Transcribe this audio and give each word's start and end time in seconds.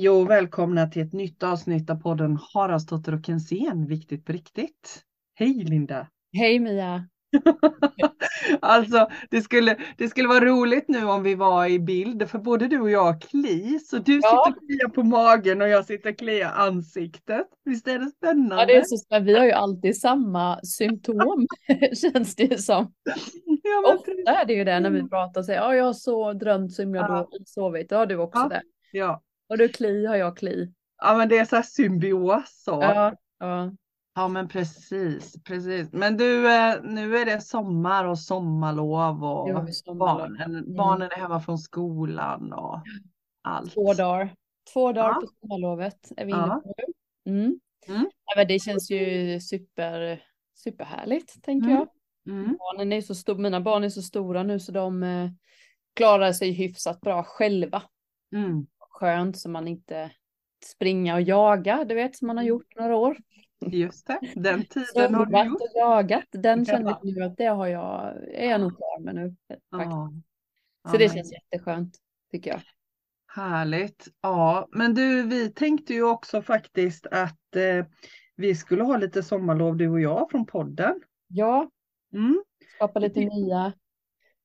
Hej 0.00 0.08
och 0.10 0.30
välkomna 0.30 0.86
till 0.86 1.02
ett 1.02 1.12
nytt 1.12 1.42
avsnitt 1.42 1.90
av 1.90 1.94
podden 1.94 2.38
Haraldsdotter 2.54 3.14
och 3.14 3.24
Kensén, 3.26 3.86
viktigt 3.86 4.24
på 4.24 4.32
riktigt. 4.32 5.02
Hej 5.34 5.64
Linda! 5.64 6.06
Hej 6.32 6.58
Mia! 6.58 7.08
alltså 8.60 9.08
det 9.30 9.42
skulle, 9.42 9.76
det 9.96 10.08
skulle 10.08 10.28
vara 10.28 10.44
roligt 10.44 10.84
nu 10.88 11.04
om 11.04 11.22
vi 11.22 11.34
var 11.34 11.66
i 11.66 11.78
bild 11.80 12.28
för 12.30 12.38
både 12.38 12.68
du 12.68 12.80
och 12.80 12.90
jag 12.90 13.04
har 13.04 13.20
kli. 13.20 13.78
Så 13.78 13.98
du 13.98 14.12
Ja. 14.22 14.44
sitter 14.44 14.50
och 14.62 14.68
kliar 14.68 14.88
på 14.88 15.02
magen 15.02 15.62
och 15.62 15.68
jag 15.68 15.84
sitter 15.84 16.10
och 16.10 16.18
kliar 16.18 16.52
ansiktet. 16.56 17.46
Visst 17.64 17.88
är 17.88 17.98
det 17.98 18.10
spännande? 18.10 18.56
Ja, 18.56 18.66
det 18.66 18.76
är 18.76 18.82
så 18.84 18.96
spännande. 18.96 19.32
Vi 19.32 19.38
har 19.38 19.46
ju 19.46 19.52
alltid 19.52 19.96
samma 20.00 20.60
symptom 20.62 21.46
känns 21.94 22.36
det 22.36 22.60
som. 22.62 22.92
Ja, 23.62 23.80
men 23.86 23.96
Ofta 23.96 24.32
är 24.40 24.44
det 24.46 24.52
ju 24.52 24.64
det 24.64 24.80
när 24.80 24.90
vi 24.90 25.08
pratar 25.08 25.40
och 25.40 25.44
säger 25.44 25.60
ja, 25.60 25.74
jag 25.74 25.84
har 25.84 25.92
så 25.92 26.32
drömt 26.32 26.72
så 26.72 26.82
himla 26.82 27.00
Ja. 27.00 27.08
dåligt, 27.30 27.48
sovit. 27.48 27.90
Ja, 27.90 28.06
du 28.06 28.16
också 28.16 28.40
Ja. 28.40 28.48
det. 28.48 28.62
ja. 28.92 29.22
Och 29.50 29.58
du 29.58 29.68
kli 29.68 30.06
har 30.06 30.16
jag 30.16 30.36
kli. 30.36 30.72
ja 31.02 31.14
men 31.16 31.28
det 31.28 31.38
är 31.38 31.44
så 31.44 31.56
här 31.56 31.62
symbios. 31.62 32.62
Så. 32.64 32.70
Ja, 32.70 33.16
ja. 33.38 33.72
Ja 34.14 34.28
men 34.28 34.48
precis, 34.48 35.42
precis. 35.42 35.92
Men 35.92 36.16
du, 36.16 36.52
eh, 36.54 36.82
nu 36.82 37.16
är 37.16 37.24
det 37.24 37.40
sommar 37.40 38.04
och 38.04 38.18
sommarlov 38.18 39.24
och 39.24 39.48
har 39.50 39.66
sommarlov. 39.66 40.18
barnen, 40.18 40.74
barnen 40.76 41.10
är 41.12 41.16
hemma 41.16 41.40
från 41.40 41.58
skolan 41.58 42.52
och 42.52 42.80
allt. 43.42 43.74
Två 43.74 43.94
dagar. 43.94 44.34
Två 44.72 44.92
dagar 44.92 45.08
Ja. 45.08 45.20
på 45.20 45.26
sommarlovet 45.40 46.12
är 46.16 46.24
vi 46.24 46.32
inne 46.32 46.60
på 46.64 46.74
nu. 46.76 47.32
Mm. 47.32 47.60
Mm. 47.88 48.10
Ja, 48.24 48.32
men 48.36 48.46
det 48.48 48.58
känns 48.58 48.90
ju 48.90 49.40
super, 49.40 50.22
superhärligt 50.54 51.42
tänker 51.42 51.68
Mm. 51.68 51.78
jag. 51.78 51.88
Mm. 52.34 52.56
Barnen 52.58 52.92
är 52.92 53.00
så 53.00 53.14
stor, 53.14 53.34
mina 53.38 53.60
barn 53.60 53.84
är 53.84 53.88
så 53.88 54.02
stora 54.02 54.42
nu 54.42 54.60
så 54.60 54.72
de 54.72 55.02
eh, 55.02 55.30
klarar 55.94 56.32
sig 56.32 56.50
hyfsat 56.52 57.00
bra 57.00 57.22
själva. 57.22 57.82
Mm. 58.34 58.66
Skönt 59.00 59.38
så 59.38 59.48
man 59.48 59.68
inte 59.68 60.10
springa 60.64 61.14
och 61.14 61.22
jaga, 61.22 61.84
du 61.84 61.94
vet 61.94 62.16
som 62.16 62.26
man 62.26 62.36
har 62.36 62.44
gjort 62.44 62.76
några 62.76 62.96
år. 62.96 63.16
Just 63.66 64.06
det, 64.06 64.18
den 64.34 64.64
tiden 64.70 65.14
har 65.14 65.26
du 65.26 65.44
gjort. 65.50 65.60
och 65.60 65.68
jagat, 65.74 66.24
den 66.30 66.66
känner 66.66 66.90
jag 66.90 67.16
nu 67.16 67.22
att 67.22 67.36
det 67.36 67.46
har 67.46 67.66
jag, 67.66 68.16
är 68.34 68.50
jag 68.50 68.60
nog 68.60 68.76
klar 68.76 69.00
med 69.00 69.14
nu. 69.14 69.36
Faktiskt. 69.70 69.96
Så 70.90 70.96
det 70.96 71.08
känns 71.12 71.32
jätteskönt 71.32 71.98
tycker 72.32 72.50
jag. 72.50 72.60
Härligt. 73.26 74.08
Ja, 74.20 74.68
men 74.70 74.94
du, 74.94 75.22
vi 75.22 75.52
tänkte 75.52 75.94
ju 75.94 76.02
också 76.02 76.42
faktiskt 76.42 77.06
att 77.06 77.56
eh, 77.56 77.86
vi 78.36 78.54
skulle 78.54 78.82
ha 78.82 78.96
lite 78.96 79.22
sommarlov 79.22 79.76
du 79.76 79.88
och 79.88 80.00
jag 80.00 80.30
från 80.30 80.46
podden. 80.46 81.00
Ja, 81.28 81.70
Mm. 82.12 82.42
skapa 82.74 82.98
lite 82.98 83.20
nya. 83.20 83.72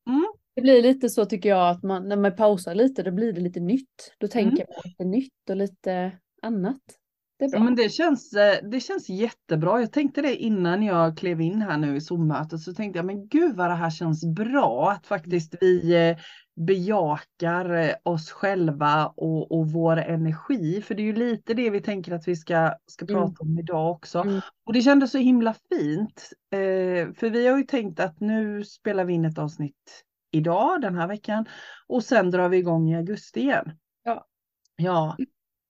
Mm. 0.08 0.25
Det 0.56 0.61
blir 0.61 0.81
lite 0.81 1.09
så 1.09 1.25
tycker 1.25 1.50
jag 1.50 1.70
att 1.70 1.84
man, 1.84 2.09
när 2.09 2.16
man 2.17 2.36
pausar 2.36 2.75
lite 2.75 3.03
då 3.03 3.11
blir 3.11 3.34
det 3.34 3.42
lite 3.42 3.59
nytt. 3.59 4.16
Då 4.20 4.28
tänker 4.28 4.58
Mm. 4.64 4.67
man 4.75 4.81
lite 4.86 5.03
nytt 5.06 5.50
och 5.50 5.56
lite 5.56 6.12
annat. 6.42 6.81
Det 7.39 7.45
är 7.45 7.50
bra. 7.50 7.59
Ja, 7.59 7.64
men 7.64 7.75
det 7.75 7.89
känns, 7.89 8.34
eh, 8.34 8.70
det 8.72 8.80
känns 8.80 9.09
jättebra. 9.09 9.80
Jag 9.80 9.92
tänkte 9.92 10.22
det 10.22 10.36
innan 10.36 10.84
jag 10.84 11.17
klev 11.17 11.42
in 11.42 11.62
här 11.62 11.78
nu 11.78 11.95
i 11.95 12.02
Zoom-mötet 12.02 12.59
så 12.59 12.73
tänkte 12.73 13.00
jag, 13.00 13.06
men 13.06 13.28
gud 13.28 13.56
vad 13.56 13.70
det 13.70 13.75
här 13.75 13.89
känns 13.89 14.25
bra 14.25 14.92
att 14.92 15.08
faktiskt 15.08 15.56
vi 15.62 15.94
eh, 16.09 16.17
bejakar 16.66 17.69
eh, 17.75 17.92
oss 18.03 18.31
själva 18.31 19.06
och, 19.08 19.52
och 19.52 19.72
vår 19.72 19.97
energi. 19.97 20.81
För 20.81 20.95
det 20.95 21.02
är 21.02 21.06
ju 21.06 21.16
lite 21.16 21.53
det 21.53 21.69
vi 21.69 21.81
tänker 21.81 22.12
att 22.12 22.28
vi 22.28 22.36
ska, 22.36 22.73
ska 22.88 23.06
Mm. 23.06 23.16
prata 23.16 23.44
om 23.44 23.59
idag 23.59 23.92
också. 23.92 24.19
Mm. 24.19 24.42
Och 24.66 24.73
det 24.73 24.81
kändes 24.81 25.12
så 25.12 25.17
himla 25.17 25.53
fint. 25.69 26.30
Eh, 26.52 27.14
för 27.14 27.30
vi 27.30 27.47
har 27.47 27.58
ju 27.58 27.64
tänkt 27.64 28.00
att 28.00 28.19
nu 28.19 28.64
spelar 28.64 29.06
vi 29.06 29.13
in 29.13 29.25
ett 29.25 29.38
avsnitt 29.38 30.05
idag, 30.35 30.81
den 30.81 30.96
här 30.96 31.07
veckan. 31.07 31.46
Och 31.88 32.03
sen 32.03 32.31
drar 32.31 32.50
vi 32.50 32.57
igång 32.57 32.90
i 32.91 32.96
augusti 32.96 33.40
igen. 33.40 33.72
Ja. 34.03 34.28
Ja. 34.75 35.18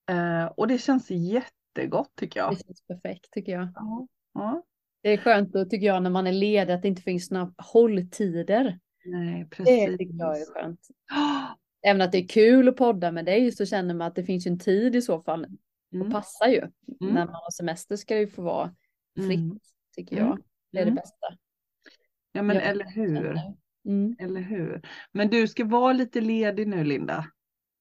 Eh, 0.09 0.45
och 0.45 0.67
det 0.67 0.77
känns 0.77 1.11
jättegott 1.11 2.11
tycker 2.15 2.39
jag. 2.39 2.51
Det 2.51 2.63
känns 2.65 2.81
perfekt 2.87 3.31
tycker 3.31 3.51
jag. 3.51 3.67
Ja. 3.75 4.07
Ja. 4.33 4.63
Det 5.03 5.09
är 5.09 5.17
skönt 5.17 5.53
då 5.53 5.65
tycker 5.65 5.87
jag 5.87 6.03
när 6.03 6.09
man 6.09 6.27
är 6.27 6.31
ledig 6.31 6.73
att 6.73 6.81
det 6.81 6.87
inte 6.87 7.01
finns 7.01 7.31
några 7.31 7.53
hålltider. 7.57 8.79
Nej, 9.05 9.39
Det 9.43 9.49
precis. 9.49 9.97
tycker 9.97 10.15
jag 10.19 10.41
är 10.41 10.45
skönt. 10.53 10.79
Även 11.87 12.01
att 12.01 12.11
det 12.11 12.17
är 12.17 12.27
kul 12.27 12.67
att 12.69 12.75
podda 12.77 13.11
med 13.11 13.25
dig 13.25 13.51
så 13.51 13.65
känner 13.65 13.93
man 13.93 14.07
att 14.07 14.15
det 14.15 14.23
finns 14.23 14.45
en 14.47 14.59
tid 14.59 14.95
i 14.95 15.01
så 15.01 15.21
fall. 15.21 15.45
Och 15.89 15.95
Mm. 15.95 16.11
passar 16.11 16.47
ju. 16.47 16.57
Mm. 16.59 16.71
När 16.99 17.25
man 17.25 17.33
har 17.33 17.51
semester 17.51 17.95
ska 17.95 18.13
det 18.13 18.19
ju 18.19 18.27
få 18.27 18.41
vara 18.41 18.75
fritt 19.15 19.39
Mm. 19.39 19.59
tycker 19.95 20.15
Mm. 20.17 20.27
jag. 20.27 20.39
Det 20.71 20.77
är 20.77 20.81
Mm. 20.83 20.95
det 20.95 21.01
bästa. 21.01 21.27
Ja, 22.31 22.41
men 22.41 22.55
Jag 22.55 22.65
eller 22.65 22.85
hur? 22.85 23.39
Mm. 23.85 24.15
Eller 24.19 24.41
hur? 24.41 24.81
Men 25.11 25.27
du 25.29 25.47
ska 25.47 25.65
vara 25.65 25.93
lite 25.93 26.21
ledig 26.21 26.67
nu, 26.67 26.83
Linda. 26.83 27.25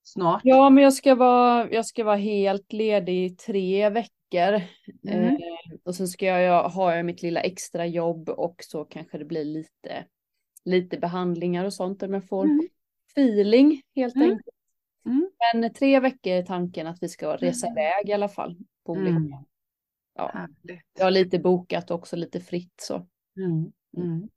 Snart. 0.03 0.41
Ja, 0.45 0.71
men 0.71 0.85
jag 0.85 0.93
ska, 0.95 1.15
vara, 1.15 1.71
jag 1.71 1.87
ska 1.87 2.05
vara 2.05 2.17
helt 2.17 2.73
ledig 2.73 3.25
i 3.25 3.31
tre 3.31 3.89
veckor. 3.91 4.61
Mm. 5.09 5.25
Eh, 5.29 5.39
och 5.85 5.95
sen 5.95 6.09
ska 6.09 6.27
jag 6.27 6.69
ha 6.69 7.03
mitt 7.03 7.23
lilla 7.23 7.41
extra 7.41 7.87
jobb 7.87 8.29
och 8.29 8.57
så 8.59 8.85
kanske 8.85 9.19
det 9.19 9.25
blir 9.25 9.45
lite, 9.45 10.05
lite 10.65 10.99
behandlingar 10.99 11.65
och 11.65 11.75
sånt 11.75 12.03
om 12.03 12.15
jag 12.15 12.29
får 12.29 12.45
Mm. 12.45 12.69
feeling 13.11 13.83
helt 13.95 14.17
Mm. 14.17 14.31
enkelt. 14.31 14.49
Mm. 15.07 15.31
Men 15.55 15.73
tre 15.75 16.01
veckor 16.01 16.33
är 16.33 16.43
tanken 16.43 16.87
att 16.87 17.03
vi 17.03 17.09
ska 17.09 17.37
resa 17.37 17.67
Mm. 17.67 17.79
iväg 17.79 18.09
i 18.09 18.13
alla 18.13 18.29
fall. 18.29 18.57
På 18.87 18.93
olika. 18.93 19.09
Mm. 19.17 19.33
Ja. 20.15 20.31
Härligt. 20.35 20.83
Jag 20.99 21.05
har 21.05 21.11
lite 21.11 21.39
bokat 21.39 21.91
också, 21.91 22.17
lite 22.17 22.41
fritt 22.41 22.75
så. 22.83 23.07
Mm. 23.37 24.29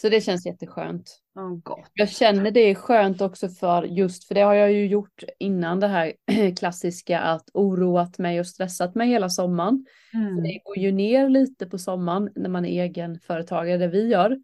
Så 0.00 0.08
det 0.08 0.20
känns 0.20 0.46
jätteskönt. 0.46 1.20
Ja, 1.34 1.60
gott. 1.62 1.90
Jag 1.94 2.08
känner 2.10 2.50
det 2.50 2.60
är 2.60 2.74
skönt 2.74 3.20
också 3.20 3.48
för 3.48 3.82
just 3.82 4.24
för 4.24 4.34
det 4.34 4.40
har 4.40 4.54
jag 4.54 4.72
ju 4.72 4.86
gjort 4.86 5.24
innan 5.38 5.80
det 5.80 5.86
här 5.86 6.12
klassiska 6.56 7.20
att 7.20 7.50
oroat 7.54 8.18
mig 8.18 8.40
och 8.40 8.46
stressat 8.46 8.94
mig 8.94 9.08
hela 9.08 9.28
sommaren. 9.28 9.86
Mm. 10.14 10.42
Det 10.42 10.58
går 10.64 10.78
ju 10.78 10.92
ner 10.92 11.28
lite 11.28 11.66
på 11.66 11.78
sommaren 11.78 12.30
när 12.34 12.48
man 12.50 12.64
är 12.64 12.82
egenföretagare, 12.84 13.78
det 13.78 13.88
vi 13.88 14.08
gör. 14.08 14.28
Det 14.30 14.38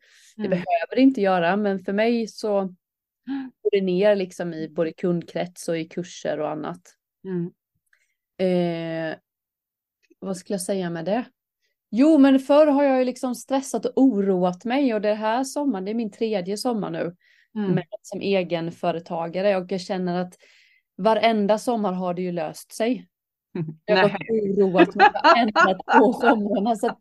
Mm. 0.47 0.51
behöver 0.51 0.95
det 0.95 1.01
inte 1.01 1.21
göra, 1.21 1.57
men 1.57 1.79
för 1.79 1.93
mig 1.93 2.29
så 2.29 2.61
går 3.63 3.71
det 3.71 3.81
ner 3.81 4.15
liksom 4.17 4.55
i 4.55 4.69
både 4.69 4.93
kundkrets 4.93 5.69
och 5.69 5.79
i 5.79 5.85
kurser 5.85 6.41
och 6.41 6.51
annat. 6.51 6.81
Mm. 7.25 7.51
Eh, 8.39 9.17
vad 10.19 10.37
skulle 10.37 10.55
jag 10.55 10.63
säga 10.63 10.91
med 10.91 11.05
det? 11.05 11.25
Jo, 11.91 12.19
men 12.19 12.39
förr 12.41 12.67
har 12.67 12.85
jag 12.85 12.99
ju 12.99 13.05
liksom 13.05 13.35
stressat 13.35 13.87
och 13.87 13.93
oroat 13.97 14.65
mig 14.65 14.95
och 14.95 15.01
det 15.01 15.15
här 15.15 15.45
sommaren, 15.45 15.85
det 15.85 15.91
är 15.91 15.95
min 15.95 16.11
tredje 16.11 16.57
sommar 16.57 16.91
nu 16.91 17.17
Mm. 17.55 17.71
med, 17.75 17.85
som 18.03 18.21
egenföretagare 18.21 19.57
och 19.57 19.73
jag 19.73 19.81
känner 19.81 20.21
att 20.21 20.35
varenda 20.97 21.59
sommar 21.59 21.93
har 21.93 22.15
det 22.15 22.23
ju 22.23 22.33
löst 22.33 22.73
sig. 22.73 23.07
Jag 23.85 23.97
har 23.97 24.19
oroat 24.31 24.95
mig 24.95 25.09
varenda 25.25 25.79
två 25.99 26.13
somrarna 26.21 26.77
så 26.77 26.99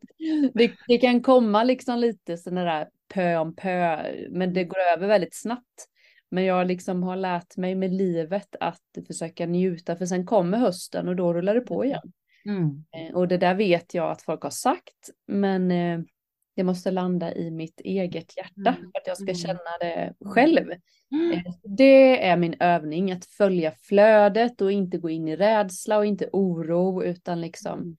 det, 0.53 0.71
det 0.87 0.97
kan 0.97 1.21
komma 1.21 1.63
liksom 1.63 1.99
lite 1.99 2.37
sådana 2.37 2.63
där 2.63 2.87
pö 3.13 3.37
om 3.37 3.55
pö, 3.55 4.03
men 4.29 4.53
det 4.53 4.63
går 4.63 4.79
över 4.95 5.07
väldigt 5.07 5.35
snabbt. 5.35 5.87
Men 6.31 6.45
jag 6.45 6.67
liksom 6.67 7.03
har 7.03 7.15
lärt 7.15 7.57
mig 7.57 7.75
med 7.75 7.93
livet 7.93 8.55
att 8.59 9.07
försöka 9.07 9.45
njuta 9.45 9.95
för 9.95 10.05
sen 10.05 10.25
kommer 10.25 10.57
hösten 10.57 11.07
och 11.07 11.15
då 11.15 11.33
rullar 11.33 11.55
det 11.55 11.61
på 11.61 11.85
igen. 11.85 12.11
Mm. 12.49 12.83
Eh, 12.91 13.15
Och 13.15 13.27
det 13.27 13.37
där 13.37 13.55
vet 13.55 13.93
jag 13.93 14.11
att 14.11 14.21
folk 14.21 14.43
har 14.43 14.49
sagt, 14.49 15.09
men 15.27 15.71
eh, 15.71 15.99
det 16.55 16.63
måste 16.63 16.91
landa 16.91 17.33
i 17.35 17.51
mitt 17.51 17.81
eget 17.81 18.37
hjärta 18.37 18.69
Mm. 18.77 18.91
för 18.91 18.99
att 19.01 19.07
jag 19.07 19.17
ska 19.17 19.23
Mm. 19.23 19.35
känna 19.35 19.77
det 19.79 20.13
själv. 20.25 20.71
Mm. 21.11 21.31
Eh, 21.31 21.43
Det 21.63 22.27
är 22.27 22.37
min 22.37 22.55
övning, 22.59 23.11
att 23.11 23.25
följa 23.25 23.71
flödet 23.71 24.61
och 24.61 24.71
inte 24.71 24.97
gå 24.97 25.09
in 25.09 25.27
i 25.27 25.35
rädsla 25.35 25.97
och 25.97 26.05
inte 26.05 26.29
oro, 26.33 27.03
utan 27.03 27.41
liksom 27.41 27.97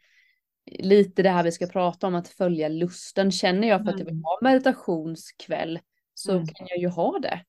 lite 0.70 1.22
det 1.22 1.30
här 1.30 1.44
vi 1.44 1.52
ska 1.52 1.66
prata 1.66 2.06
om, 2.06 2.14
att 2.14 2.28
följa 2.28 2.68
lusten. 2.68 3.30
Känner 3.32 3.68
jag 3.68 3.84
för 3.84 3.92
att 3.92 3.98
jag 3.98 4.06
vill 4.06 4.22
ha 4.24 4.38
meditationskväll 4.42 5.78
så 6.14 6.32
kan 6.46 6.66
jag 6.70 6.78
ju 6.78 6.88
ha 6.88 7.18
det. 7.18 7.44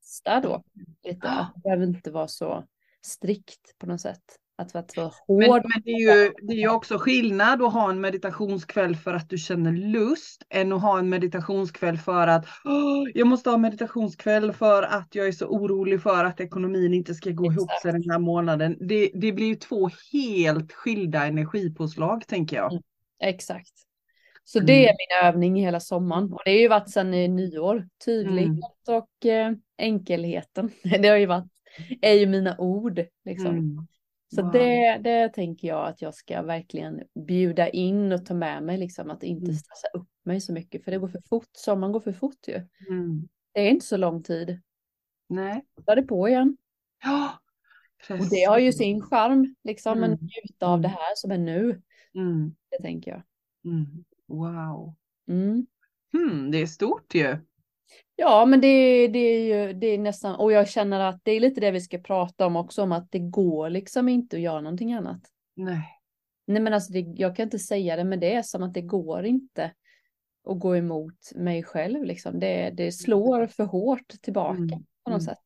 Testa 0.00 0.40
då 0.40 0.62
lite, 1.04 1.26
det 1.54 1.60
behöver 1.62 1.86
inte 1.86 2.10
vara 2.10 2.28
så 2.28 2.64
strikt 3.02 3.78
på 3.78 3.86
något 3.86 4.00
sätt. 4.00 4.22
Att 4.58 4.74
vara 4.74 4.84
Men, 5.28 5.50
hård. 5.50 5.62
men 5.74 5.82
det 5.84 5.90
är 5.90 6.00
ju 6.24 6.32
det 6.42 6.52
är 6.54 6.58
ju 6.58 6.68
också 6.68 6.98
skillnad 6.98 7.62
att 7.62 7.72
ha 7.72 7.90
en 7.90 8.00
meditationskväll 8.00 8.96
för 8.96 9.14
att 9.14 9.30
du 9.30 9.38
känner 9.38 9.72
lust 9.72 10.42
än 10.50 10.72
att 10.72 10.82
ha 10.82 10.98
en 10.98 11.08
meditationskväll 11.08 11.98
för 11.98 12.26
att 12.26 12.46
"Åh, 12.64 13.04
jag 13.14 13.26
måste 13.26 13.50
ha 13.50 13.56
meditationskväll 13.56 14.52
för 14.52 14.82
att 14.82 15.14
jag 15.14 15.28
är 15.28 15.32
så 15.32 15.46
orolig 15.46 16.02
för 16.02 16.24
att 16.24 16.40
ekonomin 16.40 16.94
inte 16.94 17.14
ska 17.14 17.30
gå 17.30 17.52
ihop 17.52 17.70
sig 17.70 17.88
Exakt. 17.90 17.92
den 18.04 18.10
här 18.10 18.18
månaden. 18.18 18.76
Det, 18.80 19.10
det 19.14 19.32
blir 19.32 19.46
ju 19.46 19.54
två 19.54 19.90
helt 20.12 20.72
skilda 20.72 21.26
energipåslag 21.26 22.26
tänker 22.26 22.56
jag. 22.56 22.72
Mm. 22.72 22.82
Exakt. 23.22 23.72
Så 24.44 24.58
Mm. 24.58 24.66
det 24.66 24.88
är 24.88 24.92
min 24.92 25.28
övning 25.28 25.56
hela 25.56 25.80
sommaren. 25.80 26.32
Och 26.32 26.40
det 26.44 26.50
har 26.50 26.58
ju 26.58 26.68
varit 26.68 26.90
sedan 26.90 27.14
i 27.14 27.28
nyår. 27.28 27.88
Tydlighet 28.04 28.48
Mm. 28.88 28.98
och 28.98 29.26
eh, 29.26 29.52
enkelheten. 29.78 30.70
Det 31.02 31.08
har 31.08 31.16
ju 31.16 31.26
varit, 31.26 31.44
är 32.02 32.12
ju 32.12 32.26
mina 32.26 32.56
ord. 32.58 33.00
Liksom. 33.24 33.86
Mm. 34.32 34.36
Så 34.36 34.42
Wow. 34.42 34.52
det, 34.52 34.98
det 34.98 35.28
tänker 35.28 35.68
jag 35.68 35.86
att 35.88 36.02
jag 36.02 36.14
ska 36.14 36.42
verkligen 36.42 37.02
bjuda 37.26 37.68
in 37.68 38.12
och 38.12 38.26
ta 38.26 38.34
med 38.34 38.62
mig. 38.62 38.78
Liksom, 38.78 39.10
att 39.10 39.22
inte 39.22 39.44
Mm. 39.44 39.56
stressa 39.56 39.88
upp 39.94 40.08
mig 40.24 40.40
så 40.40 40.52
mycket. 40.52 40.84
För 40.84 40.90
det 40.90 40.98
går 40.98 41.08
för 41.08 41.22
fort. 41.28 41.48
Sommaren 41.52 41.92
går 41.92 42.00
för 42.00 42.12
fort 42.12 42.48
ju. 42.48 42.54
Mm. 42.90 43.28
Det 43.52 43.60
är 43.60 43.70
inte 43.70 43.86
så 43.86 43.96
lång 43.96 44.22
tid. 44.22 44.60
Nej. 45.28 45.64
Är 45.86 45.96
det 45.96 46.02
på 46.02 46.28
igen. 46.28 46.56
Ja, 47.04 47.40
Och 48.10 48.30
det 48.30 48.44
har 48.44 48.58
ju 48.58 48.72
sin 48.72 49.00
charm, 49.02 49.54
liksom, 49.64 50.00
men 50.00 50.12
Mm. 50.12 50.24
njuta 50.24 50.66
av 50.66 50.80
det 50.80 50.88
här 50.88 51.14
som 51.16 51.30
är 51.30 51.38
nu, 51.38 51.82
Mm, 52.14 52.54
det 52.70 52.78
tänker 52.82 53.10
jag. 53.10 53.22
mm. 53.64 54.04
Wow. 54.26 54.94
Mm. 55.28 55.66
Hmm, 56.12 56.50
det 56.50 56.58
är 56.58 56.66
stort 56.66 57.14
ju. 57.14 57.36
Ja, 58.16 58.46
men 58.46 58.60
det, 58.60 59.08
det 59.08 59.18
är 59.18 59.66
ju 59.66 59.72
det 59.72 59.86
är 59.86 59.98
nästan, 59.98 60.34
och 60.34 60.52
jag 60.52 60.68
känner 60.68 61.00
att 61.00 61.20
det 61.22 61.32
är 61.32 61.40
lite 61.40 61.60
det 61.60 61.70
vi 61.70 61.80
ska 61.80 61.98
prata 61.98 62.46
om 62.46 62.56
också, 62.56 62.82
om 62.82 62.92
att 62.92 63.12
det 63.12 63.18
går 63.18 63.70
liksom 63.70 64.08
inte 64.08 64.36
att 64.36 64.42
göra 64.42 64.60
någonting 64.60 64.92
annat. 64.92 65.20
Nej. 65.56 65.94
Nej, 66.46 66.62
men 66.62 66.74
alltså 66.74 66.92
det, 66.92 67.00
jag 67.00 67.36
kan 67.36 67.44
inte 67.44 67.58
säga 67.58 67.96
det, 67.96 68.04
men 68.04 68.20
det 68.20 68.34
är 68.34 68.42
som 68.42 68.62
att 68.62 68.74
det 68.74 68.80
går 68.82 69.24
inte 69.24 69.72
att 70.48 70.58
gå 70.58 70.76
emot 70.76 71.32
mig 71.34 71.62
själv 71.62 72.04
liksom. 72.04 72.40
Det, 72.40 72.70
det 72.70 72.92
slår 72.92 73.46
för 73.46 73.64
hårt 73.64 74.08
tillbaka 74.22 74.58
Mm, 74.58 74.68
på 75.04 75.10
något 75.10 75.20
mm. 75.20 75.20
sätt. 75.20 75.38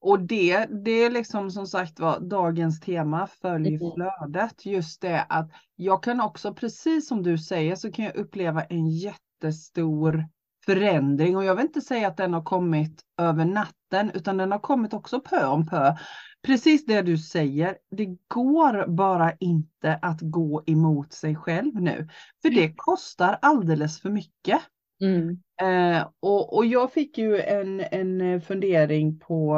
Och 0.00 0.20
det, 0.20 0.66
det 0.84 0.90
är 0.90 1.10
liksom 1.10 1.50
som 1.50 1.66
sagt 1.66 2.00
var 2.00 2.20
dagens 2.20 2.80
tema, 2.80 3.26
följ 3.26 3.68
Mm. 3.68 3.92
flödet. 3.94 4.66
Just 4.66 5.00
det 5.00 5.22
att 5.28 5.50
jag 5.76 6.02
kan 6.02 6.20
också, 6.20 6.54
precis 6.54 7.08
som 7.08 7.22
du 7.22 7.38
säger, 7.38 7.76
så 7.76 7.92
kan 7.92 8.04
jag 8.04 8.16
uppleva 8.16 8.62
en 8.64 8.86
jättestor 8.86 10.24
förändring. 10.70 11.36
Och 11.36 11.44
jag 11.44 11.54
vill 11.54 11.66
inte 11.66 11.80
säga 11.80 12.08
att 12.08 12.16
den 12.16 12.34
har 12.34 12.42
kommit 12.42 13.02
över 13.18 13.44
natten, 13.44 14.10
utan 14.14 14.36
den 14.36 14.52
har 14.52 14.58
kommit 14.58 14.94
också 14.94 15.20
pö 15.20 15.46
om 15.46 15.66
pö. 15.66 15.94
Precis 16.42 16.86
det 16.86 17.02
du 17.02 17.18
säger, 17.18 17.76
det 17.90 18.06
går 18.28 18.86
bara 18.86 19.32
inte 19.40 19.98
att 20.02 20.20
gå 20.20 20.62
emot 20.66 21.12
sig 21.12 21.36
själv 21.36 21.74
nu. 21.74 22.08
För 22.42 22.50
det 22.50 22.74
kostar 22.76 23.38
alldeles 23.42 24.00
för 24.00 24.10
mycket. 24.10 24.60
Mm. 25.00 25.42
Eh, 25.62 26.06
och, 26.20 26.56
och 26.56 26.66
jag 26.66 26.92
fick 26.92 27.18
ju 27.18 27.40
en, 27.40 27.80
en 27.80 28.40
fundering 28.40 29.18
på, 29.18 29.56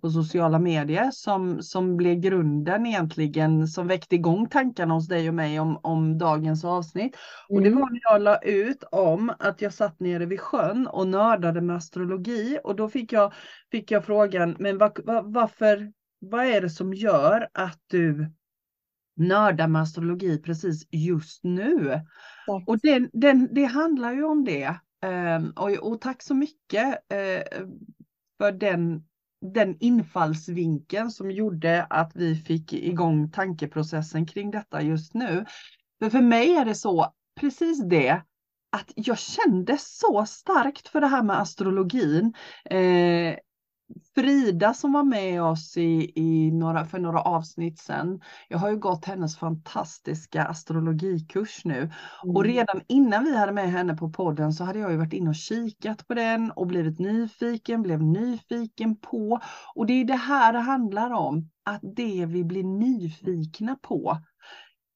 på 0.00 0.10
sociala 0.10 0.58
medier 0.58 1.10
som, 1.12 1.62
som 1.62 1.96
blev 1.96 2.14
grunden 2.20 2.86
egentligen, 2.86 3.68
som 3.68 3.86
väckte 3.86 4.14
igång 4.14 4.48
tankarna 4.48 4.94
hos 4.94 5.08
dig 5.08 5.28
och 5.28 5.34
mig 5.34 5.60
om, 5.60 5.80
om 5.82 6.18
dagens 6.18 6.64
avsnitt. 6.64 7.16
Och 7.48 7.62
det 7.62 7.68
Mm. 7.68 7.80
var 7.80 7.90
när 7.90 8.00
jag 8.02 8.22
la 8.22 8.38
ut 8.38 8.84
om 8.90 9.32
att 9.38 9.62
jag 9.62 9.74
satt 9.74 10.00
nere 10.00 10.26
vid 10.26 10.40
sjön 10.40 10.86
och 10.86 11.08
nördade 11.08 11.60
med 11.60 11.76
astrologi 11.76 12.58
och 12.64 12.76
då 12.76 12.88
fick 12.88 13.12
jag, 13.12 13.32
fick 13.70 13.90
jag 13.90 14.04
frågan, 14.04 14.56
men 14.58 14.78
va, 14.78 14.92
va, 15.04 15.22
varför, 15.24 15.92
vad 16.20 16.44
är 16.44 16.60
det 16.60 16.70
som 16.70 16.94
gör 16.94 17.48
att 17.54 17.78
du 17.86 18.32
nördar 19.18 19.68
med 19.68 19.82
astrologi 19.82 20.38
precis 20.38 20.86
just 20.90 21.44
nu? 21.44 21.92
Exakt. 21.92 22.68
Och 22.68 22.78
den, 22.78 23.10
den, 23.12 23.54
det 23.54 23.64
handlar 23.64 24.12
ju 24.12 24.24
om 24.24 24.44
det. 24.44 24.74
Ehm, 25.02 25.50
och, 25.50 25.70
och 25.70 26.00
tack 26.00 26.22
så 26.22 26.34
mycket 26.34 27.12
eh, 27.12 27.66
för 28.38 28.52
den, 28.52 29.04
den 29.54 29.76
infallsvinkeln 29.80 31.10
som 31.10 31.30
gjorde 31.30 31.84
att 31.84 32.12
vi 32.14 32.36
fick 32.36 32.72
igång 32.72 33.30
tankeprocessen 33.30 34.26
kring 34.26 34.50
detta 34.50 34.82
just 34.82 35.14
nu. 35.14 35.44
För 36.02 36.10
för 36.10 36.20
mig 36.20 36.54
är 36.54 36.64
det 36.64 36.74
så, 36.74 37.14
precis 37.40 37.84
det, 37.84 38.22
att 38.70 38.92
jag 38.94 39.18
kände 39.18 39.76
så 39.78 40.26
starkt 40.26 40.88
för 40.88 41.00
det 41.00 41.06
här 41.06 41.22
med 41.22 41.40
astrologin. 41.40 42.34
Eh, 42.64 43.36
Frida 44.14 44.74
som 44.74 44.92
var 44.92 45.04
med 45.04 45.42
oss 45.42 45.76
i, 45.76 46.12
i 46.16 46.50
några, 46.50 46.84
för 46.84 46.98
några 46.98 47.20
avsnitt 47.20 47.78
sedan. 47.78 48.20
Jag 48.48 48.58
har 48.58 48.70
ju 48.70 48.76
gått 48.76 49.04
hennes 49.04 49.38
fantastiska 49.38 50.44
astrologikurs 50.44 51.64
nu. 51.64 51.90
Och 52.26 52.44
Mm. 52.44 52.52
redan 52.52 52.80
innan 52.88 53.24
vi 53.24 53.36
hade 53.36 53.52
med 53.52 53.70
henne 53.72 53.94
på 53.96 54.10
podden 54.12 54.52
så 54.52 54.64
hade 54.64 54.78
jag 54.78 54.90
ju 54.90 54.96
varit 54.96 55.12
inne 55.12 55.28
och 55.30 55.34
kikat 55.34 56.06
på 56.06 56.14
den 56.14 56.50
och 56.50 56.66
blivit 56.66 56.98
nyfiken, 56.98 57.82
blev 57.82 58.02
nyfiken 58.02 58.96
på. 58.96 59.40
Och 59.74 59.86
det 59.86 59.92
är 59.92 60.04
det 60.04 60.14
här 60.16 60.52
det 60.52 60.58
handlar 60.58 61.10
om, 61.10 61.50
att 61.64 61.80
det 61.96 62.26
vi 62.26 62.44
blir 62.44 62.64
nyfikna 62.64 63.76
på, 63.82 64.18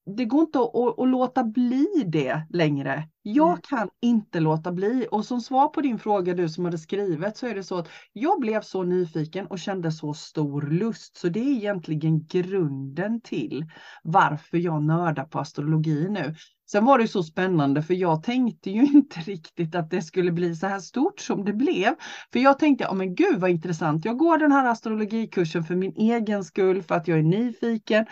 det 0.05 0.25
går 0.25 0.41
inte 0.41 0.59
att, 0.59 0.99
att, 0.99 1.09
låta 1.09 1.43
bli 1.43 1.87
det 2.07 2.47
längre. 2.49 3.07
Jag 3.21 3.63
kan 3.63 3.89
inte 4.01 4.39
låta 4.39 4.71
bli. 4.71 5.07
Och 5.11 5.25
som 5.25 5.41
svar 5.41 5.67
på 5.67 5.81
din 5.81 5.99
fråga 5.99 6.33
du 6.33 6.49
som 6.49 6.65
hade 6.65 6.77
skrivit 6.77 7.37
så 7.37 7.47
är 7.47 7.55
det 7.55 7.63
så 7.63 7.77
att 7.77 7.89
jag 8.13 8.39
blev 8.39 8.61
så 8.61 8.83
nyfiken 8.83 9.47
och 9.47 9.59
kände 9.59 9.91
så 9.91 10.13
stor 10.13 10.61
lust. 10.61 11.17
Så 11.17 11.29
det 11.29 11.39
är 11.39 11.51
egentligen 11.51 12.25
grunden 12.27 13.21
till 13.21 13.65
varför 14.03 14.57
jag 14.57 14.83
nördar 14.83 15.25
på 15.25 15.39
astrologi 15.39 16.09
nu. 16.09 16.35
Sen 16.71 16.85
var 16.85 16.97
det 16.97 17.07
så 17.07 17.23
spännande 17.23 17.81
för 17.81 17.93
jag 17.93 18.23
tänkte 18.23 18.69
ju 18.69 18.85
inte 18.93 19.19
riktigt 19.19 19.75
att 19.75 19.89
det 19.89 20.01
skulle 20.01 20.31
bli 20.31 20.55
så 20.55 20.67
här 20.67 20.79
stort 20.79 21.19
som 21.19 21.45
det 21.45 21.53
blev. 21.53 21.95
För 22.33 22.39
jag 22.39 22.59
tänkte, 22.59 22.83
ja 22.83 22.93
men 22.93 23.15
gud 23.15 23.39
vad 23.39 23.49
intressant, 23.49 24.05
jag 24.05 24.17
går 24.17 24.37
den 24.37 24.51
här 24.51 24.67
astrologikursen 24.67 25.63
för 25.63 25.75
min 25.75 25.95
egen 25.95 26.43
skull, 26.43 26.83
för 26.83 26.95
att 26.95 27.07
jag 27.07 27.19
är 27.19 27.23
nyfiken. 27.23 28.05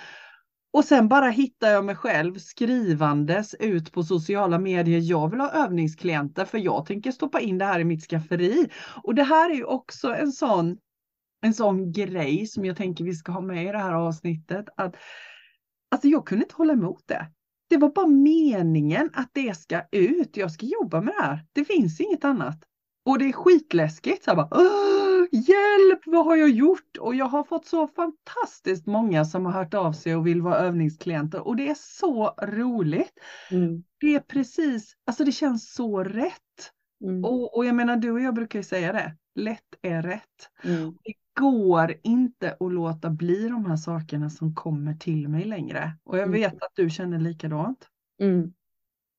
Och 0.73 0.85
sen 0.85 1.07
bara 1.07 1.29
hittar 1.29 1.69
jag 1.69 1.85
mig 1.85 1.95
själv 1.95 2.35
skrivandes 2.37 3.53
ut 3.53 3.91
på 3.91 4.03
sociala 4.03 4.59
medier. 4.59 4.99
Jag 4.99 5.31
vill 5.31 5.39
ha 5.39 5.51
övningsklienter 5.51 6.45
för 6.45 6.57
jag 6.57 6.85
tänker 6.85 7.11
stoppa 7.11 7.39
in 7.39 7.57
det 7.57 7.65
här 7.65 7.79
i 7.79 7.83
mitt 7.83 8.09
skafferi. 8.09 8.69
Och 9.03 9.15
det 9.15 9.23
här 9.23 9.49
är 9.49 9.55
ju 9.55 9.63
också 9.63 10.13
en 10.13 10.31
sån, 10.31 10.77
en 11.41 11.53
sån 11.53 11.91
grej 11.91 12.47
som 12.47 12.65
jag 12.65 12.77
tänker 12.77 13.03
vi 13.03 13.13
ska 13.13 13.31
ha 13.31 13.41
med 13.41 13.63
i 13.65 13.71
det 13.71 13.77
här 13.77 13.93
avsnittet. 13.93 14.65
Att, 14.77 14.95
alltså 15.91 16.07
jag 16.07 16.27
kunde 16.27 16.45
inte 16.45 16.55
hålla 16.55 16.73
emot 16.73 17.03
det. 17.07 17.27
Det 17.69 17.77
var 17.77 17.89
bara 17.89 18.07
meningen 18.07 19.09
att 19.13 19.29
det 19.33 19.57
ska 19.57 19.81
ut. 19.91 20.37
Jag 20.37 20.51
ska 20.51 20.65
jobba 20.65 21.01
med 21.01 21.13
det 21.17 21.23
här. 21.23 21.45
Det 21.53 21.65
finns 21.65 22.01
inget 22.01 22.25
annat. 22.25 22.63
Och 23.05 23.19
det 23.19 23.25
är 23.25 23.33
skitläskigt. 23.33 24.23
Så 24.23 24.29
jag 24.29 24.37
bara, 24.37 24.49
"Åh, 24.51 25.00
hjälp, 25.31 25.99
vad 26.05 26.25
har 26.25 26.35
jag 26.35 26.49
gjort? 26.49 26.97
Och 26.99 27.15
jag 27.15 27.25
har 27.25 27.43
fått 27.43 27.65
så 27.65 27.87
fantastiskt 27.87 28.85
många 28.87 29.25
som 29.25 29.45
har 29.45 29.53
hört 29.53 29.73
av 29.73 29.93
sig 29.93 30.15
och 30.15 30.27
vill 30.27 30.41
vara 30.41 30.55
övningsklienter. 30.57 31.47
Och 31.47 31.55
det 31.55 31.69
är 31.69 31.75
så 31.79 32.35
roligt. 32.41 33.13
Mm. 33.51 33.83
Det 33.99 34.15
är 34.15 34.19
precis, 34.19 34.93
alltså 35.05 35.23
det 35.23 35.31
känns 35.31 35.73
så 35.73 36.03
rätt. 36.03 36.71
Mm. 37.03 37.25
Och, 37.25 37.57
och 37.57 37.65
jag 37.65 37.75
menar, 37.75 37.95
du 37.95 38.11
och 38.11 38.21
jag 38.21 38.33
brukar 38.35 38.59
ju 38.59 38.63
säga 38.63 38.93
det. 38.93 39.15
Lätt 39.35 39.75
är 39.81 40.01
rätt. 40.01 40.49
Mm. 40.63 40.97
Det 41.03 41.13
går 41.39 41.93
inte 42.03 42.55
att 42.59 42.73
låta 42.73 43.09
bli 43.09 43.47
de 43.49 43.65
här 43.65 43.77
sakerna 43.77 44.29
som 44.29 44.55
kommer 44.55 44.93
till 44.93 45.27
mig 45.29 45.45
längre. 45.45 45.97
Och 46.03 46.17
jag 46.17 46.23
Mm. 46.27 46.31
vet 46.33 46.53
att 46.53 46.71
du 46.75 46.89
känner 46.89 47.19
likadant. 47.19 47.87
Mm. 48.21 48.53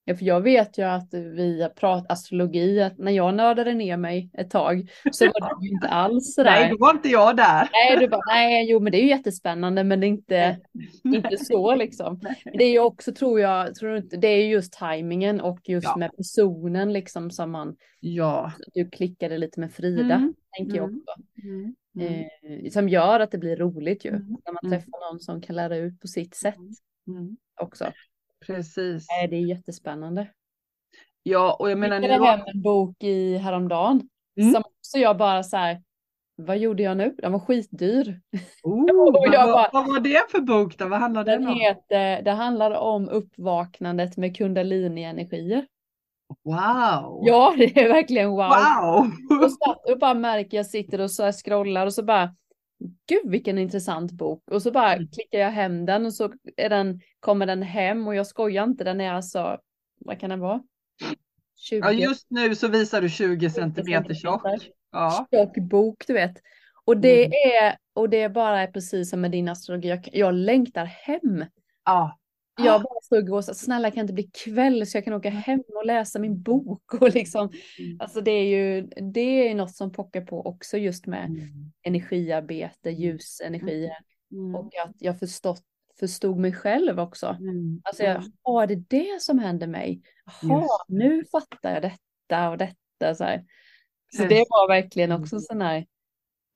Ja, 0.04 0.16
för 0.16 0.24
jag 0.24 0.40
vet 0.40 0.78
ju 0.78 0.82
att 0.82 1.14
vi 1.14 1.62
har 1.62 1.68
pratat 1.68 2.12
astrologi, 2.12 2.80
att 2.82 2.98
när 2.98 3.12
jag 3.12 3.34
nördade 3.34 3.74
ner 3.74 3.96
mig 3.96 4.30
ett 4.38 4.50
tag 4.50 4.90
så 5.12 5.24
var 5.24 5.60
det 5.60 5.66
ju 5.66 5.72
inte 5.72 5.88
alls 5.88 6.34
sådär. 6.34 6.50
Nej, 6.50 6.70
då 6.70 6.76
var 6.78 6.90
inte 6.90 7.08
jag 7.08 7.36
där. 7.36 7.68
Nej, 7.72 7.96
du 8.00 8.08
bara, 8.08 8.20
nej, 8.26 8.70
jo, 8.70 8.80
men 8.80 8.92
det 8.92 8.98
är 8.98 9.02
ju 9.02 9.08
jättespännande, 9.08 9.84
men 9.84 10.00
det 10.00 10.06
är 10.06 10.08
inte, 10.08 10.60
inte 11.04 11.36
så 11.36 11.74
liksom. 11.74 12.20
Men 12.44 12.58
Det 12.58 12.64
är 12.64 12.70
ju 12.70 12.78
också, 12.78 13.12
tror 13.14 13.40
jag, 13.40 13.74
tror 13.74 13.96
inte, 13.96 14.16
det 14.16 14.28
är 14.28 14.46
just 14.46 14.72
tajmingen 14.72 15.40
och 15.40 15.68
just 15.68 15.86
Ja. 15.86 15.96
med 15.96 16.10
personen 16.16 16.92
liksom 16.92 17.30
som 17.30 17.50
man, 17.50 17.76
Ja. 18.00 18.52
du 18.74 18.90
klickade 18.90 19.38
lite 19.38 19.60
med 19.60 19.72
Frida, 19.72 20.14
Mm, 20.14 20.34
tänker 20.58 20.76
jag 20.76 20.84
mm. 20.88 21.00
också. 21.00 21.22
Mm, 21.42 21.74
mm, 22.00 22.24
Eh, 22.64 22.70
som 22.70 22.88
gör 22.88 23.20
att 23.20 23.30
det 23.30 23.38
blir 23.38 23.56
roligt 23.56 24.04
ju, 24.04 24.08
Mm, 24.08 24.22
när 24.44 24.52
man 24.52 24.64
mm. 24.64 24.70
träffar 24.80 25.10
någon 25.10 25.20
som 25.20 25.40
kan 25.42 25.56
lära 25.56 25.76
ut 25.76 26.00
på 26.00 26.06
sitt 26.06 26.34
sätt 26.34 26.54
också. 27.60 27.92
Precis. 28.46 29.06
Nej, 29.08 29.28
det 29.28 29.36
är 29.36 29.40
jättespännande. 29.40 30.28
Ja, 31.22 31.56
och 31.60 31.70
jag 31.70 31.78
menar 31.78 31.96
Jag 31.96 32.02
hittade 32.02 32.26
hem 32.26 32.40
en 32.46 32.62
bok 32.62 33.02
i 33.02 33.36
häromdagen. 33.36 34.08
Mm. 34.40 34.52
Som 34.52 34.62
också 34.66 34.98
jag 34.98 35.16
bara 35.16 35.42
så 35.42 35.56
här, 35.56 35.82
vad 36.36 36.58
gjorde 36.58 36.82
jag 36.82 36.96
nu? 36.96 37.14
Den 37.18 37.32
var 37.32 37.38
skitdyr. 37.38 38.20
Oh, 38.62 38.86
vad, 39.12 39.12
bara- 39.12 39.70
vad 39.72 39.86
var 39.86 40.00
det 40.00 40.30
för 40.30 40.40
bok 40.40 40.78
då? 40.78 40.88
Vad 40.88 41.00
handlar 41.00 41.24
den 41.24 41.40
Den 41.40 41.48
om? 41.50 41.54
heter, 41.60 42.22
det 42.22 42.30
handlar 42.30 42.70
om 42.70 43.08
uppvaknandet 43.08 44.16
med 44.16 44.36
kundalini-energier. 44.36 45.66
Wow! 46.44 47.22
Ja, 47.26 47.54
det 47.58 47.80
är 47.80 47.88
verkligen 47.88 48.30
wow. 48.30 48.38
Wow! 48.38 49.10
Och, 49.44 49.50
så, 49.52 49.92
och 49.92 49.98
bara 49.98 50.14
märker 50.14 50.56
jag 50.56 50.66
sitter 50.66 51.00
och 51.00 51.10
så 51.10 51.22
här 51.22 51.32
scrollar 51.32 51.86
och 51.86 51.94
så 51.94 52.02
bara, 52.02 52.34
gud 53.08 53.30
vilken 53.30 53.58
intressant 53.58 54.12
bok. 54.12 54.42
Och 54.50 54.62
så 54.62 54.70
bara 54.70 54.92
Mm. 54.94 55.08
klickar 55.08 55.38
jag 55.38 55.50
hem 55.50 55.86
den 55.86 56.06
och 56.06 56.14
så 56.14 56.32
är 56.56 56.68
den, 56.68 57.00
kommer 57.22 57.46
den 57.46 57.62
hem 57.62 58.06
och 58.06 58.14
jag 58.14 58.26
skojar 58.26 58.64
inte, 58.64 58.84
den 58.84 59.00
är 59.00 59.12
alltså, 59.12 59.58
vad 59.98 60.20
kan 60.20 60.30
den 60.30 60.40
vara? 60.40 60.62
20 61.56 61.78
Ja, 61.78 61.92
just 61.92 62.26
nu 62.30 62.54
så 62.54 62.68
visar 62.68 63.02
du 63.02 63.08
20 63.08 63.50
centimeter 63.50 64.14
tjock. 64.14 64.42
Ja. 64.92 65.26
tjock 65.30 65.56
bok, 65.58 66.04
du 66.06 66.12
vet. 66.12 66.34
Och 66.84 66.96
det 66.96 67.24
Mm. 67.24 67.32
är, 67.32 67.76
och 67.94 68.10
det 68.10 68.20
är 68.22 68.28
bara 68.28 68.66
precis 68.66 69.10
som 69.10 69.20
med 69.20 69.30
din 69.30 69.48
astrologi, 69.48 69.88
jag, 69.88 70.08
jag 70.12 70.34
längtar 70.34 70.84
hem. 70.84 71.44
Ja. 71.84 72.18
Jag 72.62 72.82
bara 72.82 73.00
stod 73.02 73.32
och 73.32 73.44
sa, 73.44 73.54
snälla 73.54 73.90
kan 73.90 73.96
det 73.96 74.00
inte 74.00 74.12
bli 74.12 74.30
kväll 74.44 74.86
så 74.86 74.96
jag 74.96 75.04
kan 75.04 75.12
åka 75.14 75.30
hem 75.30 75.62
och 75.76 75.86
läsa 75.86 76.18
min 76.18 76.42
bok 76.42 76.94
och 76.94 77.14
liksom, 77.14 77.50
Mm. 77.78 77.96
alltså 78.00 78.20
det 78.20 78.30
är 78.30 78.44
ju, 78.44 78.82
det 79.12 79.48
är 79.48 79.54
något 79.54 79.76
som 79.76 79.92
pockar 79.92 80.20
på 80.20 80.46
också 80.46 80.78
just 80.78 81.06
med 81.06 81.24
Mm. 81.24 81.72
energiarbete, 81.82 82.90
ljusenergier 82.90 83.96
Mm. 84.32 84.54
och 84.54 84.70
att 84.84 84.94
jag 84.98 85.18
förstått, 85.18 85.62
förstod 86.02 86.38
mig 86.38 86.52
själv 86.52 87.00
också. 87.00 87.26
Mm. 87.26 87.80
Alltså 87.84 88.02
jag, 88.02 88.22
ja 88.44 88.66
det 88.66 88.74
är 88.74 88.84
det 88.88 89.22
som 89.22 89.38
hände 89.38 89.66
mig. 89.66 90.02
Jaha, 90.42 90.84
nu 90.88 91.24
fattar 91.24 91.72
jag 91.72 91.82
detta 91.82 92.50
och 92.50 92.58
detta 92.58 93.14
så 93.14 93.24
här. 93.24 93.44
Så 94.16 94.22
det 94.22 94.44
var 94.48 94.68
verkligen 94.68 95.12
också 95.12 95.40
sån 95.40 95.62
här, 95.62 95.86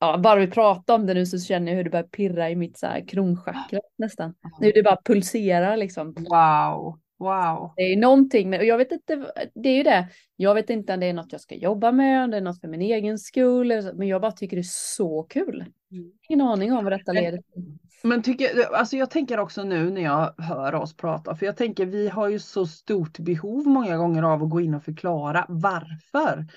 ja, 0.01 0.19
bara 0.19 0.41
vi 0.41 0.47
pratar 0.47 0.95
om 0.95 1.07
det 1.07 1.15
nu 1.15 1.27
så 1.27 1.39
känner 1.39 1.73
jag 1.73 1.77
hur 1.77 1.85
det 1.85 1.91
börjar 1.91 2.05
pirra 2.05 2.51
i 2.51 2.57
mitt 2.57 2.79
så 2.79 2.87
här 2.87 3.09
kronchakra 3.09 3.81
nästan. 3.99 4.35
Nu 4.61 4.71
det 4.71 4.83
bara 4.83 4.99
pulserar 5.05 5.77
liksom. 5.77 6.15
Wow, 6.15 6.99
wow. 7.19 7.73
Det 7.77 7.83
är 7.83 7.97
någonting, 7.97 8.51
men 8.51 8.67
jag 8.67 8.79
vet 8.79 8.93
inte, 8.93 9.33
det 9.55 9.69
är 9.69 9.77
ju 9.77 9.83
det. 9.83 10.09
Jag 10.37 10.55
vet 10.55 10.71
inte 10.71 10.95
om 10.95 11.01
det 11.01 11.07
är 11.07 11.13
något 11.13 11.33
jag 11.33 11.41
ska 11.41 11.55
jobba 11.55 11.93
med, 11.93 12.25
om 12.25 12.31
det 12.31 12.37
är 12.37 12.41
något 12.41 12.61
för 12.61 12.69
min 12.69 12.83
egen 12.83 13.19
skull, 13.19 13.93
men 13.95 14.09
jag 14.09 14.21
bara 14.21 14.33
tycker 14.33 14.57
det 14.57 14.61
är 14.61 14.97
så 14.97 15.23
kul. 15.23 15.65
Mm. 15.91 16.13
Ingen 16.29 16.47
aning 16.47 16.73
om 16.73 16.85
vad 16.85 16.93
detta 16.93 17.13
leder 17.13 17.39
till. 17.39 17.79
Men 18.03 18.23
tycker, 18.23 18.75
alltså 18.75 18.97
jag 18.97 19.11
tänker 19.11 19.39
också 19.39 19.63
nu 19.63 19.91
när 19.91 20.03
jag 20.03 20.35
hör 20.39 20.75
oss 20.75 20.97
prata, 20.97 21.35
för 21.35 21.47
jag 21.47 21.57
tänker 21.57 21.87
vi 21.87 22.09
har 22.09 22.29
ju 22.29 22.39
så 22.39 22.67
stort 22.67 23.19
behov 23.19 23.67
många 23.67 23.97
gånger 23.97 24.23
av 24.23 24.43
att 24.43 24.51
gå 24.51 24.61
in 24.61 24.75
och 24.75 24.85
förklara 24.85 25.47
varför. 25.49 26.33
Mm. 26.33 26.49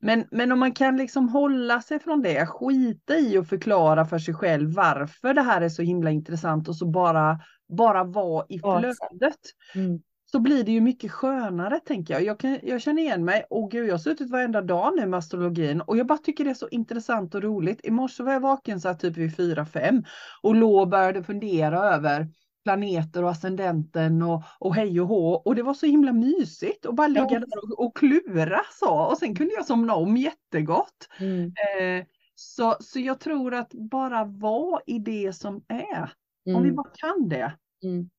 Men, 0.00 0.24
men 0.30 0.52
om 0.52 0.58
man 0.58 0.72
kan 0.72 0.96
liksom 0.96 1.28
hålla 1.28 1.80
sig 1.80 1.98
från 1.98 2.22
det, 2.22 2.46
skita 2.46 3.16
i 3.16 3.38
att 3.38 3.48
förklara 3.48 4.04
för 4.04 4.18
sig 4.18 4.34
själv 4.34 4.74
varför 4.74 5.34
det 5.34 5.42
här 5.42 5.60
är 5.60 5.68
så 5.68 5.82
himla 5.82 6.10
intressant 6.10 6.68
och 6.68 6.76
så 6.76 6.86
bara, 6.86 7.40
bara 7.68 8.04
vara 8.04 8.46
i 8.48 8.58
flödet. 8.58 9.40
Mm 9.74 10.00
så 10.34 10.40
blir 10.40 10.64
det 10.64 10.72
ju 10.72 10.80
mycket 10.80 11.12
skönare 11.12 11.80
tänker 11.80 12.14
jag. 12.14 12.24
Jag, 12.24 12.38
kan, 12.40 12.58
jag 12.62 12.82
känner 12.82 13.02
igen 13.02 13.24
mig 13.24 13.46
och 13.50 13.70
gud, 13.70 13.88
jag 13.88 13.94
har 13.94 13.98
suttit 13.98 14.30
varenda 14.30 14.62
dag 14.62 14.96
nu 14.96 15.06
med 15.06 15.18
astrologin 15.18 15.80
och 15.80 15.96
jag 15.96 16.06
bara 16.06 16.18
tycker 16.18 16.44
det 16.44 16.50
är 16.50 16.54
så 16.54 16.68
intressant 16.68 17.34
och 17.34 17.42
roligt. 17.42 17.80
I 17.84 17.90
morse 17.90 18.22
var 18.22 18.32
jag 18.32 18.40
vaken 18.40 18.80
så 18.80 18.88
här 18.88 18.94
typ 18.94 19.16
vid 19.16 19.36
4-5 19.36 20.04
och 20.42 20.54
låg 20.54 20.80
och 20.80 20.88
började 20.88 21.22
fundera 21.22 21.78
över 21.78 22.28
planeter 22.64 23.22
och 23.24 23.30
ascendenten 23.30 24.22
och, 24.22 24.42
och 24.58 24.74
hej 24.74 25.00
och 25.00 25.08
hå. 25.08 25.34
Och 25.34 25.54
det 25.54 25.62
var 25.62 25.74
så 25.74 25.86
himla 25.86 26.12
mysigt 26.12 26.86
att 26.86 26.94
bara 26.94 27.08
ligga 27.08 27.28
ja. 27.30 27.38
där 27.38 27.72
och, 27.72 27.86
och 27.86 27.96
klura 27.96 28.60
så. 28.80 28.98
Och 28.98 29.18
sen 29.18 29.34
kunde 29.34 29.54
jag 29.54 29.66
somna 29.66 29.94
om 29.94 30.16
jättegott. 30.16 31.08
Mm. 31.18 31.44
Eh, 31.44 32.06
så, 32.34 32.76
så 32.80 33.00
jag 33.00 33.20
tror 33.20 33.54
att 33.54 33.72
bara 33.72 34.24
vara 34.24 34.80
i 34.86 34.98
det 34.98 35.32
som 35.32 35.64
är. 35.68 36.12
Mm. 36.46 36.56
Om 36.56 36.62
vi 36.62 36.68
mm. 36.68 36.74
bara 36.74 36.90
kan 36.94 37.28
det. 37.28 37.52
Mm. 37.84 38.10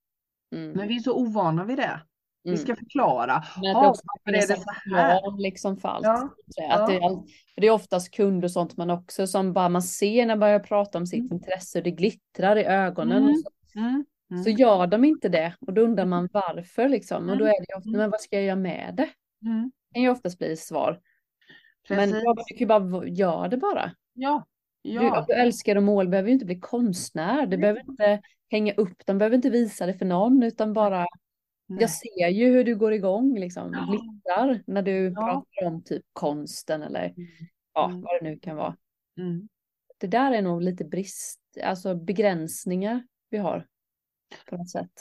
Mm. 0.56 0.72
Men 0.72 0.88
vi 0.88 0.96
är 0.96 1.00
så 1.00 1.14
ovana 1.14 1.64
vid 1.64 1.78
det. 1.78 2.02
Vi 2.44 2.50
mm. 2.50 2.62
ska 2.62 2.76
förklara. 2.76 3.44
Men 3.62 3.76
att 3.76 4.00
det 4.26 4.32
är 4.32 4.48
det 4.48 4.62
så 4.62 4.96
här? 4.96 5.42
Liksom 5.42 5.78
för 5.78 5.90
allt. 5.90 6.06
Ja. 6.06 6.30
Att 6.70 6.88
det, 6.88 6.96
är, 6.96 7.24
det 7.56 7.68
är 7.68 7.72
oftast 7.72 8.12
kunder 8.12 8.48
och 8.48 8.52
sånt 8.52 8.78
man 8.78 8.90
också 8.90 9.28
som 9.28 9.54
bara 9.54 9.70
man 9.70 9.82
ser 9.82 10.26
när 10.26 10.36
man 10.36 10.40
börjar 10.40 10.60
prata 10.60 10.98
om 10.98 11.08
sitt 11.08 11.20
mm. 11.20 11.34
intresse 11.34 11.78
och 11.78 11.84
det 11.84 11.92
glittrar 11.92 12.56
i 12.56 12.64
ögonen. 12.64 13.24
Mm. 13.24 13.36
Så. 13.36 13.80
Mm. 13.80 14.06
Mm. 14.32 14.44
så. 14.44 14.50
gör 14.50 14.88
de 14.88 15.06
inte 15.06 15.30
det 15.30 15.56
och 15.60 15.74
då 15.74 15.82
undrar 15.82 16.06
man 16.06 16.30
varför 16.32 16.90
liksom. 16.90 17.30
Och 17.30 17.38
då 17.38 17.46
är 17.46 17.66
det 17.68 17.76
ofta, 17.78 17.90
men 17.90 18.10
vad 18.10 18.22
ska 18.22 18.36
jag 18.36 18.46
göra 18.46 18.56
med 18.56 18.94
det? 18.98 19.10
Mm. 19.50 19.72
Det 19.88 19.94
kan 19.94 20.04
ju 20.04 20.10
oftast 20.10 20.38
bli 20.38 20.58
svar. 20.58 21.00
Precis. 21.88 22.14
Men 22.14 22.24
jag 22.24 22.46
tycker 22.48 22.66
bara, 22.66 23.08
gör 23.08 23.48
det 23.48 23.58
bara. 23.58 23.92
Ja. 24.14 24.46
Ja. 24.94 25.26
Du, 25.28 25.34
du 25.34 25.40
älskar 25.40 25.76
och 25.76 25.84
mål 25.84 26.08
behöver 26.08 26.28
ju 26.30 26.34
inte 26.34 26.46
bli 26.46 26.60
konstnär. 26.60 27.46
Du 27.46 27.58
behöver 27.58 27.90
inte 27.90 28.22
hänga 28.52 28.74
upp 28.74 29.06
de 29.06 29.18
behöver 29.18 29.36
inte 29.36 29.50
visa 29.50 29.86
det 29.86 29.94
för 29.94 30.06
någon 30.06 30.44
utan 30.44 30.74
bara 30.74 31.08
Nej. 31.68 31.82
Jag 31.82 31.90
ser 31.90 32.30
ju 32.30 32.52
hur 32.52 32.64
du 32.64 32.76
går 32.76 32.94
igång 32.94 33.40
liksom, 33.40 33.74
ja. 33.74 33.88
glittrar 33.90 34.64
när 34.68 34.82
du 34.82 35.14
ja. 35.16 35.22
pratar 35.22 35.68
om 35.68 35.84
typ 35.84 36.04
konsten 36.14 36.84
eller 36.84 37.06
mm. 37.06 37.28
ja, 37.74 37.90
mm. 37.90 38.02
vad 38.02 38.12
det 38.20 38.30
nu 38.30 38.40
kan 38.40 38.56
vara. 38.56 38.78
Mm. 39.18 39.48
Det 39.98 40.08
där 40.08 40.32
är 40.32 40.42
nog 40.42 40.62
lite 40.62 40.86
brist, 40.86 41.42
alltså 41.64 41.96
begränsningar 41.96 43.08
vi 43.30 43.38
har 43.38 43.68
på 44.50 44.58
något 44.58 44.70
sätt. 44.70 44.92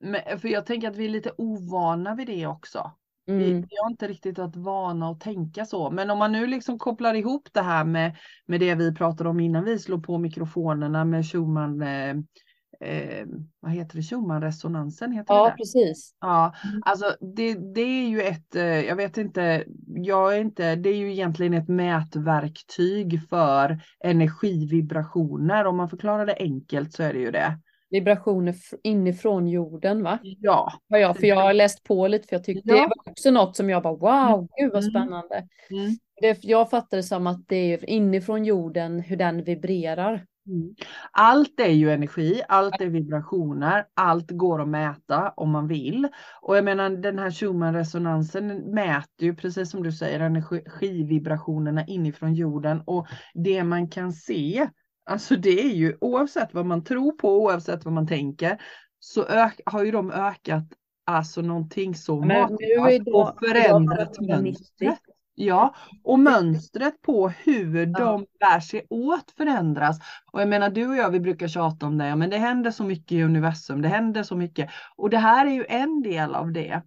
Men, 0.00 0.38
för 0.38 0.48
jag 0.48 0.66
tänker 0.66 0.88
att 0.88 0.96
vi 0.96 1.04
är 1.04 1.08
lite 1.08 1.32
ovana 1.38 2.14
vid 2.14 2.26
det 2.26 2.46
också. 2.46 2.92
Mm. 3.26 3.38
Vi, 3.38 3.52
vi 3.52 3.76
har 3.82 3.90
inte 3.90 4.08
riktigt 4.08 4.38
varit 4.38 4.56
vana 4.56 5.10
att 5.10 5.20
tänka 5.20 5.64
så. 5.64 5.90
Men 5.90 6.10
om 6.10 6.18
man 6.18 6.32
nu 6.32 6.46
liksom 6.46 6.78
kopplar 6.78 7.14
ihop 7.14 7.48
det 7.52 7.62
här 7.62 7.84
med, 7.84 8.16
med 8.46 8.60
det 8.60 8.74
vi 8.74 8.94
pratade 8.94 9.30
om 9.30 9.40
innan 9.40 9.64
vi 9.64 9.78
slog 9.78 10.06
på 10.06 10.18
mikrofonerna 10.18 11.04
med 11.04 11.26
Schumann 11.26 11.82
eh, 11.82 12.16
eh, 12.80 13.26
vad 13.60 13.72
heter 13.72 13.96
det, 13.96 14.02
Schumann-resonansen? 14.02 15.12
Heter 15.12 15.34
ja, 15.34 15.50
det 15.50 15.56
precis. 15.56 16.14
Ja, 16.20 16.54
mm. 16.64 16.82
alltså 16.84 17.16
det, 17.36 17.54
det 17.74 17.80
är 17.80 18.08
ju 18.08 18.22
ett, 18.22 18.54
eh, 18.54 18.64
jag 18.64 18.96
vet 18.96 19.18
inte, 19.18 19.64
jag 19.86 20.36
är 20.36 20.40
inte, 20.40 20.76
det 20.76 20.88
är 20.88 20.96
ju 20.96 21.12
egentligen 21.12 21.54
ett 21.54 21.68
mätverktyg 21.68 23.28
för 23.28 23.80
energivibrationer. 24.04 25.64
Om 25.64 25.76
man 25.76 25.90
förklarar 25.90 26.26
det 26.26 26.36
enkelt 26.38 26.92
så 26.92 27.02
är 27.02 27.12
det 27.12 27.20
ju 27.20 27.30
det. 27.30 27.58
Vibrationer 27.94 28.54
inifrån 28.82 29.48
jorden 29.48 30.02
va? 30.02 30.18
Ja. 30.22 30.72
ja, 30.88 30.98
ja 30.98 31.14
för 31.14 31.26
jag 31.26 31.36
har 31.36 31.52
läst 31.52 31.84
på 31.84 32.08
lite 32.08 32.28
för 32.28 32.36
jag 32.36 32.44
tyckte 32.44 32.70
ja. 32.70 32.74
det 32.74 32.80
var 32.80 33.12
också 33.12 33.30
något 33.30 33.56
som 33.56 33.70
jag 33.70 33.82
bara 33.82 33.94
wow, 33.94 34.38
mm. 34.38 34.48
gud 34.60 34.72
vad 34.72 34.82
mm. 34.82 34.90
spännande. 34.90 35.48
Mm. 35.70 35.96
Det, 36.20 36.44
jag 36.44 36.70
fattar 36.70 36.96
det 36.96 37.02
som 37.02 37.26
att 37.26 37.48
det 37.48 37.72
är 37.72 37.90
inifrån 37.90 38.44
jorden 38.44 39.00
hur 39.00 39.16
den 39.16 39.44
vibrerar. 39.44 40.26
Mm. 40.46 40.74
Allt 41.10 41.60
är 41.60 41.70
ju 41.70 41.90
energi, 41.90 42.42
allt 42.48 42.80
är 42.80 42.86
vibrationer, 42.86 43.86
allt 43.94 44.30
går 44.30 44.62
att 44.62 44.68
mäta 44.68 45.32
om 45.36 45.50
man 45.50 45.68
vill. 45.68 46.08
Och 46.40 46.56
jag 46.56 46.64
menar 46.64 46.90
den 46.90 47.18
här 47.18 47.30
Schumann-resonansen 47.30 48.74
mäter 48.74 49.26
ju 49.26 49.34
precis 49.34 49.70
som 49.70 49.82
du 49.82 49.92
säger 49.92 50.20
energivibrationerna 50.20 51.86
inifrån 51.86 52.34
jorden 52.34 52.82
och 52.84 53.06
det 53.34 53.64
man 53.64 53.88
kan 53.88 54.12
se, 54.12 54.68
alltså 55.04 55.36
det 55.36 55.60
är 55.60 55.74
ju 55.74 55.96
oavsett 56.00 56.54
vad 56.54 56.66
man 56.66 56.84
tror 56.84 57.12
på, 57.12 57.42
oavsett 57.42 57.84
vad 57.84 57.94
man 57.94 58.06
tänker, 58.06 58.62
så 58.98 59.24
har 59.66 59.84
ju 59.84 59.90
de 59.90 60.10
ökat 60.10 60.64
alltså 61.06 61.42
någonting 61.42 61.94
så 61.94 62.20
makalöst 62.20 63.08
och 63.12 63.38
förändrat 63.38 64.20
mönstret. 64.20 64.98
Ja, 65.36 65.74
och 66.04 66.18
mönstret 66.18 67.02
på 67.02 67.28
hur 67.28 67.86
de 67.86 68.26
bär 68.40 68.60
sig 68.60 68.86
åt 68.90 69.30
förändras. 69.36 69.98
Och 70.32 70.40
jag 70.40 70.48
menar 70.48 70.70
du 70.70 70.88
och 70.88 70.96
jag, 70.96 71.10
vi 71.10 71.20
brukar 71.20 71.48
tjata 71.48 71.86
om 71.86 71.98
det, 71.98 72.16
men 72.16 72.30
det 72.30 72.38
händer 72.38 72.70
så 72.70 72.84
mycket 72.84 73.12
i 73.12 73.22
universum, 73.22 73.82
det 73.82 73.88
händer 73.88 74.22
så 74.22 74.36
mycket. 74.36 74.70
Och 74.96 75.10
det 75.10 75.18
här 75.18 75.46
är 75.46 75.50
ju 75.50 75.64
en 75.68 76.02
del 76.02 76.34
av 76.34 76.52
det. 76.52 76.68
Mm. 76.68 76.82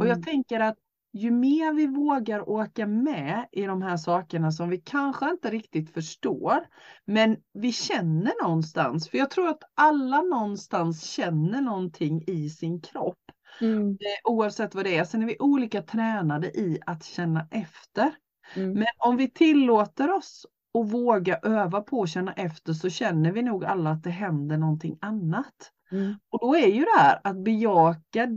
Och 0.00 0.06
jag 0.06 0.16
mm. 0.16 0.22
tänker 0.22 0.60
att 0.60 0.76
ju 1.12 1.30
mer 1.30 1.72
vi 1.72 1.86
vågar 1.86 2.48
åka 2.48 2.86
med 2.86 3.46
i 3.52 3.62
de 3.62 3.82
här 3.82 3.96
sakerna 3.96 4.52
som 4.52 4.68
vi 4.68 4.78
kanske 4.78 5.30
inte 5.30 5.50
riktigt 5.50 5.90
förstår, 5.90 6.66
men 7.04 7.36
vi 7.52 7.72
känner 7.72 8.42
någonstans, 8.42 9.08
för 9.08 9.18
jag 9.18 9.30
tror 9.30 9.48
att 9.48 9.62
alla 9.74 10.20
någonstans 10.20 11.04
känner 11.04 11.60
någonting 11.60 12.24
i 12.26 12.50
sin 12.50 12.80
kropp. 12.80 13.18
Mm. 13.60 13.90
Eh, 13.90 14.30
oavsett 14.32 14.74
vad 14.74 14.84
det 14.84 14.98
är. 14.98 15.04
Sen 15.04 15.22
är 15.22 15.26
vi 15.26 15.36
olika 15.38 15.82
tränade 15.82 16.46
i 16.46 16.78
att 16.86 17.04
känna 17.04 17.48
efter. 17.50 18.10
Mm. 18.54 18.72
Men 18.72 18.86
om 18.98 19.16
vi 19.16 19.30
tillåter 19.30 20.10
oss 20.10 20.46
och 20.74 20.90
våga 20.90 21.38
öva 21.42 21.80
på 21.80 22.02
att 22.02 22.08
känna 22.08 22.32
efter 22.32 22.72
så 22.72 22.90
känner 22.90 23.32
vi 23.32 23.42
nog 23.42 23.64
alla 23.64 23.90
att 23.90 24.04
det 24.04 24.10
händer 24.10 24.56
någonting 24.56 24.98
annat. 25.00 25.72
Mm. 25.90 26.14
Och 26.30 26.38
då 26.40 26.56
är 26.56 26.66
ju 26.66 26.80
det 26.80 26.98
här 26.98 27.20
att 27.24 27.44
bejaka 27.44 28.28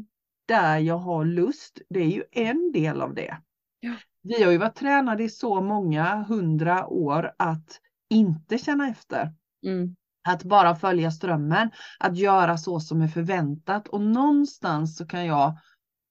där 0.46 0.78
jag 0.78 0.98
har 0.98 1.26
lust, 1.26 1.82
det 1.90 2.00
är 2.00 2.10
ju 2.10 2.24
en 2.32 2.72
del 2.72 3.02
av 3.02 3.14
det. 3.14 3.38
Ja. 3.80 3.96
Vi 4.22 4.44
har 4.44 4.52
ju 4.52 4.58
varit 4.58 4.76
tränade 4.76 5.24
i 5.24 5.30
så 5.30 5.62
många 5.62 6.24
hundra 6.24 6.88
år 6.88 7.32
att 7.38 7.80
inte 8.10 8.58
känna 8.58 8.88
efter. 8.90 9.34
Mm. 9.66 9.96
Att 10.28 10.44
bara 10.44 10.76
följa 10.76 11.12
strömmen, 11.12 11.72
att 12.00 12.18
göra 12.18 12.58
så 12.58 12.80
som 12.80 13.02
är 13.02 13.08
förväntat 13.08 13.88
och 13.88 14.02
någonstans 14.02 14.98
så 14.98 15.08
kan 15.08 15.26
jag 15.26 15.58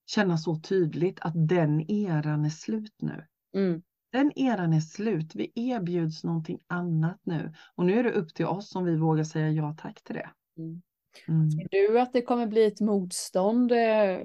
känna 0.06 0.38
så 0.38 0.60
tydligt 0.60 1.20
att 1.20 1.48
den 1.48 1.90
eran 1.90 2.44
är 2.44 2.50
slut 2.50 2.94
nu. 2.98 3.26
Mm. 3.56 3.82
Den 4.12 4.32
eran 4.38 4.72
är 4.72 4.80
slut. 4.80 5.34
Vi 5.34 5.52
erbjuds 5.54 6.24
någonting 6.24 6.58
annat 6.66 7.20
nu 7.22 7.54
och 7.74 7.86
nu 7.86 7.98
är 7.98 8.04
det 8.04 8.12
upp 8.12 8.34
till 8.34 8.46
oss 8.46 8.74
om 8.74 8.84
vi 8.84 8.96
vågar 8.96 9.24
säga 9.24 9.50
ja 9.50 9.76
tack 9.78 10.02
till 10.02 10.14
det. 10.14 10.30
Mm. 10.58 10.82
Mm. 11.28 11.50
Tror 11.50 11.92
du 11.92 12.00
att 12.00 12.12
det 12.12 12.22
kommer 12.22 12.46
bli 12.46 12.64
ett 12.64 12.80
motstånd 12.80 13.72
eh, 13.72 14.18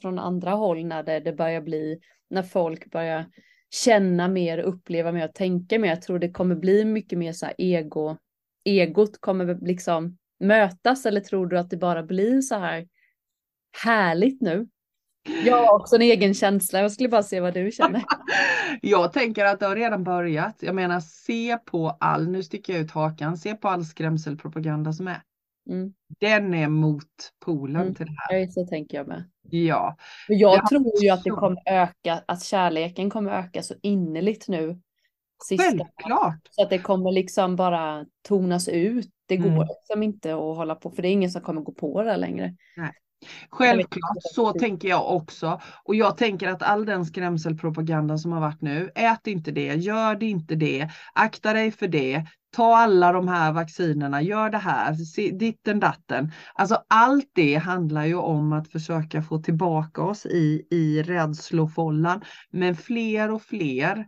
från 0.00 0.18
andra 0.18 0.50
håll 0.50 0.84
när 0.84 1.02
det, 1.02 1.20
det 1.20 1.32
börjar 1.32 1.60
bli, 1.60 2.00
när 2.30 2.42
folk 2.42 2.90
börjar 2.90 3.26
känna 3.70 4.28
mer, 4.28 4.58
uppleva 4.58 5.12
mer, 5.12 5.28
tänka 5.28 5.78
mer? 5.78 5.88
Jag 5.88 6.02
tror 6.02 6.18
det 6.18 6.30
kommer 6.30 6.54
bli 6.54 6.84
mycket 6.84 7.18
mer 7.18 7.32
så 7.32 7.46
här 7.46 7.54
ego 7.58 8.16
egot 8.64 9.20
kommer 9.20 9.66
liksom 9.66 10.18
mötas 10.40 11.06
eller 11.06 11.20
tror 11.20 11.46
du 11.46 11.58
att 11.58 11.70
det 11.70 11.76
bara 11.76 12.02
blir 12.02 12.40
så 12.40 12.54
här 12.54 12.88
härligt 13.84 14.40
nu? 14.40 14.68
Jag 15.44 15.56
har 15.56 15.80
också 15.80 15.96
en 15.96 16.02
egen 16.02 16.34
känsla, 16.34 16.80
jag 16.80 16.92
skulle 16.92 17.08
bara 17.08 17.22
se 17.22 17.40
vad 17.40 17.54
du 17.54 17.70
känner. 17.70 18.04
jag 18.82 19.12
tänker 19.12 19.44
att 19.44 19.60
det 19.60 19.66
har 19.66 19.76
redan 19.76 20.04
börjat. 20.04 20.56
Jag 20.60 20.74
menar 20.74 21.00
se 21.00 21.58
på 21.58 21.96
all, 22.00 22.28
nu 22.28 22.42
sticker 22.42 22.72
jag 22.72 22.82
ut 22.82 22.90
hakan, 22.90 23.36
se 23.36 23.54
på 23.54 23.68
all 23.68 23.84
skrämselpropaganda 23.84 24.92
som 24.92 25.08
är. 25.08 25.22
Mm. 25.70 25.94
Den 26.20 26.54
är 26.54 26.68
mot 26.68 27.04
polen 27.44 27.82
mm. 27.82 27.94
till 27.94 28.06
det 28.06 28.16
här. 28.16 28.38
Ja, 28.38 28.48
så 28.48 28.66
tänker 28.66 28.96
jag 28.96 29.08
med. 29.08 29.24
Ja. 29.42 29.96
jag 30.28 30.68
tror 30.68 31.02
ju 31.02 31.10
att 31.10 31.24
det 31.24 31.30
kommer 31.30 31.62
öka, 31.66 32.22
att 32.26 32.44
kärleken 32.44 33.10
kommer 33.10 33.32
öka 33.32 33.62
så 33.62 33.74
innerligt 33.82 34.48
nu 34.48 34.80
Sista. 35.44 35.64
Självklart. 35.64 36.48
Så 36.50 36.62
att 36.62 36.70
det 36.70 36.78
kommer 36.78 37.12
liksom 37.12 37.56
bara 37.56 38.06
tonas 38.28 38.68
ut. 38.68 39.10
Det 39.26 39.36
går 39.36 39.48
mm. 39.48 39.66
liksom 39.68 40.02
inte 40.02 40.32
att 40.32 40.56
hålla 40.56 40.74
på, 40.74 40.90
för 40.90 41.02
det 41.02 41.08
är 41.08 41.12
ingen 41.12 41.30
som 41.30 41.42
kommer 41.42 41.60
gå 41.60 41.72
på 41.72 42.02
det 42.02 42.16
längre. 42.16 42.56
Nej. 42.76 42.92
Självklart, 43.50 44.22
så 44.34 44.52
tänker 44.52 44.88
jag 44.88 45.16
också. 45.16 45.60
Och 45.84 45.94
jag 45.94 46.16
tänker 46.16 46.48
att 46.48 46.62
all 46.62 46.84
den 46.86 47.06
skrämselpropagandan 47.06 48.18
som 48.18 48.32
har 48.32 48.40
varit 48.40 48.60
nu, 48.60 48.90
ät 48.94 49.26
inte 49.26 49.50
det, 49.50 49.74
gör 49.74 50.14
det 50.14 50.26
inte 50.26 50.54
det, 50.54 50.88
akta 51.12 51.52
dig 51.52 51.70
för 51.70 51.88
det, 51.88 52.24
ta 52.56 52.76
alla 52.76 53.12
de 53.12 53.28
här 53.28 53.52
vaccinerna, 53.52 54.22
gör 54.22 54.50
det 54.50 54.58
här, 54.58 54.96
ditten 55.38 55.80
datten. 55.80 56.32
Alltså 56.54 56.82
allt 56.88 57.30
det 57.32 57.54
handlar 57.54 58.04
ju 58.04 58.14
om 58.14 58.52
att 58.52 58.68
försöka 58.68 59.22
få 59.22 59.38
tillbaka 59.38 60.02
oss 60.02 60.26
i, 60.26 60.66
i 60.70 61.02
rädslofållan. 61.02 62.20
Men 62.50 62.76
fler 62.76 63.30
och 63.30 63.42
fler 63.42 64.06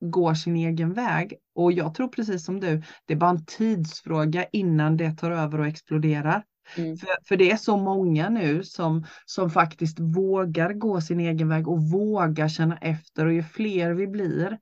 går 0.00 0.34
sin 0.34 0.56
egen 0.56 0.92
väg. 0.92 1.34
Och 1.54 1.72
jag 1.72 1.94
tror 1.94 2.08
precis 2.08 2.44
som 2.44 2.60
du, 2.60 2.82
det 3.06 3.14
är 3.14 3.18
bara 3.18 3.30
en 3.30 3.44
tidsfråga 3.44 4.44
innan 4.52 4.96
det 4.96 5.12
tar 5.12 5.30
över 5.30 5.60
och 5.60 5.66
exploderar. 5.66 6.42
Mm. 6.78 6.96
För, 6.96 7.08
för 7.28 7.36
det 7.36 7.50
är 7.50 7.56
så 7.56 7.76
många 7.76 8.28
nu 8.28 8.62
som, 8.62 9.06
som 9.24 9.50
faktiskt 9.50 10.00
vågar 10.00 10.72
gå 10.72 11.00
sin 11.00 11.20
egen 11.20 11.48
väg 11.48 11.68
och 11.68 11.82
vågar 11.82 12.48
känna 12.48 12.78
efter 12.78 13.26
och 13.26 13.32
ju 13.32 13.42
fler 13.42 13.90
vi 13.90 14.06
blir 14.06 14.58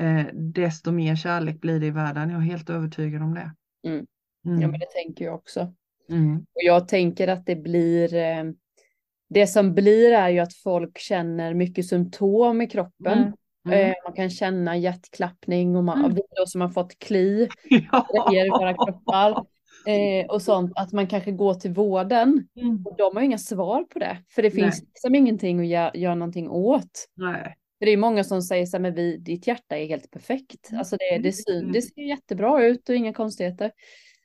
eh, 0.00 0.26
desto 0.32 0.92
mer 0.92 1.16
kärlek 1.16 1.60
blir 1.60 1.80
det 1.80 1.86
i 1.86 1.90
världen. 1.90 2.30
Jag 2.30 2.40
är 2.40 2.44
helt 2.44 2.70
övertygad 2.70 3.22
om 3.22 3.34
det. 3.34 3.54
Mm. 3.88 4.06
Mm. 4.46 4.60
Ja 4.60 4.68
men 4.68 4.80
det 4.80 4.90
tänker 5.04 5.24
jag 5.24 5.34
också. 5.34 5.74
Mm. 6.10 6.36
Och 6.36 6.62
jag 6.62 6.88
tänker 6.88 7.28
att 7.28 7.46
det 7.46 7.56
blir 7.56 8.14
eh, 8.14 8.44
det 9.28 9.46
som 9.46 9.74
blir 9.74 10.12
är 10.12 10.28
ju 10.28 10.38
att 10.38 10.54
folk 10.54 10.98
känner 10.98 11.54
mycket 11.54 11.86
symptom 11.86 12.62
i 12.62 12.66
kroppen. 12.66 13.18
Mm. 13.18 13.32
Mm. 13.66 13.90
Eh, 13.90 13.94
man 14.04 14.12
kan 14.12 14.30
känna 14.30 14.76
hjärtklappning 14.76 15.76
och 15.76 15.84
man, 15.84 15.98
mm. 15.98 16.14
vi 16.14 16.22
som 16.46 16.60
har 16.60 16.68
fått 16.68 16.98
kli 16.98 17.48
ja. 17.92 18.32
i 18.32 18.48
våra 18.48 18.74
kroppar 18.74 19.44
eh, 19.86 20.26
och 20.26 20.42
sånt, 20.42 20.72
att 20.74 20.92
man 20.92 21.06
kanske 21.06 21.32
går 21.32 21.54
till 21.54 21.72
vården. 21.72 22.48
Mm. 22.56 22.86
Och 22.86 22.96
de 22.96 23.16
har 23.16 23.22
inga 23.22 23.38
svar 23.38 23.84
på 23.84 23.98
det, 23.98 24.18
för 24.34 24.42
det 24.42 24.50
finns 24.50 24.80
Nej. 24.80 24.88
liksom 24.88 25.14
ingenting 25.14 25.60
att 25.60 25.66
göra, 25.66 25.90
göra 25.94 26.14
någonting 26.14 26.50
åt. 26.50 27.08
Nej. 27.16 27.56
För 27.78 27.86
det 27.86 27.92
är 27.92 27.96
många 27.96 28.24
som 28.24 28.42
säger 28.42 28.66
så 28.66 28.76
här, 28.76 28.82
men 28.82 28.94
vi, 28.94 29.16
ditt 29.16 29.46
hjärta 29.46 29.76
är 29.76 29.86
helt 29.86 30.10
perfekt. 30.10 30.70
Mm. 30.70 30.78
Alltså 30.78 30.96
det, 30.96 31.18
det, 31.18 31.32
syn, 31.32 31.60
mm. 31.60 31.72
det 31.72 31.82
ser 31.82 32.02
jättebra 32.02 32.64
ut 32.64 32.88
och 32.88 32.94
inga 32.94 33.12
konstigheter. 33.12 33.70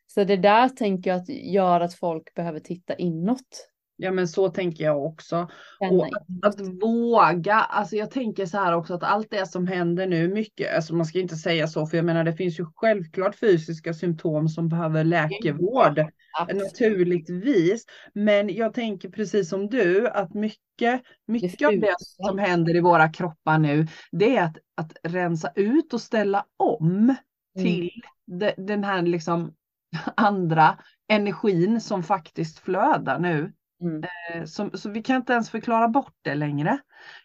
Så 0.08 0.24
det 0.24 0.38
där 0.38 0.70
tänker 0.70 1.10
jag 1.10 1.22
att 1.22 1.30
gör 1.30 1.82
att 1.82 1.94
folk 1.94 2.34
behöver 2.34 2.60
titta 2.60 2.96
inåt. 2.96 3.70
Ja 4.02 4.12
men 4.12 4.28
så 4.28 4.50
tänker 4.50 4.84
jag 4.84 5.06
också. 5.06 5.50
Och 5.80 6.06
att, 6.06 6.14
att, 6.42 6.68
våga, 6.82 7.56
alltså 7.56 7.96
jag 7.96 8.12
tänker 8.12 8.46
så 8.46 8.58
här 8.58 8.76
också 8.76 8.94
att 8.94 9.04
allt 9.04 9.28
det 9.32 9.46
som 9.46 9.68
händer 9.68 10.08
nu 10.08 10.28
mycket, 10.28 10.76
alltså 10.76 10.96
man 10.96 11.06
ska 11.06 11.20
inte 11.20 11.36
säga 11.36 11.68
så 11.68 11.86
för 11.86 11.98
jag 11.98 12.06
menar 12.06 12.24
det 12.24 12.34
finns 12.34 12.60
ju 12.60 12.66
självklart 12.76 13.36
fysiska 13.36 13.94
symptom 13.94 14.48
som 14.50 14.70
behöver 14.70 15.04
läkevård. 15.04 16.06
Absolut. 16.40 16.64
Naturligtvis. 16.64 17.86
Men 18.14 18.56
jag 18.56 18.74
tänker 18.74 19.10
precis 19.10 19.50
som 19.50 19.68
du 19.68 20.08
att 20.08 20.34
mycket, 20.34 21.02
mycket 21.28 21.68
av 21.68 21.80
det 21.80 21.96
som 22.00 22.38
händer 22.38 22.76
i 22.76 22.82
våra 22.82 23.10
kroppar 23.10 23.58
nu 23.58 23.88
det 24.12 24.38
är 24.38 24.44
att, 24.44 24.58
att 24.76 24.98
rensa 25.04 25.52
ut 25.56 25.94
och 25.94 26.02
ställa 26.02 26.46
om 26.58 26.90
mm. 26.90 27.16
till 27.56 27.92
de, 28.26 28.54
den 28.58 28.84
här 28.84 29.02
liksom 29.02 29.54
andra 30.16 30.78
energin 31.08 31.82
som 31.82 32.04
faktiskt 32.04 32.60
flödar 32.60 33.20
nu. 33.20 33.54
Mm. 33.82 34.04
Eh, 34.04 34.46
så, 34.46 34.70
så, 34.74 34.90
vi 34.90 35.04
kan 35.04 35.16
inte 35.16 35.34
ens 35.34 35.50
förklara 35.50 35.88
bort 35.88 36.16
det 36.22 36.36
längre. 36.36 36.80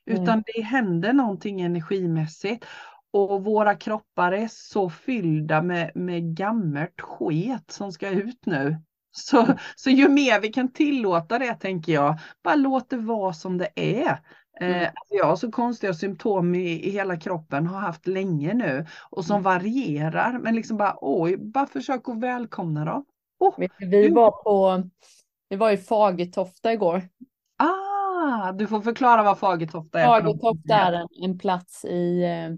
Utan 0.06 0.28
mm. 0.28 0.42
det 0.46 0.62
händer 0.62 1.12
någonting 1.12 1.61
energimässigt. 1.61 2.64
Och 3.12 3.44
våra 3.44 3.75
kroppar 3.75 4.32
är 4.32 4.49
så 4.50 4.90
fyllda 4.90 5.62
med, 5.62 5.90
med 5.94 6.37
gammalt 6.37 7.00
sket 7.00 7.70
som 7.70 7.92
ska 7.92 8.08
ut 8.08 8.46
nu. 8.46 8.76
Så, 9.16 9.42
mm. 9.42 9.56
så 9.76 9.90
ju 9.90 10.08
mer 10.08 10.40
vi 10.40 10.49
kan 10.49 10.73
tillåta 10.73 11.38
det 11.38 11.54
tänker 11.54 11.92
jag, 11.92 12.18
bara 12.44 12.54
låt 12.54 12.90
det 12.90 12.96
vara 12.96 13.32
som 13.32 13.58
det 13.58 13.68
är. 13.75 14.20
Eh, 14.60 14.76
mm. 14.76 14.84
Alltså 14.84 15.14
jag 15.14 15.26
har 15.26 15.36
så 15.36 15.50
konstiga 15.50 15.95
symptom 15.95 16.54
i, 16.54 16.86
i 16.86 16.90
hela 16.90 17.17
kroppen, 17.17 17.67
har 17.67 17.80
haft 17.80 18.06
länge 18.06 18.54
nu 18.54 18.86
och 19.10 19.25
som 19.25 19.34
mm. 19.34 19.43
varierar. 19.43 20.38
Men 20.38 20.54
liksom 20.54 20.76
bara, 20.76 20.97
oj, 21.00 21.36
bara 21.36 21.67
försök 21.67 22.08
att 22.08 22.21
välkomna 22.21 22.84
dem. 22.84 23.04
Oh, 23.38 23.54
vi 23.78 24.08
var 24.08 24.30
på 24.30 24.82
vi 25.54 25.58
var 25.58 25.71
i 25.71 25.76
Fagertofta 25.76 26.73
igår. 26.73 27.08
Ah, 27.56 28.52
du 28.52 28.67
får 28.67 28.80
förklara 28.80 29.23
vad 29.23 29.38
Fagertofta 29.38 30.00
är. 30.00 30.06
Fagertofta 30.06 30.75
är 30.75 30.93
en, 30.93 31.08
en 31.23 31.38
plats 31.38 31.84
i 31.84 32.23
eh, 32.23 32.56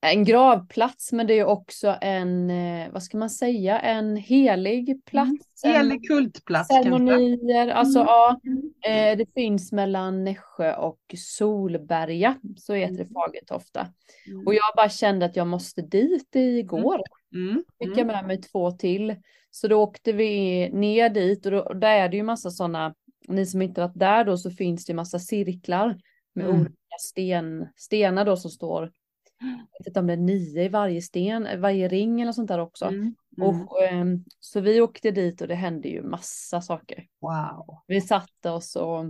en 0.00 0.24
gravplats, 0.24 1.12
men 1.12 1.26
det 1.26 1.38
är 1.38 1.44
också 1.44 1.96
en, 2.00 2.50
eh, 2.50 2.92
vad 2.92 3.02
ska 3.02 3.18
man 3.18 3.30
säga, 3.30 3.80
en 3.80 4.16
helig 4.16 5.04
plats. 5.04 5.64
Mm. 5.64 5.76
Helig 5.76 6.08
kultplats 6.08 6.68
Ceremonier, 6.68 7.68
alltså 7.68 7.98
mm. 7.98 8.08
ja, 8.08 8.40
eh, 8.86 9.18
det 9.18 9.34
finns 9.34 9.72
mellan 9.72 10.24
Nässjö 10.24 10.74
och 10.74 11.00
Solberga, 11.16 12.34
så 12.56 12.74
heter 12.74 12.94
det 12.94 13.02
mm. 13.02 13.12
Fagertofta. 13.14 13.86
Mm. 14.26 14.46
Och 14.46 14.54
jag 14.54 14.72
bara 14.76 14.88
kände 14.88 15.26
att 15.26 15.36
jag 15.36 15.46
måste 15.46 15.82
dit 15.82 16.36
igår. 16.36 17.02
Mm. 17.34 17.50
Mm. 17.50 17.64
Fick 17.78 17.98
jag 17.98 18.06
med 18.06 18.26
mig 18.26 18.40
två 18.40 18.70
till. 18.70 19.16
Så 19.50 19.68
då 19.68 19.82
åkte 19.82 20.12
vi 20.12 20.70
ner 20.72 21.08
dit 21.08 21.46
och, 21.46 21.52
då, 21.52 21.60
och 21.60 21.76
där 21.76 21.94
är 21.94 22.08
det 22.08 22.16
ju 22.16 22.22
massa 22.22 22.50
sådana, 22.50 22.94
ni 23.28 23.46
som 23.46 23.62
inte 23.62 23.80
varit 23.80 23.98
där 23.98 24.24
då 24.24 24.36
så 24.36 24.50
finns 24.50 24.86
det 24.86 24.94
massa 24.94 25.18
cirklar 25.18 25.98
med 26.34 26.44
mm. 26.44 26.60
olika 26.60 26.98
sten, 27.00 27.66
stenar 27.76 28.24
då 28.24 28.36
som 28.36 28.50
står, 28.50 28.92
jag 29.40 29.78
vet 29.78 29.86
inte 29.86 30.00
om 30.00 30.06
det 30.06 30.12
är 30.12 30.16
nio 30.16 30.64
i 30.64 30.68
varje 30.68 31.02
sten, 31.02 31.60
varje 31.60 31.88
ring 31.88 32.20
eller 32.20 32.32
sånt 32.32 32.48
där 32.48 32.58
också. 32.58 32.84
Mm. 32.84 33.14
Mm. 33.38 33.48
Och, 33.48 33.68
um, 33.92 34.24
så 34.40 34.60
vi 34.60 34.80
åkte 34.80 35.10
dit 35.10 35.40
och 35.40 35.48
det 35.48 35.54
hände 35.54 35.88
ju 35.88 36.02
massa 36.02 36.60
saker. 36.60 37.06
Wow. 37.20 37.78
Vi 37.86 38.00
satte 38.00 38.50
oss 38.50 38.76
och 38.76 39.04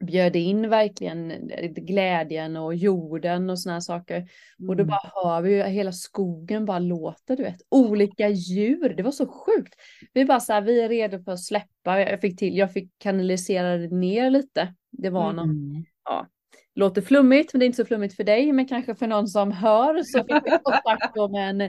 bjöd 0.00 0.36
in 0.36 0.68
verkligen 0.68 1.50
glädjen 1.74 2.56
och 2.56 2.74
jorden 2.74 3.50
och 3.50 3.58
såna 3.58 3.72
här 3.72 3.80
saker. 3.80 4.16
Mm. 4.16 4.68
Och 4.68 4.76
då 4.76 4.82
mm. 4.82 4.86
bara 4.86 5.12
hör 5.14 5.40
vi 5.40 5.56
ju 5.56 5.62
hela 5.62 5.92
skogen 5.92 6.64
bara 6.64 6.78
låter, 6.78 7.36
du 7.36 7.42
vet. 7.42 7.62
Olika 7.68 8.28
djur, 8.28 8.94
det 8.96 9.02
var 9.02 9.10
så 9.10 9.26
sjukt. 9.26 9.74
Vi 10.12 10.24
bara 10.24 10.40
så 10.40 10.52
här, 10.52 10.60
vi 10.60 10.80
är 10.80 10.88
redo 10.88 11.22
för 11.22 11.32
att 11.32 11.44
släppa. 11.44 12.00
Jag 12.00 12.20
fick 12.20 12.38
till, 12.38 12.56
jag 12.56 12.72
fick 12.72 12.90
kanalisera 12.98 13.76
det 13.76 13.96
ner 13.96 14.30
lite. 14.30 14.74
Det 14.90 15.10
var 15.10 15.30
mm. 15.30 15.36
någon, 15.36 15.84
ja. 16.04 16.26
Låter 16.74 17.02
flummigt, 17.02 17.52
men 17.52 17.60
det 17.60 17.64
är 17.64 17.66
inte 17.66 17.76
så 17.76 17.84
flummigt 17.84 18.16
för 18.16 18.24
dig, 18.24 18.52
men 18.52 18.68
kanske 18.68 18.94
för 18.94 19.06
någon 19.06 19.28
som 19.28 19.52
hör 19.52 20.02
så 20.02 20.18
fick 20.18 20.44
vi 20.44 20.58
kontakt 20.62 21.16
med 21.32 21.50
en, 21.50 21.60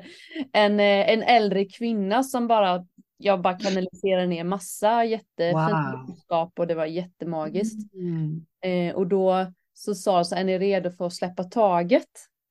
en, 0.54 0.80
en 0.80 1.24
äldre 1.24 1.66
kvinna 1.66 2.24
som 2.24 2.48
bara 2.48 2.86
jag 3.18 3.42
bara 3.42 3.58
kanaliserade 3.58 4.28
ner 4.28 4.44
massa 4.44 5.06
jättefint 5.06 6.08
budskap 6.08 6.60
och 6.60 6.68
det 6.68 6.76
var 6.76 6.86
jättemagiskt. 6.86 7.94
Mm. 7.94 8.46
Eh, 8.62 8.96
och 8.96 9.08
då 9.08 9.46
så 9.74 9.96
sa 9.96 10.16
hon 10.16 10.26
så 10.26 10.36
är 10.36 10.44
ni 10.44 10.60
redo 10.60 10.92
för 10.92 11.08
att 11.08 11.14
släppa 11.14 11.44
taget? 11.44 12.10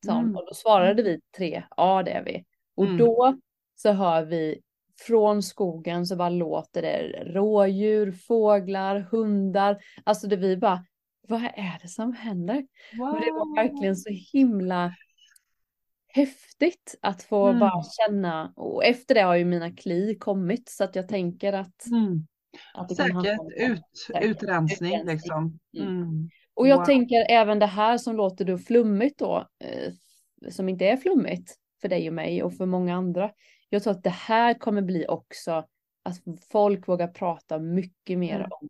Mm. 0.08 0.36
Och 0.36 0.46
då 0.46 0.54
svarade 0.54 1.02
vi 1.02 1.20
tre, 1.36 1.62
ja 1.76 2.02
det 2.02 2.10
är 2.10 2.24
vi. 2.24 2.44
Och 2.76 2.84
mm. 2.84 2.98
då 2.98 3.38
så 3.76 3.92
hör 3.92 4.24
vi 4.24 4.60
från 5.06 5.42
skogen 5.42 6.06
så 6.06 6.16
bara 6.16 6.28
låter 6.28 6.82
det 6.82 7.24
rådjur, 7.24 8.12
fåglar, 8.12 9.00
hundar. 9.10 9.78
Alltså 10.04 10.26
det 10.26 10.36
vi 10.36 10.56
bara, 10.56 10.84
vad 11.28 11.42
är 11.44 11.78
det 11.82 11.88
som 11.88 12.12
händer? 12.12 12.66
Wow. 12.98 13.08
Och 13.08 13.20
det 13.20 13.30
var 13.30 13.56
verkligen 13.56 13.96
så 13.96 14.10
himla 14.32 14.94
häftigt 16.08 16.98
att 17.02 17.22
få 17.22 17.46
mm. 17.46 17.60
bara 17.60 17.82
känna. 17.82 18.52
Och 18.56 18.84
efter 18.84 19.14
det 19.14 19.20
har 19.20 19.36
ju 19.36 19.44
mina 19.44 19.70
kli 19.70 20.16
kommit 20.20 20.68
så 20.68 20.84
att 20.84 20.96
jag 20.96 21.08
tänker 21.08 21.52
att. 21.52 21.86
Mm. 21.86 22.26
att 22.74 22.96
Säkert 22.96 23.40
ut, 23.56 23.82
utrensning, 24.08 24.30
utrensning 24.30 25.04
liksom. 25.06 25.58
Mm. 25.76 25.88
mm. 25.88 26.30
Och 26.54 26.68
jag 26.68 26.76
wow. 26.76 26.84
tänker 26.84 27.26
även 27.28 27.58
det 27.58 27.66
här 27.66 27.98
som 27.98 28.16
låter 28.16 28.44
då 28.44 28.58
flummigt 28.58 29.18
då. 29.18 29.48
Eh, 29.64 29.92
som 30.50 30.68
inte 30.68 30.84
är 30.84 30.96
flummigt 30.96 31.54
för 31.80 31.88
dig 31.88 32.08
och 32.08 32.14
mig 32.14 32.42
och 32.42 32.56
för 32.56 32.66
många 32.66 32.94
andra. 32.94 33.30
Jag 33.68 33.82
tror 33.82 33.92
att 33.92 34.02
det 34.02 34.10
här 34.10 34.54
kommer 34.54 34.82
bli 34.82 35.06
också 35.08 35.64
att 36.02 36.22
folk 36.50 36.88
vågar 36.88 37.08
prata 37.08 37.58
mycket 37.58 38.18
mer 38.18 38.36
mm. 38.36 38.48
om 38.50 38.68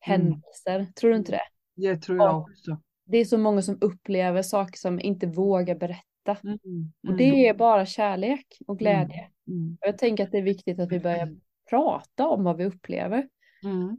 händelser. 0.00 0.86
Tror 0.94 1.10
du 1.10 1.16
inte 1.16 1.32
det? 1.32 1.42
Det 1.74 1.96
tror 1.96 2.18
jag 2.18 2.40
också. 2.40 2.78
Det 3.04 3.18
är 3.18 3.24
så 3.24 3.38
många 3.38 3.62
som 3.62 3.78
upplever 3.80 4.42
saker 4.42 4.78
som 4.78 5.00
inte 5.00 5.26
vågar 5.26 5.74
berätta. 5.74 6.36
Mm. 6.44 6.58
Mm. 6.64 6.92
Och 7.08 7.16
det 7.16 7.48
är 7.48 7.54
bara 7.54 7.86
kärlek 7.86 8.46
och 8.66 8.78
glädje. 8.78 9.30
Mm. 9.48 9.58
mm. 9.60 9.76
Och 9.80 9.88
jag 9.88 9.98
tänker 9.98 10.24
att 10.24 10.32
det 10.32 10.38
är 10.38 10.42
viktigt 10.42 10.78
att 10.78 10.92
vi 10.92 11.00
börjar 11.00 11.36
prata 11.70 12.28
om 12.28 12.44
vad 12.44 12.56
vi 12.56 12.64
upplever. 12.64 13.28
Mm. 13.64 13.98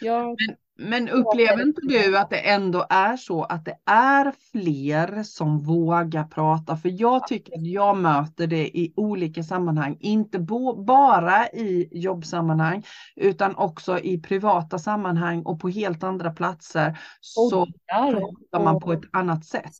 Jag... 0.00 0.26
Men, 0.26 0.56
men 0.78 1.08
upplever 1.08 1.62
inte 1.62 1.80
du 1.80 2.18
att 2.18 2.30
det 2.30 2.38
ändå 2.38 2.86
är 2.90 3.16
så 3.16 3.42
att 3.42 3.64
det 3.64 3.76
är 3.84 4.32
fler 4.52 5.22
som 5.22 5.58
vågar 5.58 6.24
prata? 6.24 6.76
För 6.76 7.00
jag 7.00 7.26
tycker 7.26 7.58
att 7.58 7.66
jag 7.66 7.96
möter 7.96 8.46
det 8.46 8.78
i 8.78 8.92
olika 8.96 9.42
sammanhang, 9.42 9.96
inte 10.00 10.38
bara 10.86 11.48
i 11.48 11.88
jobbsammanhang 11.92 12.82
utan 13.16 13.56
också 13.56 13.98
i 13.98 14.18
privata 14.18 14.78
sammanhang 14.78 15.42
och 15.42 15.60
på 15.60 15.68
helt 15.68 16.02
andra 16.02 16.30
platser 16.30 16.98
så 17.20 17.66
pratar 17.92 18.64
man 18.64 18.80
på 18.80 18.92
ett 18.92 19.04
annat 19.12 19.44
sätt. 19.44 19.76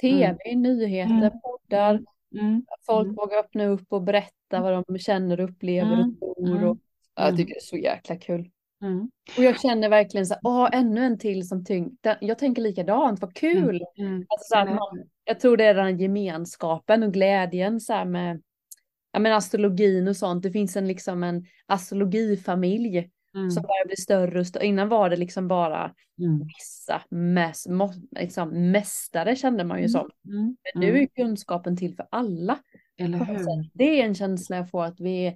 tv, 0.00 0.36
mm. 0.44 0.62
nyheter, 0.62 1.14
mm. 1.14 1.30
poddar. 1.40 2.02
Mm. 2.40 2.64
Folk 2.86 3.04
mm. 3.04 3.14
vågar 3.14 3.38
öppna 3.38 3.66
upp 3.66 3.86
och 3.92 4.02
berätta 4.02 4.60
vad 4.60 4.84
de 4.86 4.98
känner, 4.98 5.40
upplever 5.40 6.12
och 6.20 6.36
tror. 6.36 6.64
Och, 6.64 6.78
ja, 7.14 7.24
jag 7.24 7.36
tycker 7.36 7.54
det 7.54 7.58
är 7.58 7.60
så 7.60 7.76
jäkla 7.76 8.16
kul. 8.16 8.50
Mm. 8.82 9.10
Och 9.36 9.44
jag 9.44 9.60
känner 9.60 9.88
verkligen 9.88 10.26
så 10.26 10.34
åh, 10.42 10.68
ännu 10.72 11.04
en 11.04 11.18
till 11.18 11.48
som 11.48 11.64
tyngd. 11.64 12.06
Jag 12.20 12.38
tänker 12.38 12.62
likadant, 12.62 13.20
vad 13.20 13.34
kul. 13.34 13.84
Mm. 13.98 14.26
Alltså, 14.28 14.46
så 14.54 14.58
att 14.58 14.68
man, 14.68 15.04
jag 15.24 15.40
tror 15.40 15.56
det 15.56 15.64
är 15.64 15.74
den 15.74 15.98
gemenskapen 15.98 17.02
och 17.02 17.12
glädjen 17.12 17.80
så 17.80 17.92
här 17.92 18.04
med 18.04 18.42
ja, 19.12 19.18
men 19.18 19.32
astrologin 19.32 20.08
och 20.08 20.16
sånt. 20.16 20.42
Det 20.42 20.50
finns 20.50 20.76
en, 20.76 20.88
liksom 20.88 21.22
en 21.22 21.46
astrologifamilj 21.66 23.10
Mm. 23.36 23.50
som 23.50 23.62
börjar 23.62 23.86
bli 23.86 23.96
större 23.96 24.40
och 24.40 24.46
större. 24.46 24.66
Innan 24.66 24.88
var 24.88 25.10
det 25.10 25.16
liksom 25.16 25.48
bara 25.48 25.94
Mm. 26.18 26.46
vissa 26.46 27.02
mäs, 27.10 27.68
må, 27.68 27.92
liksom, 28.20 28.70
mästare 28.70 29.36
kände 29.36 29.64
man 29.64 29.82
ju 29.82 29.88
som. 29.88 30.10
Mm. 30.26 30.56
Men 30.74 30.80
nu 30.80 30.98
är 30.98 31.06
kunskapen 31.06 31.76
till 31.76 31.94
för 31.94 32.06
alla. 32.10 32.58
Det 33.74 34.00
är 34.00 34.04
en 34.04 34.14
känsla 34.14 34.56
jag 34.56 34.70
får 34.70 34.84
att 34.84 35.00
vi 35.00 35.26
är, 35.26 35.34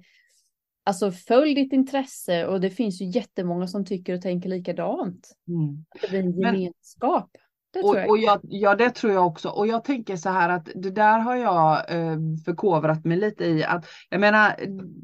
alltså 0.89 1.11
följ 1.11 1.55
ditt 1.55 1.73
intresse 1.73 2.45
och 2.47 2.61
det 2.61 2.69
finns 2.69 3.01
ju 3.01 3.05
jättemånga 3.05 3.67
som 3.67 3.85
tycker 3.85 4.13
och 4.15 4.21
tänker 4.21 4.49
likadant. 4.49 5.29
Mm. 5.47 5.85
Att 5.89 6.01
det 6.01 6.09
blir 6.09 6.19
en 6.19 6.39
Men- 6.39 6.55
gemenskap. 6.61 7.29
Det 7.73 7.79
Och, 7.79 7.95
jag. 7.95 8.09
och 8.09 8.17
jag, 8.17 8.39
ja 8.43 8.75
det 8.75 8.89
tror 8.89 9.13
jag 9.13 9.27
också. 9.27 9.49
Och 9.49 9.67
jag 9.67 9.83
tänker 9.83 10.15
så 10.15 10.29
här 10.29 10.49
att 10.49 10.69
det 10.75 10.91
där 10.91 11.19
har 11.19 11.35
jag 11.35 11.91
eh, 11.91 12.17
förkovrat 12.45 13.05
mig 13.05 13.17
lite 13.17 13.45
i. 13.45 13.63
att 13.63 13.85
Jag 14.09 14.21
menar 14.21 14.55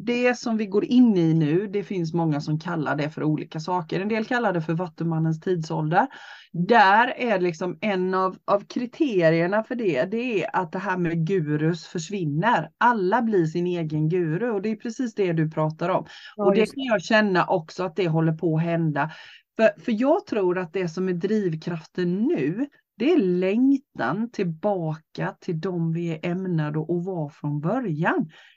det 0.05 0.37
som 0.37 0.57
vi 0.57 0.65
går 0.65 0.85
in 0.85 1.17
i 1.17 1.33
nu, 1.33 1.67
det 1.67 1.83
finns 1.83 2.13
många 2.13 2.41
som 2.41 2.59
kallar 2.59 2.95
det 2.95 3.09
för 3.09 3.23
olika 3.23 3.59
saker. 3.59 3.99
En 3.99 4.07
del 4.07 4.25
kallar 4.25 4.53
det 4.53 4.61
för 4.61 4.73
Vattumannens 4.73 5.39
tidsålder. 5.39 6.07
Där 6.51 7.13
är 7.17 7.39
liksom 7.39 7.77
en 7.81 8.13
av, 8.13 8.37
av 8.45 8.59
kriterierna 8.65 9.63
för 9.63 9.75
det, 9.75 10.03
det 10.03 10.43
är 10.43 10.55
att 10.55 10.71
det 10.71 10.79
här 10.79 10.97
med 10.97 11.27
gurus 11.27 11.85
försvinner. 11.85 12.69
Alla 12.77 13.21
blir 13.21 13.45
sin 13.45 13.67
egen 13.67 14.09
guru 14.09 14.51
och 14.51 14.61
det 14.61 14.69
är 14.69 14.75
precis 14.75 15.15
det 15.15 15.33
du 15.33 15.51
pratar 15.51 15.89
om. 15.89 16.05
Ja, 16.35 16.45
Och 16.45 16.55
det 16.55 16.65
kan 16.65 16.83
jag 16.83 17.01
känna 17.01 17.45
också 17.45 17.83
att 17.83 17.95
det 17.95 18.07
håller 18.07 18.33
på 18.33 18.55
att 18.55 18.63
hända. 18.63 19.11
För, 19.55 19.81
för 19.81 19.91
jag 20.01 20.25
tror 20.25 20.57
att 20.57 20.73
det 20.73 20.89
som 20.89 21.09
är 21.09 21.13
drivkraften 21.13 22.15
nu, 22.15 22.69
det 22.97 23.11
är 23.13 23.17
längtan 23.17 24.29
tillbaka 24.31 25.35
till 25.41 25.59
de 25.59 25.93
vi 25.93 26.09
är 26.09 26.19
ämnade 26.31 26.79
att 26.79 27.05
vara 27.05 27.29
från 27.29 27.59
början. 27.59 28.15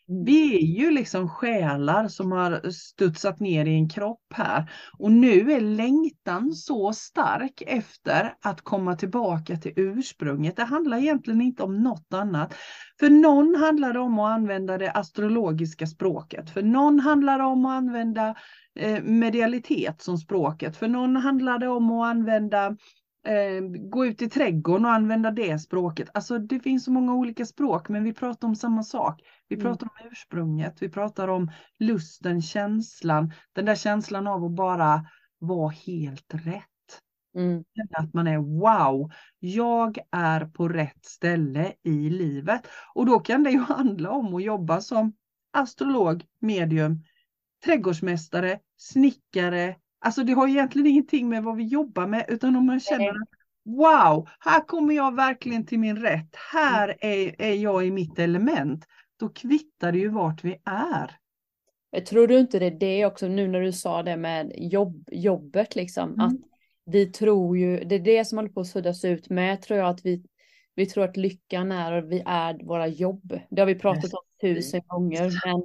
Mm. 0.08 0.24
Vi 0.24 0.54
är 0.56 0.80
ju 0.80 0.90
liksom 0.90 1.28
själar 1.28 2.08
som 2.08 2.32
har 2.32 2.70
studsat 2.70 3.40
ner 3.40 3.66
i 3.66 3.74
en 3.74 3.88
kropp 3.88 4.32
här. 4.34 4.70
Och 4.98 5.12
nu 5.12 5.52
är 5.52 5.60
längtan 5.60 6.52
så 6.52 6.92
stark 6.92 7.62
efter 7.66 8.34
att 8.42 8.60
komma 8.60 8.96
tillbaka 8.96 9.56
till 9.56 9.72
ursprunget. 9.76 10.56
Det 10.56 10.64
handlar 10.64 10.98
egentligen 10.98 11.40
inte 11.40 11.62
om 11.62 11.82
något 11.82 12.12
annat. 12.14 12.54
För 13.00 13.10
någon 13.10 13.54
handlar 13.54 13.92
det 13.92 14.00
om 14.00 14.18
att 14.18 14.32
använda 14.32 14.78
det 14.78 14.90
astrologiska 14.90 15.86
språket. 15.86 16.50
För 16.50 16.62
någon 16.62 17.00
handlar 17.00 17.38
det 17.38 17.44
om 17.44 17.64
att 17.64 17.76
använda 17.76 18.34
eh, 18.78 19.02
medialitet 19.02 20.02
som 20.02 20.18
språket. 20.18 20.76
För 20.76 20.88
någon 20.88 21.16
handlar 21.16 21.58
det 21.58 21.68
om 21.68 21.90
att 21.90 22.10
använda 22.10 22.76
eh, 23.28 23.60
gå 23.90 24.06
ut 24.06 24.22
i 24.22 24.30
trädgården 24.30 24.84
och 24.84 24.92
använda 24.92 25.30
det 25.30 25.58
språket. 25.58 26.08
Alltså 26.14 26.38
det 26.38 26.60
finns 26.60 26.84
så 26.84 26.90
många 26.90 27.14
olika 27.14 27.44
språk 27.46 27.88
men 27.88 28.04
vi 28.04 28.12
pratar 28.12 28.48
om 28.48 28.56
samma 28.56 28.82
sak. 28.82 29.22
Vi 29.48 29.56
Mm. 29.56 29.64
pratar 29.64 29.86
om 29.86 30.08
ursprunget, 30.12 30.82
vi 30.82 30.88
pratar 30.88 31.28
om 31.28 31.50
lusten, 31.78 32.42
känslan, 32.42 33.32
den 33.52 33.64
där 33.64 33.74
känslan 33.74 34.26
av 34.26 34.44
att 34.44 34.52
bara 34.56 35.06
vara 35.38 35.68
helt 35.70 36.34
rätt. 36.34 36.64
Mm. 37.36 37.64
Att 37.98 38.14
man 38.14 38.26
är 38.26 38.38
wow, 38.38 39.10
jag 39.38 39.98
är 40.12 40.44
på 40.46 40.68
rätt 40.68 41.04
ställe 41.04 41.72
i 41.84 42.10
livet. 42.10 42.66
Och 42.94 43.06
då 43.06 43.20
kan 43.20 43.42
det 43.42 43.50
ju 43.50 43.58
handla 43.68 44.10
om 44.10 44.34
att 44.34 44.42
jobba 44.42 44.80
som 44.80 45.12
astrolog, 45.52 46.24
medium, 46.40 47.04
trädgårdsmästare, 47.64 48.58
snickare. 48.76 49.76
Alltså 50.00 50.24
det 50.24 50.32
har 50.32 50.48
egentligen 50.48 50.86
ingenting 50.86 51.28
med 51.28 51.42
vad 51.42 51.56
vi 51.56 51.64
jobbar 51.64 52.06
med 52.06 52.24
utan 52.28 52.56
om 52.56 52.66
man 52.66 52.80
känner 52.80 53.08
att 53.08 53.28
wow, 53.64 54.28
här 54.40 54.66
kommer 54.66 54.94
jag 54.94 55.14
verkligen 55.14 55.66
till 55.66 55.78
min 55.78 55.96
rätt. 55.96 56.36
Här 56.52 56.96
är, 57.00 57.42
är 57.42 57.54
jag 57.54 57.86
i 57.86 57.90
mitt 57.90 58.18
element. 58.18 58.84
Då 59.16 59.28
kvittar 59.28 59.92
det 59.92 59.98
ju 59.98 60.08
vart 60.08 60.44
vi 60.44 60.56
är. 60.64 61.16
Jag 61.90 62.06
tror 62.06 62.26
du 62.26 62.38
inte 62.38 62.58
det 62.58 62.66
är 62.66 62.70
det 62.70 63.06
också 63.06 63.28
nu 63.28 63.48
när 63.48 63.60
du 63.60 63.72
sa 63.72 64.02
det 64.02 64.16
med 64.16 64.52
jobb, 64.56 65.08
jobbet 65.12 65.76
liksom. 65.76 66.14
Mm. 66.14 66.26
Att 66.26 66.34
vi 66.84 67.06
tror 67.06 67.58
ju, 67.58 67.84
det 67.84 67.94
är 67.94 68.00
det 68.00 68.24
som 68.24 68.38
håller 68.38 68.50
på 68.50 68.60
att 68.60 68.66
suddas 68.66 69.04
ut 69.04 69.30
med 69.30 69.62
tror 69.62 69.78
jag 69.78 69.88
att 69.88 70.06
vi, 70.06 70.24
vi 70.74 70.86
tror 70.86 71.04
att 71.04 71.16
lyckan 71.16 71.72
är 71.72 71.92
och 71.92 72.12
vi 72.12 72.22
är 72.26 72.64
våra 72.64 72.86
jobb. 72.86 73.38
Det 73.50 73.60
har 73.60 73.66
vi 73.66 73.74
pratat 73.74 74.12
om 74.14 74.22
tusen 74.40 74.80
gånger. 74.86 75.32
Men, 75.46 75.62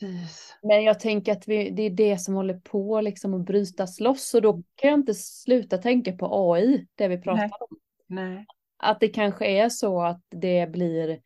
Precis. 0.00 0.56
men 0.62 0.82
jag 0.84 1.00
tänker 1.00 1.32
att 1.32 1.48
vi, 1.48 1.70
det 1.70 1.82
är 1.82 1.90
det 1.90 2.18
som 2.18 2.34
håller 2.34 2.54
på 2.54 3.00
liksom 3.00 3.34
att 3.34 3.46
brytas 3.46 4.00
loss 4.00 4.34
och 4.34 4.42
då 4.42 4.52
kan 4.52 4.90
jag 4.90 4.98
inte 4.98 5.14
sluta 5.14 5.78
tänka 5.78 6.12
på 6.12 6.52
AI, 6.52 6.86
det 6.94 7.08
vi 7.08 7.18
pratar 7.18 7.40
Nej. 7.42 7.50
om. 7.60 7.76
Nej. 8.06 8.46
Att 8.82 9.00
det 9.00 9.08
kanske 9.08 9.46
är 9.46 9.68
så 9.68 10.02
att 10.02 10.22
det 10.28 10.70
blir 10.70 11.20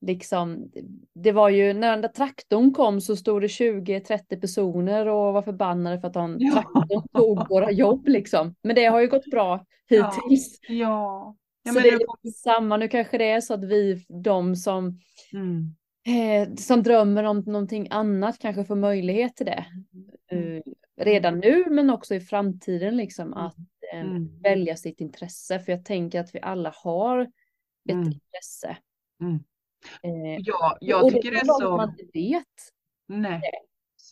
liksom, 0.00 0.70
det 1.14 1.32
var 1.32 1.48
ju 1.48 1.72
när 1.72 1.90
den 1.90 2.00
där 2.00 2.08
traktorn 2.08 2.72
kom 2.74 3.00
så 3.00 3.16
stod 3.16 3.42
det 3.42 3.46
20-30 3.46 4.40
personer 4.40 5.06
och 5.06 5.32
var 5.34 5.42
förbannade 5.42 6.00
för 6.00 6.08
att 6.08 6.14
han, 6.14 6.36
Ja. 6.40 6.52
traktorn 6.52 7.08
tog 7.12 7.48
våra 7.48 7.70
jobb 7.70 8.08
liksom. 8.08 8.54
Men 8.62 8.76
det 8.76 8.84
har 8.84 9.00
ju 9.00 9.08
gått 9.08 9.24
bra 9.30 9.64
Ja. 9.88 10.12
hittills. 10.22 10.58
Ja. 10.68 11.36
Ja, 11.62 11.72
så 11.72 11.74
men 11.74 11.82
det 11.82 11.90
det- 11.90 11.94
är 11.94 12.24
lite 12.24 12.38
samma, 12.38 12.76
nu 12.76 12.88
kanske 12.88 13.18
det 13.18 13.30
är 13.30 13.40
så 13.40 13.54
att 13.54 13.64
vi, 13.64 14.04
de 14.24 14.56
som, 14.56 14.98
Mm. 15.32 15.74
Eh, 16.06 16.54
som 16.54 16.82
drömmer 16.82 17.24
om 17.24 17.38
någonting 17.38 17.88
annat 17.90 18.38
kanske 18.38 18.64
får 18.64 18.76
möjlighet 18.76 19.36
till 19.36 19.46
det. 19.46 19.66
Mm. 20.32 20.56
Eh, 20.56 20.62
redan 21.04 21.38
nu 21.38 21.64
men 21.70 21.90
också 21.90 22.14
i 22.14 22.20
framtiden 22.20 22.96
liksom 22.96 23.26
Mm. 23.32 23.38
att 23.46 23.56
eh, 23.92 24.00
Mm. 24.00 24.40
välja 24.42 24.76
sitt 24.76 25.00
intresse. 25.00 25.58
För 25.60 25.72
jag 25.72 25.84
tänker 25.84 26.20
att 26.20 26.34
vi 26.34 26.40
alla 26.40 26.72
har 26.84 27.20
ett 27.22 27.30
Mm. 27.94 28.04
intresse. 28.06 28.76
Mm. 29.20 29.40
Ja, 30.44 30.76
jag 30.80 31.04
och 31.04 31.12
tycker 31.12 31.30
det 31.30 31.36
är 31.36 31.44
så. 31.44 31.76
man 31.76 31.90
inte 31.90 32.04
vet. 32.18 32.44
Nej, 33.08 33.40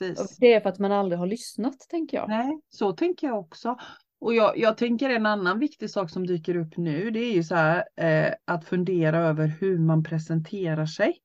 precis. 0.01 0.37
det 0.39 0.53
är 0.53 0.61
för 0.61 0.69
att 0.69 0.79
man 0.79 0.93
aldrig 0.93 1.19
har 1.19 1.27
lyssnat, 1.27 1.81
tänker 1.89 2.17
jag. 2.17 2.29
Nej, 2.29 2.61
så 2.69 2.93
tänker 2.93 3.27
jag 3.27 3.39
också. 3.39 3.79
Och 4.21 4.35
jag, 4.35 4.59
jag 4.59 4.77
tänker 4.79 5.11
en 5.11 5.27
annan 5.27 5.59
viktig 5.59 5.91
sak 5.91 6.11
som 6.11 6.27
dyker 6.27 6.57
upp 6.57 6.77
nu, 6.77 7.11
det 7.11 7.21
är 7.21 7.33
ju 7.33 7.43
så 7.45 7.55
här 7.55 7.85
eh, 7.97 8.35
att 8.45 8.65
fundera 8.65 9.19
över 9.19 9.47
hur 9.47 9.79
man 9.79 10.05
presenterar 10.05 10.87
sig. 10.87 11.19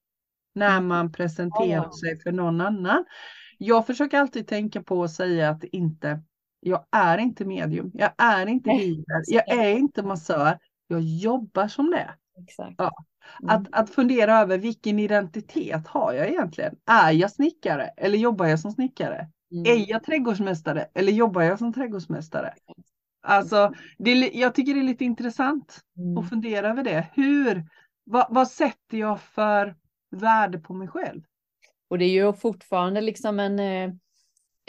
När 0.55 0.77
Mm. 0.77 0.87
man 0.87 1.11
presenterar 1.11 1.83
Ja. 1.83 1.91
sig 2.03 2.19
för 2.19 2.31
någon 2.31 2.61
annan. 2.61 3.05
Jag 3.57 3.87
försöker 3.87 4.19
alltid 4.19 4.47
tänka 4.47 4.83
på 4.83 5.03
att 5.03 5.11
säga 5.11 5.49
att 5.49 5.63
inte, 5.63 6.21
jag 6.59 6.85
är 6.91 7.17
inte 7.17 7.45
medium, 7.45 7.91
jag 7.93 8.11
är 8.17 8.47
inte 8.47 8.69
healer, 8.69 9.23
jag 9.27 9.49
är 9.49 9.63
det. 9.73 9.79
inte 9.79 10.03
massör, 10.03 10.59
jag 10.87 11.01
jobbar 11.01 11.67
som 11.67 11.91
det. 11.91 12.09
Exakt. 12.43 12.75
Ja. 12.77 12.91
Mm. 13.43 13.55
Att, 13.55 13.67
att 13.71 13.89
fundera 13.89 14.37
över 14.39 14.57
vilken 14.57 14.99
identitet 14.99 15.87
har 15.87 16.13
jag 16.13 16.27
egentligen? 16.29 16.75
Är 16.85 17.11
jag 17.11 17.31
snickare 17.31 17.83
eller 17.97 18.17
jobbar 18.17 18.45
jag 18.45 18.59
som 18.59 18.71
snickare? 18.71 19.27
Mm. 19.51 19.63
Är 19.65 19.89
jag 19.89 20.03
trädgårdsmästare 20.03 20.85
eller 20.93 21.11
jobbar 21.11 21.41
jag 21.41 21.59
som 21.59 21.73
trädgårdsmästare? 21.73 22.53
Alltså, 23.21 23.73
det 23.97 24.11
är, 24.11 24.15
li- 24.15 24.39
jag 24.41 24.55
tycker 24.55 24.73
det 24.73 24.79
är 24.79 24.83
lite 24.83 25.05
intressant 25.05 25.79
Mm. 25.97 26.17
att 26.17 26.29
fundera 26.29 26.69
över 26.69 26.83
det. 26.83 27.07
Hur, 27.13 27.65
vad, 28.03 28.27
vad 28.29 28.47
sätter 28.47 28.97
jag 28.97 29.19
för 29.21 29.75
värde 30.09 30.59
på 30.59 30.73
mig 30.73 30.87
själv? 30.87 31.21
Och 31.87 31.97
det 31.97 32.05
är 32.05 32.09
ju 32.09 32.33
fortfarande 32.33 33.01
liksom 33.01 33.39
en, 33.39 33.59
eh, 33.59 33.93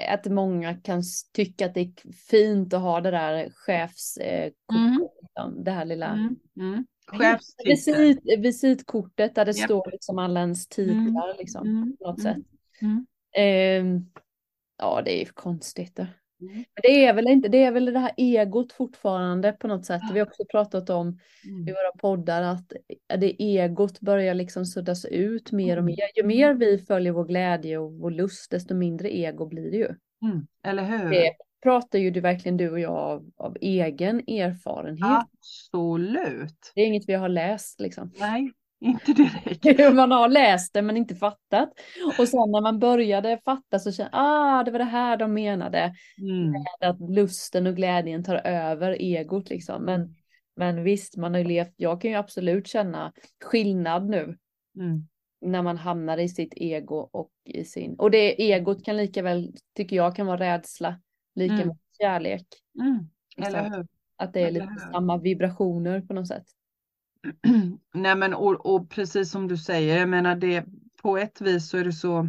att 0.09 0.27
många 0.27 0.75
kan 0.75 1.03
tycka 1.33 1.67
att 1.67 1.75
det 1.75 1.81
är 1.81 2.13
fint 2.13 2.75
att 2.75 2.81
ha 2.81 3.01
det 3.01 3.11
där 3.11 3.51
chefs, 3.51 4.17
eh, 4.17 4.53
Mm. 4.73 5.09
liksom, 5.23 5.65
det 5.65 5.71
här 5.71 5.85
lilla 5.85 6.07
Mm, 6.07 6.37
mm. 6.57 6.87
Chefstitel. 7.07 7.71
visit, 7.71 8.39
visitkortet 8.39 9.35
där 9.35 9.45
det 9.45 9.59
Japp. 9.59 9.65
står 9.65 9.91
liksom 9.91 10.19
alla 10.19 10.41
ens 10.41 10.69
titlar 10.69 11.39
liksom, 11.39 11.67
Mm, 11.69 11.97
på 11.97 12.07
något 12.09 12.19
mm, 12.21 12.35
sätt. 12.35 12.47
mm. 12.83 13.07
Ehm, 13.37 14.11
ja, 14.79 15.03
det 15.05 15.13
är 15.17 15.19
ju 15.27 15.33
konstigt. 15.33 15.97
Det. 15.97 16.09
Mm. 16.41 16.55
Men 16.55 16.65
det 16.83 17.05
är 17.05 17.15
väl 17.15 17.29
inte, 17.29 17.49
det 17.49 17.63
är 17.65 17.73
väl 17.73 17.85
det 17.85 17.99
här 17.99 18.13
egot 18.17 18.73
fortfarande 18.73 19.53
på 19.53 19.69
något 19.69 19.87
sätt. 19.87 20.01
Vi 20.13 20.19
har 20.19 20.27
också 20.27 20.45
pratat 20.51 20.91
om 20.91 21.19
i 21.45 21.49
Mm. 21.49 21.65
våra 21.65 21.93
poddar 21.99 22.43
att 22.43 22.73
det 23.19 23.43
egot 23.43 24.01
börjar 24.01 24.35
liksom 24.35 24.67
suddas 24.67 25.05
ut 25.05 25.53
mer 25.53 25.77
och 25.77 25.83
Mm. 25.83 25.85
mer. 25.85 26.09
Ju 26.17 26.23
mer 26.23 26.55
vi 26.55 26.79
följer 26.79 27.13
vår 27.13 27.25
glädje 27.25 27.79
och 27.79 27.93
vår 27.93 28.11
lust, 28.11 28.51
desto 28.51 28.75
mindre 28.75 29.17
ego 29.17 29.47
blir 29.47 29.71
det 29.71 29.77
ju. 29.77 29.89
Mm. 30.23 30.47
Eller 30.67 30.83
hur? 30.85 31.11
Det 31.11 31.33
pratar 31.63 31.99
ju 31.99 32.11
du 32.11 32.21
verkligen 32.21 32.57
du 32.57 32.71
och 32.71 32.81
jag 32.81 32.93
av, 32.97 33.31
av 33.37 33.57
egen 33.61 34.19
erfarenhet. 34.19 35.27
Absolut. 35.39 36.73
Det 36.75 36.81
är 36.81 36.87
inget 36.87 37.09
vi 37.09 37.15
har 37.15 37.29
läst 37.29 37.81
liksom. 37.81 38.13
Nej, 38.21 38.53
inte 38.81 39.13
direkt. 39.13 39.95
Man 39.95 40.11
har 40.11 40.29
läst 40.29 40.75
det 40.75 40.83
men 40.83 40.97
inte 40.97 41.15
fattat. 41.15 41.69
Och 42.19 42.29
sen 42.29 42.51
när 42.51 42.61
man 42.61 42.79
började 42.79 43.41
fatta 43.45 43.79
så 43.79 43.93
kände 43.93 44.11
ah 44.13 44.65
det 44.65 44.71
var 44.71 44.79
det 44.79 44.85
här 44.85 45.17
de 45.17 45.35
menade. 45.35 45.95
Mm. 46.19 46.55
Att 46.81 47.11
lusten 47.11 47.67
och 47.67 47.77
glädjen 47.77 48.25
tar 48.25 48.37
över 48.47 48.93
egot 48.93 49.51
liksom. 49.51 49.85
Men, 49.85 50.15
men 50.57 50.83
visst, 50.85 51.17
man 51.17 51.35
har 51.35 51.39
ju 51.39 51.47
levt, 51.49 51.75
jag 51.77 52.01
kan 52.01 52.11
ju 52.11 52.17
absolut 52.17 52.67
känna 52.67 53.13
skillnad 53.45 54.09
nu. 54.09 54.37
Mm. 54.77 55.07
när 55.41 55.63
man 55.63 55.77
hamnar 55.77 56.19
i 56.19 56.29
sitt 56.29 56.53
ego 56.57 56.97
och 57.13 57.31
i 57.45 57.65
sin, 57.65 57.95
och 57.99 58.11
det 58.11 58.53
egot 58.53 58.85
kan 58.85 58.97
lika 58.97 59.23
väl, 59.23 59.55
tycker 59.77 59.97
jag, 59.97 60.17
kan 60.17 60.27
vara 60.27 60.41
rädsla. 60.41 61.01
lika 61.35 61.55
Mm. 61.55 61.69
med 61.69 61.77
kärlek. 62.01 62.47
Mm. 62.81 62.99
Eller 63.47 63.71
hur? 63.71 63.87
Att 64.17 64.33
det 64.33 64.41
är 64.41 64.51
lite 64.51 64.77
samma 64.93 65.19
vibrationer 65.19 66.01
på 66.01 66.15
något 66.15 66.29
sätt. 66.29 66.45
Nej 67.95 68.17
men 68.17 68.35
och, 68.35 68.75
och 68.75 68.91
precis 68.91 69.31
som 69.31 69.49
du 69.49 69.57
säger, 69.57 69.99
jag 69.99 70.09
menar 70.09 70.37
det 70.37 70.65
på 71.03 71.19
ett 71.19 71.41
vis 71.41 71.69
så 71.69 71.79
är 71.79 71.85
det 71.85 71.93
så 71.93 72.29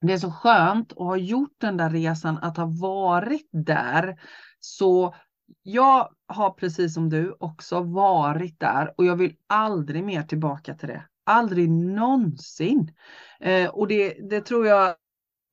det 0.00 0.12
är 0.12 0.18
så 0.18 0.30
skönt 0.30 0.92
att 0.92 0.98
ha 0.98 1.16
gjort 1.16 1.54
den 1.58 1.76
där 1.76 1.90
resan, 1.90 2.38
att 2.38 2.56
ha 2.56 2.66
varit 2.80 3.48
där. 3.52 4.20
Så 4.60 5.14
jag 5.62 6.14
har 6.26 6.50
precis 6.50 6.94
som 6.94 7.08
du 7.08 7.36
också 7.40 7.80
varit 7.82 8.60
där 8.60 8.94
och 8.96 9.04
jag 9.04 9.16
vill 9.16 9.36
aldrig 9.46 10.04
mer 10.04 10.22
tillbaka 10.22 10.74
till 10.74 10.88
det. 10.88 11.04
Aldrig 11.24 11.70
någonsin. 11.70 12.94
Eh, 13.40 13.70
och 13.70 13.88
det, 13.88 14.30
det 14.30 14.40
tror 14.40 14.66
jag 14.66 14.94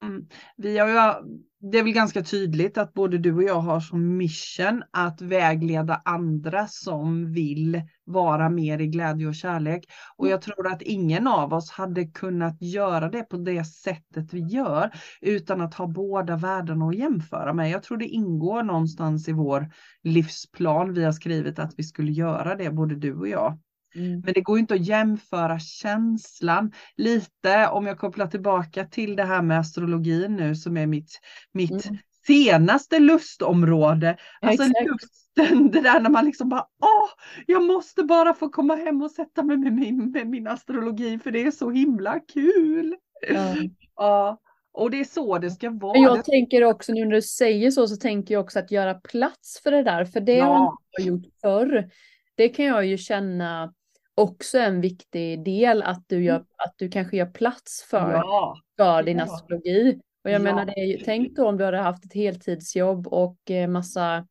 mm, 0.03 0.27
Vi 0.55 0.77
har 0.77 0.87
ju, 0.87 1.23
det 1.59 1.77
är 1.77 1.83
väl 1.83 1.93
ganska 1.93 2.23
tydligt 2.23 2.77
att 2.77 2.93
både 2.93 3.17
du 3.17 3.33
och 3.33 3.43
jag 3.43 3.59
har 3.59 3.79
som 3.79 4.17
mission 4.17 4.83
att 4.91 5.21
vägleda 5.21 6.01
andra 6.05 6.67
som 6.67 7.33
vill 7.33 7.81
vara 8.05 8.49
mer 8.49 8.79
i 8.81 8.87
glädje 8.87 9.27
och 9.27 9.35
kärlek. 9.35 9.85
Och 10.17 10.27
jag 10.27 10.41
tror 10.41 10.67
att 10.67 10.81
ingen 10.81 11.27
av 11.27 11.53
oss 11.53 11.71
hade 11.71 12.05
kunnat 12.05 12.61
göra 12.61 13.09
det 13.09 13.23
på 13.23 13.37
det 13.37 13.63
sättet 13.63 14.33
vi 14.33 14.39
gör 14.39 14.91
utan 15.21 15.61
att 15.61 15.73
ha 15.73 15.87
båda 15.87 16.35
världarna 16.35 16.87
att 16.87 16.95
jämföra 16.95 17.53
med. 17.53 17.69
Jag 17.69 17.83
tror 17.83 17.97
det 17.97 18.07
ingår 18.07 18.63
någonstans 18.63 19.27
i 19.27 19.31
vår 19.31 19.69
livsplan 20.03 20.93
vi 20.93 21.03
har 21.03 21.11
skrivit 21.11 21.59
att 21.59 21.73
vi 21.77 21.83
skulle 21.83 22.11
göra 22.11 22.55
det, 22.55 22.71
både 22.71 22.95
du 22.95 23.13
och 23.13 23.27
jag. 23.27 23.59
Mm. 23.97 24.21
Men 24.25 24.33
det 24.33 24.41
går 24.41 24.59
inte 24.59 24.73
att 24.73 24.85
jämföra 24.87 25.59
känslan 25.59 26.71
lite 26.95 27.67
om 27.67 27.85
jag 27.85 27.97
kopplar 27.99 28.27
tillbaka 28.27 28.85
till 28.85 29.15
det 29.15 29.23
här 29.23 29.41
med 29.41 29.59
astrologin 29.59 30.35
nu 30.35 30.55
som 30.55 30.77
är 30.77 30.85
mitt, 30.87 31.19
mitt 31.51 31.85
Mm. 31.85 31.97
senaste 32.27 32.99
lustområde. 32.99 34.17
Alltså 34.41 34.63
exakt. 34.63 34.87
lusten, 34.87 35.71
det 35.71 35.81
där 35.81 35.99
när 35.99 36.09
man 36.09 36.25
liksom 36.25 36.49
bara 36.49 36.65
åh, 36.81 37.09
jag 37.45 37.63
måste 37.63 38.03
bara 38.03 38.33
få 38.33 38.49
komma 38.49 38.75
hem 38.75 39.01
och 39.01 39.11
sätta 39.11 39.43
mig 39.43 39.57
med 39.57 39.73
min, 39.73 40.11
med 40.11 40.27
min 40.27 40.47
astrologi 40.47 41.19
för 41.19 41.31
det 41.31 41.41
är 41.43 41.51
så 41.51 41.71
himla 41.71 42.19
kul. 42.19 42.95
Ja. 43.29 43.55
Ja, 43.95 44.39
och 44.73 44.91
det 44.91 44.99
är 44.99 45.03
så 45.05 45.37
det 45.37 45.51
ska 45.51 45.69
vara. 45.69 45.97
Jag 45.97 46.25
tänker 46.25 46.63
också 46.63 46.91
nu 46.93 47.05
när 47.05 47.15
du 47.15 47.21
säger 47.21 47.71
så, 47.71 47.87
så 47.87 47.95
tänker 47.95 48.33
jag 48.33 48.43
också 48.43 48.59
att 48.59 48.71
göra 48.71 48.93
plats 48.93 49.59
för 49.63 49.71
det 49.71 49.83
där. 49.83 50.05
För 50.05 50.19
det 50.19 50.39
har 50.39 50.47
Ja. 50.49 50.77
inte 50.99 51.01
jag 51.01 51.07
gjort 51.07 51.33
förr. 51.41 51.89
Det 52.35 52.49
kan 52.49 52.65
jag 52.65 52.85
ju 52.85 52.97
känna 52.97 53.73
också 54.17 54.57
en 54.57 54.81
viktig 54.81 55.43
del 55.43 55.83
att 55.83 56.03
du, 56.07 56.23
gör, 56.23 56.35
att 56.57 56.73
du 56.77 56.89
kanske 56.89 57.17
gör 57.17 57.25
plats 57.25 57.83
för, 57.89 58.11
ja, 58.11 58.55
för 58.77 59.03
din 59.03 59.17
Ja. 59.17 59.23
astrologi. 59.23 59.99
Och 60.23 60.29
jag 60.29 60.39
Ja. 60.39 60.43
menar, 60.43 60.65
det 60.65 60.71
är 60.79 61.01
tänk 61.05 61.35
då 61.35 61.47
om 61.47 61.57
du 61.57 61.63
hade 61.63 61.77
haft 61.77 62.05
ett 62.05 62.13
heltidsjobb 62.13 63.07
och 63.07 63.51
eh, 63.51 63.67
massa 63.67 64.27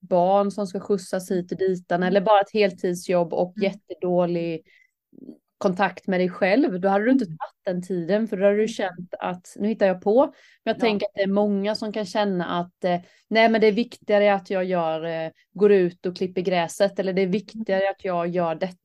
barn 0.00 0.50
som 0.50 0.66
ska 0.66 0.80
skjutsas 0.80 1.30
hit 1.30 1.52
och 1.52 1.58
dit, 1.58 1.92
eller 1.92 2.20
bara 2.20 2.40
ett 2.40 2.52
heltidsjobb 2.52 3.32
och 3.32 3.56
Mm. 3.56 3.70
jättedålig 3.72 4.62
kontakt 5.58 6.06
med 6.06 6.20
dig 6.20 6.28
själv, 6.28 6.80
då 6.80 6.88
hade 6.88 7.04
du 7.04 7.10
inte 7.10 7.24
Mm. 7.24 7.36
tagit 7.38 7.64
den 7.64 7.82
tiden 7.82 8.28
för 8.28 8.36
då 8.36 8.44
hade 8.44 8.56
du 8.56 8.68
känt 8.68 9.14
att, 9.18 9.46
nu 9.56 9.68
hittar 9.68 9.86
jag 9.86 10.02
på, 10.02 10.20
men 10.24 10.32
jag 10.64 10.76
Ja. 10.76 10.80
tänker 10.80 11.06
att 11.06 11.12
det 11.14 11.22
är 11.22 11.26
många 11.26 11.74
som 11.74 11.92
kan 11.92 12.04
känna 12.06 12.44
att 12.60 12.84
eh, 12.84 13.00
nej 13.28 13.48
men 13.48 13.60
det 13.60 13.66
är 13.66 13.72
viktigare 13.72 14.34
att 14.34 14.50
jag 14.50 14.64
gör, 14.64 15.04
eh, 15.04 15.30
går 15.52 15.72
ut 15.72 16.06
och 16.06 16.16
klipper 16.16 16.40
gräset 16.40 16.98
eller 16.98 17.12
det 17.12 17.22
är 17.22 17.26
viktigare 17.26 17.90
att 17.90 18.04
jag 18.04 18.28
gör 18.28 18.54
detta, 18.54 18.76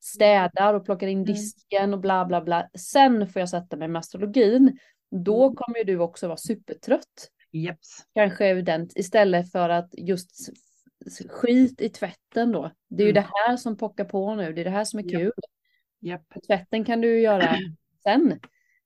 städar 0.00 0.74
och 0.74 0.84
plockar 0.84 1.06
in 1.06 1.18
Mm. 1.18 1.24
disken 1.24 1.94
och 1.94 2.00
bla 2.00 2.24
bla 2.24 2.40
bla. 2.42 2.68
Sen 2.78 3.28
får 3.28 3.40
jag 3.40 3.48
sätta 3.48 3.76
mig 3.76 3.88
med 3.88 3.98
astrologin. 4.00 4.78
Då 5.10 5.44
Mm. 5.44 5.56
kommer 5.56 5.78
ju 5.78 5.84
du 5.84 5.98
också 5.98 6.26
vara 6.28 6.36
supertrött. 6.36 7.30
jeps. 7.54 8.06
Kanske 8.14 8.46
evident 8.46 8.92
istället 8.96 9.52
för 9.52 9.68
att 9.68 9.90
just 9.98 10.30
skit 11.28 11.80
i 11.80 11.88
tvätten 11.88 12.52
då. 12.52 12.70
Det 12.88 13.02
är 13.02 13.06
ju 13.06 13.10
Mm. 13.10 13.22
det 13.22 13.28
här 13.32 13.56
som 13.56 13.76
pockar 13.76 14.04
på 14.04 14.34
nu, 14.34 14.52
det 14.52 14.60
är 14.60 14.64
det 14.64 14.70
här 14.70 14.84
som 14.84 14.98
är 14.98 15.08
kul. 15.08 15.32
Japp. 16.00 16.26
Tvätten 16.46 16.84
kan 16.84 17.00
du 17.00 17.20
göra 17.20 17.56
sen. 18.02 18.40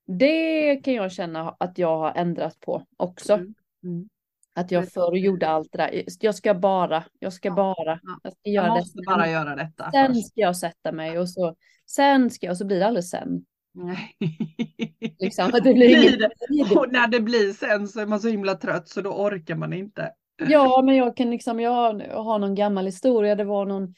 Det 0.07 0.77
kan 0.77 0.95
jag 0.95 1.13
känna 1.13 1.57
att 1.61 1.79
jag 1.79 1.99
har 1.99 2.13
ändrat 2.17 2.61
på 2.61 2.87
också. 2.97 3.33
Mm. 3.33 3.55
Mm. 3.85 4.09
Att 4.57 4.71
jag 4.71 4.93
förr 4.93 5.17
gjorde 5.17 5.49
allt 5.49 5.69
det 5.73 5.79
där. 5.79 6.05
Jag 6.21 6.35
ska 6.35 6.55
bara, 6.55 7.05
jag 7.19 7.33
ska 7.33 7.51
bara, 7.51 8.01
ja. 8.03 8.19
jag 8.23 8.33
ska 8.33 8.51
göra 8.51 8.67
Jag 8.67 8.77
måste 8.77 8.93
sen. 8.99 9.05
bara 9.07 9.29
göra 9.31 9.57
detta 9.57 9.91
Sen 9.91 10.15
först. 10.15 10.27
ska 10.29 10.41
jag 10.41 10.57
sätta 10.57 10.93
mig 10.93 11.19
och 11.19 11.31
så, 11.31 11.55
sen 11.91 12.31
ska 12.31 12.47
jag, 12.47 12.53
och 12.53 12.57
så 12.59 12.65
blir 12.67 12.79
det 12.79 12.87
aldrig 12.87 13.05
sen. 13.05 13.45
Nej. 13.75 14.17
Liksom, 15.19 15.51
det 15.51 15.61
blir 15.75 15.97
tid. 16.03 16.25
Och 16.79 16.93
när 16.93 17.09
det 17.09 17.21
blir 17.21 17.53
sen 17.53 17.89
så 17.89 18.01
är 18.01 18.07
man 18.07 18.21
så 18.21 18.29
himla 18.29 18.55
trött 18.55 18.89
så 18.89 19.01
då 19.01 19.11
orkar 19.11 19.55
man 19.55 19.73
inte. 19.73 20.11
Ja, 20.49 20.83
men 20.85 20.97
jag 20.97 21.17
kan 21.17 21.31
liksom, 21.31 21.61
jag 21.61 21.71
har- 21.71 22.39
någon 22.39 22.55
gammal 22.55 22.87
historia. 22.87 23.35
Det 23.35 23.45
var 23.45 23.67
någon 23.67 23.95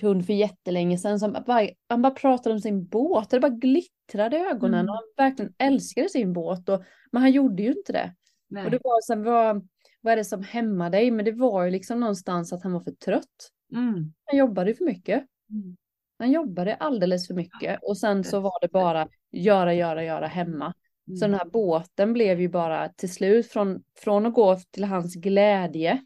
kund 0.00 0.26
för 0.26 0.32
jättelänge 0.32 0.98
sedan 0.98 1.18
som 1.20 1.32
bara, 1.46 1.68
han 1.88 2.02
bara 2.02 2.12
pratade 2.14 2.54
om 2.54 2.60
sin 2.60 2.86
båt. 2.86 3.30
Det 3.30 3.40
bara 3.40 3.48
glittrade 3.52 4.36
i 4.36 4.40
ögonen 4.40 4.80
Mm. 4.80 4.88
och 4.88 4.94
han 4.94 5.26
verkligen 5.26 5.52
älskade 5.58 6.08
sin 6.08 6.32
båt. 6.32 6.68
Och, 6.68 6.82
men 7.12 7.22
han 7.22 7.32
gjorde 7.32 7.62
ju 7.62 7.72
inte 7.72 7.92
det. 7.92 8.14
Nej. 8.50 8.64
Och 8.64 8.70
det 8.70 8.78
var 8.84 9.00
så 9.02 9.14
här, 9.14 9.20
vad, 9.20 9.68
vad 10.00 10.12
är 10.12 10.16
det 10.16 10.24
som 10.24 10.42
hämmar 10.42 10.90
dig? 10.90 11.10
Men 11.10 11.24
det 11.24 11.32
var 11.32 11.64
ju 11.64 11.70
liksom 11.70 12.00
någonstans 12.00 12.52
att 12.52 12.62
han 12.62 12.72
var 12.72 12.80
för 12.80 12.90
trött. 12.92 13.50
Mm. 13.72 14.12
Han 14.24 14.38
jobbade 14.38 14.74
för 14.74 14.84
mycket. 14.84 15.24
Mm. 15.50 15.76
Han 16.18 16.32
jobbade 16.32 16.74
alldeles 16.74 17.26
för 17.26 17.34
mycket. 17.34 17.78
Och 17.82 17.98
sen 17.98 18.24
så 18.24 18.40
var 18.40 18.60
det 18.60 18.68
bara 18.72 19.08
göra, 19.30 19.74
göra, 19.74 20.04
göra 20.04 20.26
hemma. 20.26 20.74
Så 21.18 21.24
den 21.26 21.34
här 21.34 21.44
båten 21.44 22.12
blev 22.12 22.40
ju 22.40 22.48
bara 22.48 22.88
till 22.88 23.12
slut 23.12 23.46
från, 23.46 23.82
från 23.98 24.26
att 24.26 24.34
gå 24.34 24.56
till 24.70 24.84
hans 24.84 25.14
glädje 25.14 26.04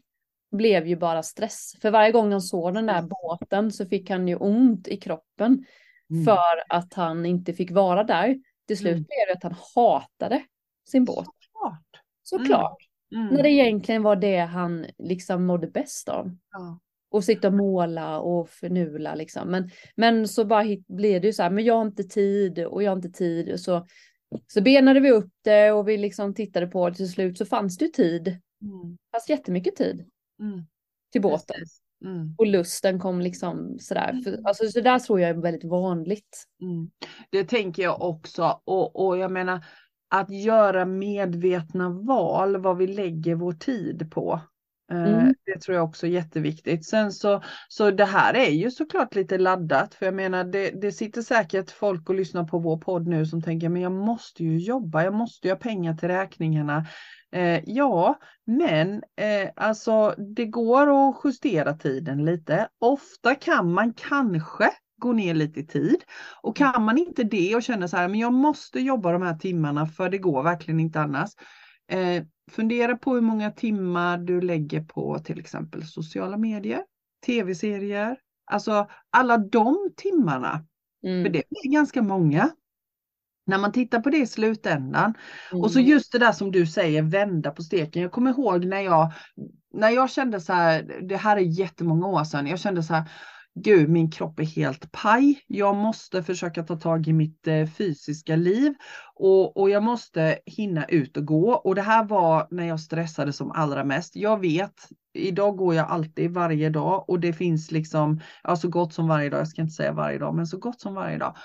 blev 0.51 0.87
ju 0.87 0.95
bara 0.95 1.23
stress. 1.23 1.73
För 1.81 1.91
varje 1.91 2.11
gång 2.11 2.31
han 2.31 2.41
såg 2.41 2.73
den 2.73 2.85
där 2.85 3.01
båten 3.01 3.71
så 3.71 3.85
fick 3.85 4.09
han 4.09 4.27
ju 4.27 4.35
ont 4.35 4.87
i 4.87 4.97
kroppen 4.97 5.65
Mm. 6.09 6.25
för 6.25 6.63
att 6.69 6.93
han 6.93 7.25
inte 7.25 7.53
fick 7.53 7.71
vara 7.71 8.03
där. 8.03 8.39
Till 8.67 8.77
slut 8.77 8.91
Mm. 8.91 9.03
blev 9.03 9.27
det 9.27 9.33
att 9.33 9.43
han 9.43 9.55
hatade 9.75 10.43
sin 10.87 11.05
båt. 11.05 11.25
Såklart. 11.25 12.01
Såklart. 12.23 12.77
Mm. 13.13 13.27
När 13.27 13.43
det 13.43 13.49
egentligen 13.49 14.03
var 14.03 14.15
det 14.15 14.39
han 14.39 14.85
liksom 14.97 15.45
mådde 15.45 15.67
bäst 15.67 16.09
av. 16.09 16.37
Ja. 16.51 16.79
Och 17.11 17.23
sitta 17.23 17.47
och 17.47 17.53
måla 17.53 18.19
och 18.19 18.49
förnula 18.49 19.15
liksom. 19.15 19.51
Men, 19.51 19.69
men 19.95 20.27
så 20.27 20.45
bara 20.45 20.61
hit, 20.61 20.87
blev 20.87 21.21
det 21.21 21.27
ju 21.27 21.33
så 21.33 21.43
här, 21.43 21.49
men 21.49 21.63
jag 21.63 21.73
har 21.73 21.81
inte 21.81 22.03
tid 22.03 22.65
och 22.65 22.83
jag 22.83 22.91
har 22.91 22.95
inte 22.95 23.11
tid. 23.11 23.51
Och 23.51 23.59
så, 23.59 23.85
så 24.47 24.61
benade 24.61 24.99
vi 24.99 25.11
upp 25.11 25.31
det 25.41 25.71
och 25.71 25.87
vi 25.87 25.97
liksom 25.97 26.33
tittade 26.33 26.67
på 26.67 26.89
det 26.89 26.95
till 26.95 27.11
slut 27.11 27.37
så 27.37 27.45
fanns 27.45 27.77
det 27.77 27.85
ju 27.85 27.91
tid. 27.91 28.27
Mm. 28.27 28.97
Fanns 29.11 29.29
jättemycket 29.29 29.75
tid 29.75 30.09
Mm. 30.39 30.65
till 31.11 31.21
båten. 31.21 31.55
Mm. 32.05 32.35
Och 32.37 32.47
lusten 32.47 32.99
kom 32.99 33.21
liksom 33.21 33.77
sådär. 33.79 34.21
För, 34.23 34.39
alltså 34.43 34.67
så 34.67 34.81
där 34.81 34.99
tror 34.99 35.19
jag 35.19 35.29
är 35.29 35.33
väldigt 35.33 35.63
vanligt. 35.63 36.45
Mm. 36.61 36.89
Det 37.29 37.43
tänker 37.43 37.83
jag 37.83 38.01
också. 38.01 38.61
Och, 38.63 39.05
och 39.05 39.17
jag 39.17 39.31
menar 39.31 39.65
att 40.13 40.29
göra 40.29 40.85
medvetna 40.85 41.89
val 41.89 42.57
vad 42.57 42.77
vi 42.77 42.87
lägger 42.87 43.35
vår 43.35 43.53
tid 43.53 44.11
på. 44.11 44.39
Eh, 44.91 45.13
Mm. 45.13 45.33
Det 45.45 45.59
tror 45.59 45.75
jag 45.75 45.83
också 45.85 46.07
är 46.07 46.11
jätteviktigt. 46.11 46.85
Sen 46.85 47.11
så, 47.11 47.41
så 47.67 47.91
det 47.91 48.05
här 48.05 48.33
är 48.33 48.49
ju 48.49 48.71
såklart 48.71 49.15
lite 49.15 49.37
laddat. 49.37 49.93
För 49.93 50.05
jag 50.05 50.15
menar 50.15 50.43
det, 50.43 50.81
det 50.81 50.91
sitter 50.91 51.21
säkert 51.21 51.71
folk 51.71 52.09
och 52.09 52.15
lyssnar 52.15 52.43
på 52.43 52.59
vår 52.59 52.77
podd 52.77 53.07
nu 53.07 53.25
som 53.25 53.41
tänker 53.41 53.69
men 53.69 53.81
jag 53.81 53.91
måste 53.91 54.43
ju 54.43 54.57
jobba, 54.57 55.03
jag 55.03 55.13
måste 55.13 55.47
ju 55.47 55.53
ha 55.53 55.59
pengar 55.59 55.93
till 55.93 56.07
räkningarna. 56.09 56.85
Eh, 57.31 57.61
ja, 57.65 58.19
men 58.45 58.93
eh, 58.93 59.49
alltså 59.55 60.15
det 60.35 60.45
går 60.45 61.09
att 61.09 61.21
justera 61.23 61.73
tiden 61.73 62.25
lite. 62.25 62.67
Ofta 62.79 63.35
kan 63.35 63.73
man 63.73 63.93
kanske 63.93 64.69
gå 65.03 65.13
ner 65.13 65.33
lite 65.33 65.59
i 65.59 65.65
tid. 65.67 66.03
Och 66.41 66.55
kan 66.55 66.83
man 66.85 66.97
inte 66.97 67.23
det 67.23 67.55
och 67.55 67.63
känner 67.63 67.87
så 67.87 67.97
här, 67.97 68.07
men 68.07 68.19
jag 68.19 68.33
måste 68.33 68.79
jobba 68.79 69.11
de 69.11 69.21
här 69.21 69.35
timmarna 69.35 69.85
för 69.87 70.09
det 70.09 70.17
går 70.17 70.43
verkligen 70.43 70.79
inte 70.79 71.01
annars. 71.01 71.29
Eh, 71.91 72.23
fundera 72.51 72.97
på 72.97 73.13
hur 73.13 73.21
många 73.21 73.51
timmar 73.51 74.17
du 74.17 74.41
lägger 74.41 74.83
på 74.83 75.19
till 75.19 75.39
exempel 75.39 75.85
sociala 75.85 76.37
medier, 76.37 76.81
tv-serier, 77.25 78.17
alltså 78.51 78.87
alla 79.11 79.37
de 79.37 79.77
timmarna. 79.97 80.65
För 81.01 81.09
Mm. 81.09 81.23
det 81.23 81.29
blir 81.49 81.71
ganska 81.73 82.01
många. 82.01 82.49
När 83.45 83.57
man 83.57 83.71
tittar 83.71 83.99
på 83.99 84.09
det 84.09 84.17
i 84.17 84.27
slutändan. 84.27 85.13
Och 85.51 85.71
så 85.71 85.79
Mm. 85.79 85.91
just 85.91 86.11
det 86.11 86.19
där 86.19 86.31
som 86.31 86.51
du 86.51 86.65
säger, 86.67 87.01
vända 87.01 87.51
på 87.51 87.63
steken. 87.63 88.01
Jag 88.01 88.11
kommer 88.11 88.31
ihåg 88.31 88.65
när 88.65 88.81
jag, 88.81 89.11
när 89.73 89.89
jag 89.89 90.09
kände 90.09 90.39
så 90.41 90.53
här, 90.53 90.99
det 91.09 91.17
här 91.17 91.37
är 91.37 91.41
jättemånga 91.41 92.07
år 92.07 92.23
sedan, 92.23 92.47
jag 92.47 92.59
kände 92.59 92.83
så 92.83 92.93
här, 92.93 93.03
gud 93.55 93.89
min 93.89 94.11
kropp 94.11 94.39
är 94.39 94.43
helt 94.43 94.91
paj. 94.91 95.39
Jag 95.47 95.75
måste 95.75 96.23
försöka 96.23 96.63
ta 96.63 96.75
tag 96.75 97.07
i 97.07 97.13
mitt 97.13 97.47
eh, 97.47 97.67
fysiska 97.67 98.35
liv 98.35 98.73
och, 99.15 99.57
och 99.57 99.69
jag 99.69 99.83
måste 99.83 100.39
hinna 100.45 100.85
ut 100.85 101.17
och 101.17 101.25
gå. 101.25 101.51
Och 101.51 101.75
det 101.75 101.81
här 101.81 102.03
var 102.03 102.47
när 102.51 102.67
jag 102.67 102.79
stressade 102.79 103.33
som 103.33 103.51
allra 103.51 103.83
mest. 103.83 104.15
Jag 104.15 104.39
vet, 104.39 104.73
idag 105.13 105.57
går 105.57 105.75
jag 105.75 105.87
alltid 105.89 106.31
varje 106.31 106.69
dag 106.69 107.09
och 107.09 107.19
det 107.19 107.33
finns 107.33 107.71
liksom, 107.71 108.19
ja 108.43 108.55
så 108.55 108.69
gott 108.69 108.93
som 108.93 109.07
varje 109.07 109.29
dag, 109.29 109.39
jag 109.39 109.47
ska 109.47 109.61
inte 109.61 109.73
säga 109.73 109.93
varje 109.93 110.17
dag, 110.17 110.35
men 110.35 110.47
så 110.47 110.57
gott 110.57 110.81
som 110.81 110.93
varje 110.93 111.17
dag 111.17 111.35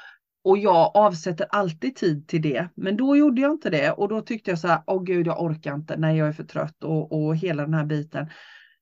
och 0.49 0.59
jag 0.59 0.91
avsätter 0.95 1.47
alltid 1.51 1.97
tid 1.97 2.29
till 2.29 2.43
det. 2.43 2.69
Men 2.75 2.97
då 2.97 3.17
gjorde 3.17 3.41
jag 3.41 3.51
inte 3.51 3.71
det 3.71 3.93
och 3.93 4.09
då 4.09 4.21
tyckte 4.21 4.51
jag 4.51 4.59
så 4.59 4.69
här, 4.69 4.83
åh 4.87 5.03
gud 5.03 5.27
jag 5.27 5.43
orkar 5.43 5.75
inte, 5.75 5.97
nej 5.97 6.17
jag 6.17 6.29
är 6.29 6.33
för 6.33 6.45
trött 6.45 6.85
och, 6.85 7.13
och 7.13 7.37
hela 7.37 7.63
den 7.63 7.75
här 7.75 7.85
biten. 7.85 8.31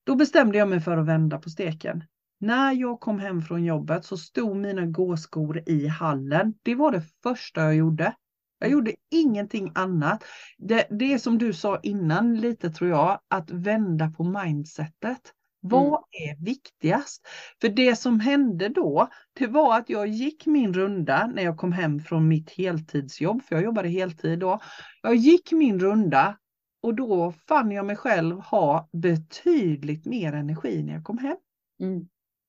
Då 0.05 0.15
bestämde 0.15 0.59
jag 0.59 0.69
mig 0.69 0.81
för 0.81 0.97
att 0.97 1.07
vända 1.07 1.39
på 1.39 1.51
steken. 1.51 2.05
När 2.39 2.73
jag 2.73 3.01
kom 3.01 3.19
hem 3.19 3.43
från 3.43 3.65
jobbet 3.65 4.05
så 4.05 4.17
stod 4.17 4.57
mina 4.57 4.87
gåskor 4.87 5.63
i 5.67 5.87
hallen. 5.87 6.55
Det 6.63 6.75
var 6.75 6.93
det 6.93 7.03
första 7.23 7.61
jag 7.61 7.75
gjorde. 7.75 8.15
Jag 8.59 8.71
gjorde 8.71 8.95
ingenting 9.11 9.73
annat. 9.75 10.25
Det, 10.59 10.87
det 10.91 11.13
är 11.13 11.19
som 11.19 11.39
du 11.39 11.53
sa 11.53 11.81
innan 11.83 12.41
lite 12.41 12.71
tror 12.71 12.91
jag, 12.91 13.21
att 13.29 13.51
vända 13.51 14.11
på 14.11 14.25
mindsetet. 14.25 15.33
Vad 15.61 15.87
mm. 15.87 16.01
är 16.11 16.45
viktigast? 16.45 17.27
För 17.61 17.69
det 17.69 17.97
som 17.97 18.21
hände 18.21 18.69
då, 18.69 19.09
det 19.33 19.47
var 19.47 19.79
att 19.79 19.91
jag 19.91 20.09
gick 20.09 20.47
min 20.47 20.75
runda 20.75 21.27
när 21.35 21.43
jag 21.43 21.57
kom 21.57 21.73
hem 21.73 22.01
från 22.01 22.29
mitt 22.29 22.51
heltidsjobb, 22.51 23.43
för 23.43 23.55
jag 23.55 23.65
jobbade 23.65 23.89
heltid 23.89 24.39
då. 24.39 24.61
Jag 25.03 25.17
gick 25.17 25.53
min 25.53 25.81
runda 25.81 26.37
och 26.83 26.95
då 26.95 27.33
fann 27.49 27.71
jag 27.71 27.87
mig 27.87 27.97
själv 27.97 28.41
ha 28.41 28.89
betydligt 28.93 30.07
mer 30.07 30.33
energi 30.33 30.83
när 30.83 30.93
jag 30.93 31.05
kom 31.05 31.19
hem. 31.19 31.37
Mm. 31.81 32.09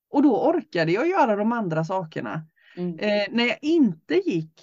Och 0.10 0.24
då 0.24 0.50
orkade 0.50 0.91
jag 0.91 1.08
göra 1.08 1.36
de 1.36 1.52
andra 1.52 1.84
sakerna. 1.84 2.48
Mm. 2.78 3.00
Eh, 3.00 3.26
när 3.32 3.46
jag 3.46 3.58
inte 3.62 4.15
gick 4.15 4.62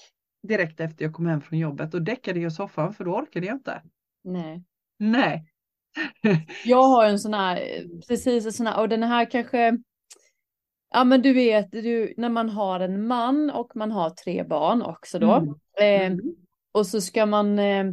direkt 0.48 0.80
efter 0.80 1.04
jag 1.04 1.14
kom 1.14 1.26
hem 1.26 1.40
från 1.40 1.58
jobbet, 1.58 1.92
då 1.92 1.98
däckade 1.98 2.40
jag 2.40 2.52
soffan 2.52 2.94
för 2.94 3.04
då 3.04 3.14
orkade 3.14 3.46
jag 3.46 3.56
inte. 3.56 3.82
Nej. 4.24 4.64
Nej. 4.98 5.46
jag 6.64 6.82
har 6.82 7.04
en 7.04 7.18
sån 7.18 7.34
här, 7.34 7.84
precis 8.08 8.46
en 8.46 8.52
sån 8.52 8.66
här, 8.66 8.80
och 8.80 8.88
den 8.88 9.02
här 9.02 9.30
kanske, 9.30 9.78
ja 10.90 11.04
men 11.04 11.22
du 11.22 11.32
vet, 11.32 11.72
du, 11.72 12.14
när 12.16 12.28
man 12.28 12.48
har 12.48 12.80
en 12.80 13.06
man 13.06 13.50
och 13.50 13.76
man 13.76 13.92
har 13.92 14.10
tre 14.10 14.44
barn 14.44 14.82
också 14.82 15.18
då. 15.18 15.32
Mm. 15.32 15.54
Eh, 15.80 16.06
mm. 16.06 16.20
och 16.72 16.86
så 16.86 17.00
ska 17.00 17.26
man, 17.26 17.58
eh, 17.58 17.84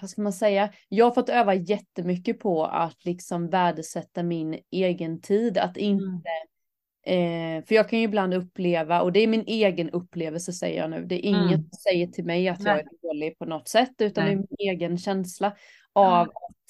vad 0.00 0.10
ska 0.10 0.22
man 0.22 0.32
säga, 0.32 0.72
jag 0.88 1.04
har 1.04 1.12
fått 1.12 1.28
öva 1.28 1.54
jättemycket 1.54 2.38
på 2.40 2.64
att 2.64 3.04
liksom 3.04 3.48
värdesätta 3.48 4.22
min 4.22 4.58
egen 4.70 5.20
tid, 5.20 5.58
att 5.58 5.76
inte 5.76 6.04
mm. 6.04 6.22
Eh, 7.06 7.64
för 7.64 7.74
jag 7.74 7.88
kan 7.88 7.98
ju 7.98 8.04
ibland 8.04 8.34
uppleva, 8.34 9.02
och 9.02 9.12
det 9.12 9.20
är 9.20 9.26
min 9.26 9.44
egen 9.46 9.90
upplevelse 9.90 10.52
säger 10.52 10.80
jag 10.80 10.90
nu, 10.90 11.04
det 11.04 11.14
är 11.14 11.28
inget 11.28 11.54
mm. 11.54 11.68
som 11.70 11.78
säger 11.78 12.06
till 12.06 12.24
mig 12.24 12.48
att 12.48 12.60
Nej. 12.60 12.72
jag 12.72 12.78
är 12.80 13.08
dålig 13.08 13.38
på 13.38 13.44
något 13.44 13.68
sätt, 13.68 13.94
utan 13.98 14.24
Nej. 14.24 14.34
det 14.34 14.40
är 14.40 14.46
min 14.48 14.74
egen 14.74 14.98
känsla 14.98 15.56
av 15.92 16.22
mm. 16.22 16.28
att 16.28 16.68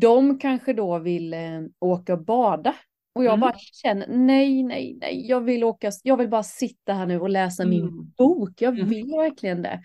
de 0.00 0.38
kanske 0.38 0.72
då 0.72 0.98
vill 0.98 1.34
eh, 1.34 1.60
åka 1.80 2.12
och 2.12 2.24
bada. 2.24 2.74
Och 3.14 3.24
jag 3.24 3.34
mm. 3.34 3.40
bara 3.40 3.56
känner, 3.58 4.06
nej, 4.08 4.62
nej, 4.62 4.98
nej, 5.00 5.26
jag 5.28 5.40
vill 5.40 5.64
åka, 5.64 5.92
jag 6.02 6.16
vill 6.16 6.28
bara 6.28 6.42
sitta 6.42 6.92
här 6.92 7.06
nu 7.06 7.20
och 7.20 7.30
läsa 7.30 7.64
min 7.64 7.82
mm. 7.82 8.12
bok, 8.18 8.50
jag 8.62 8.74
mm. 8.74 8.88
vill 8.88 9.06
verkligen 9.06 9.62
det. 9.62 9.82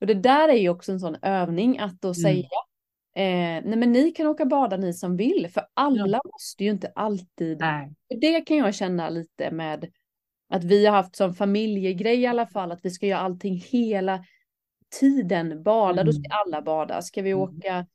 Och 0.00 0.06
det 0.06 0.14
där 0.14 0.48
är 0.48 0.56
ju 0.56 0.68
också 0.68 0.92
en 0.92 1.00
sån 1.00 1.16
övning 1.22 1.78
att 1.78 2.00
då 2.00 2.08
mm. 2.08 2.14
säga, 2.14 2.48
eh, 3.14 3.64
nej 3.64 3.76
men 3.76 3.92
ni 3.92 4.10
kan 4.10 4.26
åka 4.26 4.44
bada 4.44 4.76
ni 4.76 4.92
som 4.92 5.16
vill, 5.16 5.48
för 5.52 5.62
alla 5.74 6.06
ja. 6.06 6.20
måste 6.32 6.64
ju 6.64 6.70
inte 6.70 6.92
alltid. 6.94 7.58
Nej. 7.60 7.94
Det 8.20 8.40
kan 8.40 8.56
jag 8.56 8.74
känna 8.74 9.10
lite 9.10 9.50
med 9.50 9.90
att 10.48 10.64
vi 10.64 10.86
har 10.86 10.92
haft 10.92 11.16
som 11.16 11.34
familjegrej 11.34 12.20
i 12.20 12.26
alla 12.26 12.46
fall, 12.46 12.72
att 12.72 12.84
vi 12.84 12.90
ska 12.90 13.06
göra 13.06 13.20
allting 13.20 13.56
hela 13.56 14.24
tiden. 15.00 15.62
Bada, 15.62 16.00
mm. 16.00 16.06
då 16.06 16.12
ska 16.12 16.24
mm. 16.24 16.38
alla 16.46 16.62
bada. 16.62 17.02
Ska 17.02 17.22
vi 17.22 17.30
mm. 17.30 17.42
åka, 17.42 17.86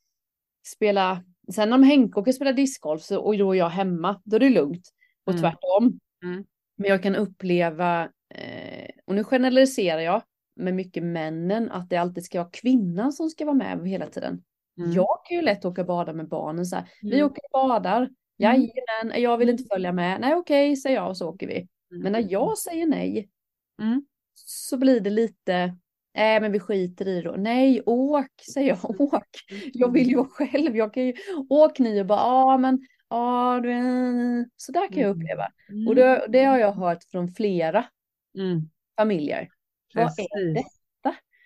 spela, 0.68 1.24
sen 1.54 1.74
om 1.74 1.84
Henke 1.84 2.20
åker 2.20 2.32
spela 2.32 2.52
discgolf 2.52 3.12
och 3.12 3.38
då 3.38 3.52
är 3.52 3.58
jag 3.58 3.70
hemma, 3.70 4.22
då 4.24 4.36
är 4.36 4.40
det 4.40 4.50
lugnt. 4.50 4.90
Och 5.26 5.34
mm. 5.34 5.42
tvärtom. 5.42 6.00
Mm. 6.24 6.46
Men 6.76 6.90
jag 6.90 7.04
kan 7.04 7.16
uppleva, 7.16 8.04
eh, 8.36 8.90
och 9.06 9.16
nu 9.16 9.24
generaliserar 9.24 10.00
jag, 10.00 10.22
med 10.56 10.74
mycket 10.74 11.04
männen, 11.04 11.72
att 11.72 11.90
det 11.90 11.98
alltid 11.98 12.26
ska 12.26 12.40
vara 12.40 12.52
kvinnan 12.52 13.14
som 13.14 13.30
ska 13.30 13.46
vara 13.46 13.56
med 13.56 13.90
hela 13.90 14.08
tiden. 14.08 14.44
Mm. 14.78 14.92
Jag 14.92 15.22
kan 15.26 15.38
ju 15.38 15.44
lätt 15.44 15.66
åka 15.66 15.82
och 15.82 15.88
bada 15.88 16.14
med 16.14 16.28
barnen 16.28 16.66
så 16.66 16.76
här. 16.76 16.86
Mm. 17.02 17.16
Vi 17.16 17.24
åker 17.24 17.42
och 17.44 17.52
badar. 17.52 18.02
Mm. 18.02 18.14
Jajamän, 18.38 19.22
jag 19.22 19.38
vill 19.38 19.50
inte 19.50 19.64
följa 19.72 19.92
med. 19.92 20.22
Nej 20.22 20.36
okej, 20.36 20.70
okay, 20.70 20.76
säger 20.76 20.96
jag 20.96 21.10
och 21.10 21.18
så 21.18 21.30
åker 21.30 21.48
vi. 21.48 21.68
Men 22.02 22.12
när 22.12 22.26
jag 22.30 22.58
säger 22.58 22.86
nej 22.88 23.30
mm. 23.82 24.06
så 24.34 24.78
blir 24.78 25.00
det 25.00 25.10
lite, 25.10 25.76
nej 26.16 26.42
men 26.42 26.52
vi 26.52 26.60
skiter 26.60 27.08
i 27.08 27.22
det. 27.22 27.38
Nej, 27.38 27.82
åk, 27.86 28.32
säger 28.54 28.70
jag, 28.70 29.02
åk. 29.02 29.28
Jag 29.74 29.92
vill 29.92 30.10
ju 30.10 30.16
vara 30.16 30.28
själv. 30.28 30.78
Jag 30.78 30.94
kan 30.94 31.06
ju, 31.06 31.14
åk 31.50 31.80
ni 31.80 32.02
och 32.02 32.06
bara, 32.06 32.20
ja 32.20 32.58
men, 32.58 32.80
ja 33.10 33.60
du, 33.64 33.70
så 34.58 34.72
där 34.72 34.88
kan 34.88 35.02
jag 35.02 35.16
uppleva. 35.16 35.48
Mm. 35.70 35.88
Och 35.88 35.96
det, 35.96 36.26
det, 36.30 36.44
har 36.44 36.58
jag 36.58 36.72
hört 36.72 37.04
från 37.12 37.28
flera 37.28 37.86
mm. 38.38 38.62
familjer. 38.98 39.50
Precis. 39.94 40.28
Vad 40.32 40.42
är 40.42 40.54
det? 40.54 40.64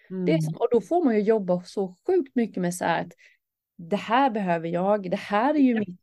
Mm. 0.10 0.26
Det 0.26 0.32
är, 0.32 0.40
mm. 0.40 0.56
och 0.56 0.68
då 0.72 0.82
får 0.82 1.04
man 1.04 1.16
ju 1.16 1.22
jobba 1.22 1.64
så 1.64 1.96
sjukt 2.08 2.36
mycket 2.36 2.62
med 2.62 2.76
så 2.76 2.86
här 2.86 3.02
att 3.02 3.14
det 3.78 3.96
här 3.96 4.30
behöver 4.30 4.68
jag, 4.68 5.12
det 5.12 5.18
här 5.18 5.54
är 5.54 5.60
ju 5.60 5.80
mitt, 5.80 6.00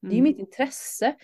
det 0.00 0.06
är 0.06 0.12
mm. 0.12 0.24
mitt 0.24 0.38
intresse. 0.38 1.16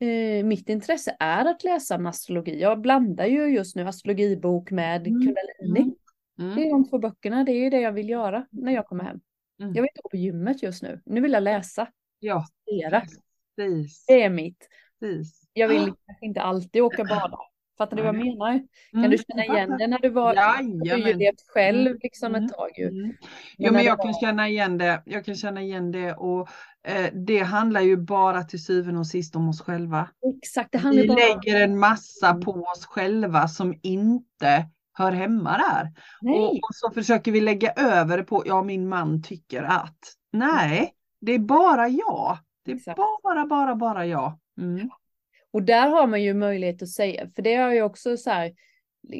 Eh, 0.00 0.44
mitt 0.44 0.68
intresse 0.68 1.16
är 1.20 1.44
att 1.44 1.64
läsa 1.64 1.94
astrologi. 1.94 2.60
Jag 2.60 2.80
blandar 2.80 3.26
ju 3.26 3.46
just 3.46 3.76
nu 3.76 3.88
astrologibok 3.88 4.70
med 4.70 5.06
mm. 5.06 5.20
kundalini. 5.20 5.94
Mm. 6.38 6.56
Det 6.56 6.66
är 6.66 6.70
de 6.70 6.88
två 6.88 6.98
böckerna, 6.98 7.44
det 7.44 7.52
är 7.52 7.64
ju 7.64 7.70
det 7.70 7.80
jag 7.80 7.92
vill 7.92 8.08
göra 8.08 8.46
när 8.50 8.72
jag 8.72 8.86
kommer 8.86 9.04
hem. 9.04 9.20
Mm. 9.60 9.74
Jag 9.74 9.82
vill 9.82 9.90
inte 9.90 10.02
gå 10.02 10.08
på 10.08 10.16
gymmet 10.16 10.62
just 10.62 10.82
nu, 10.82 11.02
nu 11.06 11.20
vill 11.20 11.32
jag 11.32 11.42
läsa. 11.42 11.88
Ja, 12.18 12.46
precis. 13.56 14.04
Det 14.06 14.22
är 14.22 14.30
mitt. 14.30 14.68
Precis. 15.00 15.48
Jag 15.52 15.68
vill 15.68 15.92
inte 16.20 16.40
alltid 16.40 16.82
åka 16.82 17.04
bada. 17.04 17.38
Fattar 17.80 17.96
du 17.96 18.02
vad 18.02 18.14
jag 18.14 18.24
menar? 18.24 18.58
Kan 18.90 19.00
mm. 19.00 19.10
du 19.10 19.18
känna 19.18 19.44
igen 19.44 19.76
det 19.78 19.86
när 19.86 19.98
du 19.98 20.08
var, 20.08 20.34
du 20.84 21.08
ju 21.08 21.14
levt 21.14 21.42
själv 21.46 21.86
mm. 21.86 21.98
liksom 22.02 22.34
ett 22.34 22.52
tag 22.52 22.70
ju. 22.76 22.88
Mm. 22.88 23.12
Jo 23.58 23.72
men 23.72 23.84
jag 23.84 23.96
var... 23.96 24.04
kan 24.04 24.14
känna 24.14 24.48
igen 24.48 24.78
det, 24.78 25.02
jag 25.06 25.24
kan 25.24 25.34
känna 25.34 25.62
igen 25.62 25.92
det 25.92 26.14
och 26.14 26.48
eh, 26.84 27.06
det 27.12 27.38
handlar 27.38 27.80
ju 27.80 27.96
bara 27.96 28.42
till 28.42 28.64
syvende 28.64 29.00
och 29.00 29.06
sist 29.06 29.36
om 29.36 29.48
oss 29.48 29.60
själva. 29.60 30.08
Exakt, 30.42 30.72
det 30.72 30.78
handlar 30.78 31.02
Vi 31.02 31.08
bara... 31.08 31.18
lägger 31.18 31.64
en 31.64 31.78
massa 31.78 32.28
mm. 32.28 32.40
på 32.40 32.52
oss 32.52 32.86
själva 32.86 33.48
som 33.48 33.74
inte 33.82 34.66
hör 34.92 35.12
hemma 35.12 35.58
där. 35.58 35.92
Och, 36.34 36.52
och, 36.52 36.74
så 36.74 36.90
försöker 36.90 37.32
vi 37.32 37.40
lägga 37.40 37.72
över 37.72 38.18
det 38.18 38.24
på, 38.24 38.42
ja 38.46 38.62
min 38.62 38.88
man 38.88 39.22
tycker 39.22 39.62
att. 39.62 39.98
Nej, 40.32 40.92
det 41.20 41.32
är 41.32 41.38
bara 41.38 41.88
jag. 41.88 42.38
Det 42.64 42.72
är 42.72 42.76
Exakt. 42.76 42.96
bara, 43.22 43.46
bara, 43.46 43.74
bara 43.74 44.06
jag. 44.06 44.38
Mm. 44.60 44.90
Och 45.52 45.62
där 45.62 45.88
har 45.88 46.06
man 46.06 46.22
ju 46.22 46.34
möjlighet 46.34 46.82
att 46.82 46.88
säga, 46.88 47.28
för 47.28 47.42
det 47.42 47.54
har 47.54 47.72
ju 47.72 47.82
också 47.82 48.16
så 48.16 48.30
här, 48.30 48.52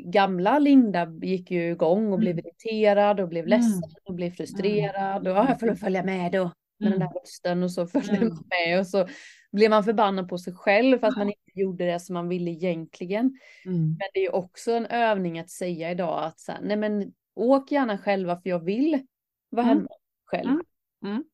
gamla 0.05 0.59
Linda 0.59 1.13
gick 1.23 1.51
ju 1.51 1.71
igång 1.71 2.13
och 2.13 2.19
blev 2.19 2.33
mm. 2.33 2.45
irriterad 2.47 3.21
och 3.21 3.29
blev 3.29 3.47
mm. 3.47 3.61
ledsen 3.61 3.91
och 4.05 4.15
blev 4.15 4.31
frustrerad 4.31 5.29
och 5.29 5.37
jag 5.37 5.61
får 5.61 5.75
följa 5.75 6.03
med 6.05 6.33
då 6.33 6.51
med 6.79 6.87
mm. 6.87 6.99
den 6.99 7.09
där 7.09 7.21
rösten 7.21 7.63
och 7.63 7.73
så 7.73 7.87
följde 7.87 8.17
mm. 8.17 8.29
man 8.29 8.45
med 8.51 8.81
och 8.81 8.87
så 8.87 9.09
blev 9.53 9.71
man 9.71 9.85
förbannad 9.85 10.29
på 10.29 10.39
sig 10.39 10.55
själv 10.55 10.99
för 10.99 11.07
att 11.07 11.17
man 11.17 11.29
inte 11.29 11.61
gjorde 11.61 11.87
det 11.87 12.01
som 12.01 12.15
man 12.15 12.29
ville 12.29 12.51
egentligen. 12.51 13.39
Mm. 13.65 13.87
Men 13.87 14.09
det 14.15 14.21
är 14.21 14.23
ju 14.23 14.31
också 14.31 14.73
en 14.73 14.87
övning 14.87 15.39
att 15.39 15.51
säga 15.51 15.91
idag 15.91 16.25
att 16.25 16.41
så 16.41 16.53
här, 16.53 16.61
nej 16.63 16.77
men 16.77 17.13
åk 17.35 17.73
gärna 17.73 17.99
själva 17.99 18.41
för 18.41 18.51
jag 18.51 18.65
vill 18.65 19.07
vara 19.51 19.67
mm. 19.67 19.77
hemma 19.77 19.89
själv. 20.25 20.61
Mm. 21.05 21.25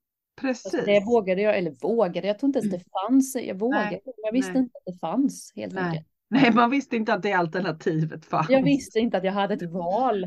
Precis. 0.41 0.85
Det 0.85 1.05
vågade 1.07 1.43
jag, 1.43 1.59
eller 1.59 1.71
vågade, 1.83 2.27
jag 2.27 2.39
tror 2.39 2.49
inte 2.49 2.59
ens 2.59 2.73
det 2.73 2.85
fanns. 2.91 3.37
Jag 3.37 3.59
vågade, 3.59 3.91
Nej. 3.91 4.01
jag 4.17 4.33
visste 4.33 4.53
Nej. 4.53 4.63
inte 4.63 4.79
att 4.79 4.95
det 4.95 4.99
fanns 4.99 5.53
helt 5.57 5.75
Nej. 5.75 5.85
enkelt. 5.85 6.07
Nej, 6.29 6.53
man 6.55 6.71
visste 6.71 6.97
inte 6.97 7.15
att 7.15 7.23
det 7.23 7.33
alternativet 7.33 8.25
fanns. 8.25 8.51
Jag 8.51 8.63
visste 8.63 8.99
inte 8.99 9.17
att 9.17 9.25
jag 9.25 9.33
hade 9.33 9.55
ett 9.55 9.73
val. 9.73 10.27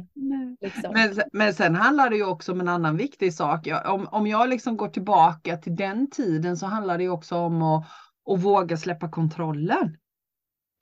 Liksom. 0.62 0.94
Men, 0.94 1.22
men 1.34 1.54
sen 1.54 1.76
handlar 1.76 2.10
det 2.10 2.16
ju 2.16 2.26
också 2.26 2.52
om 2.52 2.60
en 2.60 2.68
annan 2.68 2.98
viktig 2.98 3.34
sak. 3.34 3.68
Om, 3.86 4.08
om 4.12 4.28
jag 4.28 4.50
liksom 4.50 4.78
går 4.78 4.88
tillbaka 4.88 5.58
till 5.58 5.76
den 5.76 6.10
tiden 6.10 6.58
så 6.58 6.66
handlar 6.66 6.98
det 6.98 7.10
också 7.10 7.36
om 7.36 7.62
att, 7.62 7.86
att 8.32 8.44
våga 8.44 8.78
släppa 8.78 9.10
kontrollen. 9.10 9.98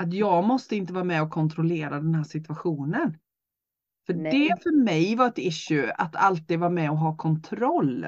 Att 0.03 0.13
jag 0.13 0.43
måste 0.43 0.75
inte 0.75 0.93
vara 0.93 1.03
med 1.03 1.21
och 1.21 1.31
kontrollera 1.31 1.89
den 1.89 2.15
här 2.15 2.23
situationen. 2.23 3.17
För 4.05 4.13
Nej. 4.13 4.31
det 4.31 4.63
för 4.63 4.83
mig 4.83 5.15
var 5.15 5.27
ett 5.27 5.37
issue, 5.37 5.91
att 5.91 6.15
alltid 6.15 6.59
vara 6.59 6.69
med 6.69 6.91
och 6.91 6.97
ha 6.97 7.17
kontroll. 7.17 8.05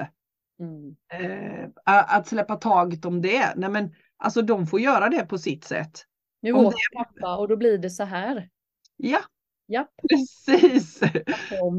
Mm. 0.60 0.96
Eh, 1.12 1.68
att 1.84 2.26
släppa 2.26 2.56
taget 2.56 3.04
om 3.04 3.22
det. 3.22 3.54
Nej 3.56 3.70
men 3.70 3.94
alltså 4.16 4.42
de 4.42 4.66
får 4.66 4.80
göra 4.80 5.08
det 5.08 5.26
på 5.26 5.38
sitt 5.38 5.64
sätt. 5.64 6.04
Nu 6.42 6.52
åker 6.52 6.78
det... 6.92 7.04
pappa 7.04 7.36
och 7.36 7.48
då 7.48 7.56
blir 7.56 7.78
det 7.78 7.90
så 7.90 8.04
här. 8.04 8.48
Ja, 8.96 9.20
ja. 9.66 9.86
precis. 10.10 11.00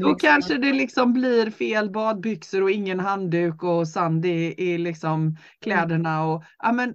Då 0.00 0.14
kanske 0.14 0.54
det 0.54 0.72
liksom 0.72 1.12
blir 1.12 1.50
fel 1.50 1.90
badbyxor 1.90 2.62
och 2.62 2.70
ingen 2.70 3.00
handduk 3.00 3.62
och 3.62 3.88
sand 3.88 4.26
i, 4.26 4.54
i 4.58 4.78
liksom 4.78 5.36
kläderna. 5.60 6.24
Och, 6.24 6.44
ja 6.58 6.72
men 6.72 6.94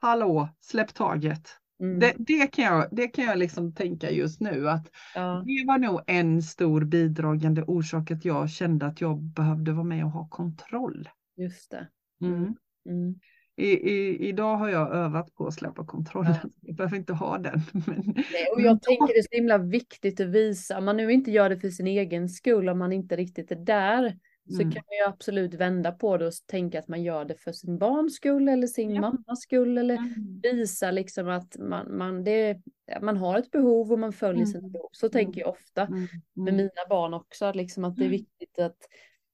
hallå, 0.00 0.48
släpp 0.60 0.94
taget. 0.94 1.59
Mm. 1.80 1.98
Det, 1.98 2.14
det, 2.18 2.46
kan 2.46 2.64
jag, 2.64 2.88
det 2.90 3.08
kan 3.08 3.24
jag 3.24 3.38
liksom 3.38 3.74
tänka 3.74 4.10
just 4.10 4.40
nu 4.40 4.68
att 4.68 4.90
ja. 5.14 5.44
det 5.46 5.64
var 5.66 5.78
nog 5.78 6.00
en 6.06 6.42
stor 6.42 6.84
bidragande 6.84 7.62
orsak 7.62 8.10
att 8.10 8.24
jag 8.24 8.50
kände 8.50 8.86
att 8.86 9.00
jag 9.00 9.22
behövde 9.22 9.72
vara 9.72 9.84
med 9.84 10.04
och 10.04 10.10
ha 10.10 10.28
kontroll. 10.28 11.08
Just 11.36 11.70
det. 11.70 11.88
Mm. 12.22 12.54
Mm. 12.88 13.14
i, 13.56 13.70
i, 13.70 14.28
idag 14.28 14.56
har 14.56 14.68
jag 14.68 14.94
övat 14.94 15.34
på 15.34 15.46
att 15.46 15.54
släppa 15.54 15.86
kontrollen. 15.86 16.34
Jag 16.60 16.76
behöver 16.76 16.96
inte 16.96 17.12
ha 17.12 17.38
den. 17.38 17.60
Men, 17.72 18.02
Nej, 18.16 18.46
och 18.54 18.60
jag 18.60 18.82
tänker 18.82 19.06
det 19.06 19.18
är 19.18 19.22
så 19.22 19.36
himla 19.36 19.58
viktigt 19.58 20.20
att 20.20 20.26
visa, 20.26 20.78
om 20.78 20.84
man 20.84 20.96
nu 20.96 21.12
inte 21.12 21.30
gör 21.30 21.48
det 21.48 21.60
för 21.60 21.70
sin 21.70 21.86
egen 21.86 22.28
skull, 22.28 22.68
om 22.68 22.78
man 22.78 22.92
inte 22.92 23.16
riktigt 23.16 23.50
är 23.50 23.56
där, 23.56 24.18
så 24.50 24.60
Mm. 24.62 24.72
kan 24.72 24.82
man 24.86 24.96
ju 24.96 25.12
absolut 25.14 25.54
vända 25.54 25.92
på 25.92 26.16
det 26.16 26.26
och 26.26 26.32
tänka 26.46 26.78
att 26.78 26.88
man 26.88 27.02
gör 27.02 27.24
det 27.24 27.34
för 27.34 27.52
sin 27.52 27.78
barns 27.78 28.14
skull 28.14 28.48
eller 28.48 28.66
sin 28.66 28.90
Ja. 28.94 29.00
mammas 29.00 29.40
skull 29.40 29.78
eller 29.78 29.94
Mm. 29.96 30.40
visa 30.42 30.90
liksom 30.90 31.28
att 31.28 31.56
man, 31.58 31.96
man, 31.98 32.24
det, 32.24 32.60
man 33.02 33.16
har 33.16 33.38
ett 33.38 33.50
behov 33.50 33.92
och 33.92 33.98
man 33.98 34.12
följer 34.12 34.44
sina 34.46 34.58
Mm. 34.58 34.72
behov. 34.72 34.88
Så 34.92 35.08
tänker 35.08 35.40
jag 35.40 35.48
ofta 35.50 35.86
Mm. 35.86 36.06
med 36.34 36.54
mina 36.54 36.86
barn 36.88 37.14
också, 37.14 37.52
liksom 37.52 37.84
att 37.84 37.96
det 37.96 38.02
är 38.02 38.06
Mm. 38.06 38.18
viktigt 38.18 38.58
att 38.58 38.78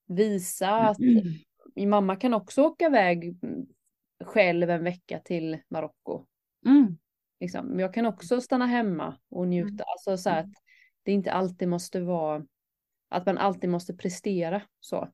visa 0.07 0.71
att 0.71 0.99
Mm. 1.01 1.25
min 1.75 1.89
mamma 1.91 2.17
kan 2.17 2.35
också 2.35 2.63
åka 2.63 2.87
iväg 2.87 3.39
mm, 3.43 3.67
själv 4.25 4.71
en 4.71 4.85
vecka 4.85 5.19
till 5.25 5.59
Marocko. 5.69 6.25
Mm. 6.67 6.97
Liksom. 7.41 7.67
Men 7.67 7.79
jag 7.79 7.95
kan 7.95 8.07
också 8.07 8.41
stanna 8.41 8.67
hemma 8.67 9.17
och 9.31 9.49
njuta. 9.49 9.69
Mm. 9.69 9.85
Alltså 9.87 10.17
så 10.17 10.31
att 10.31 10.47
det 11.03 11.13
inte 11.13 11.33
alltid 11.33 11.69
måste 11.69 12.01
vara 12.01 12.47
att 13.09 13.27
man 13.27 13.39
alltid 13.39 13.71
måste 13.71 13.95
prestera 13.95 14.63
så. 14.81 15.09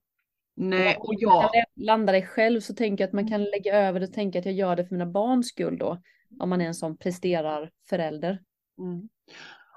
Nej, 0.57 0.97
och 0.97 1.09
Om 1.09 1.17
jag, 1.19 1.43
man 1.43 1.51
kan 1.53 1.85
landa 1.85 2.13
dig 2.13 2.27
själv 2.27 2.61
så 2.61 2.75
tänker 2.75 3.05
jag 3.05 3.09
att 3.09 3.15
man 3.15 3.29
kan 3.29 3.45
lägga 3.45 3.77
över 3.77 4.01
det 4.01 4.07
och 4.07 4.13
tänka 4.13 4.39
att 4.39 4.45
jag 4.45 4.55
gör 4.55 4.77
det 4.77 4.85
för 4.85 4.95
mina 4.95 5.07
barns 5.07 5.49
skull 5.49 5.79
då. 5.79 6.03
Om 6.41 6.51
man 6.51 6.61
är 6.61 6.67
en 6.67 6.75
sån 6.75 6.97
presterar 6.97 7.71
förälder. 7.89 8.43
Mm. 8.79 9.09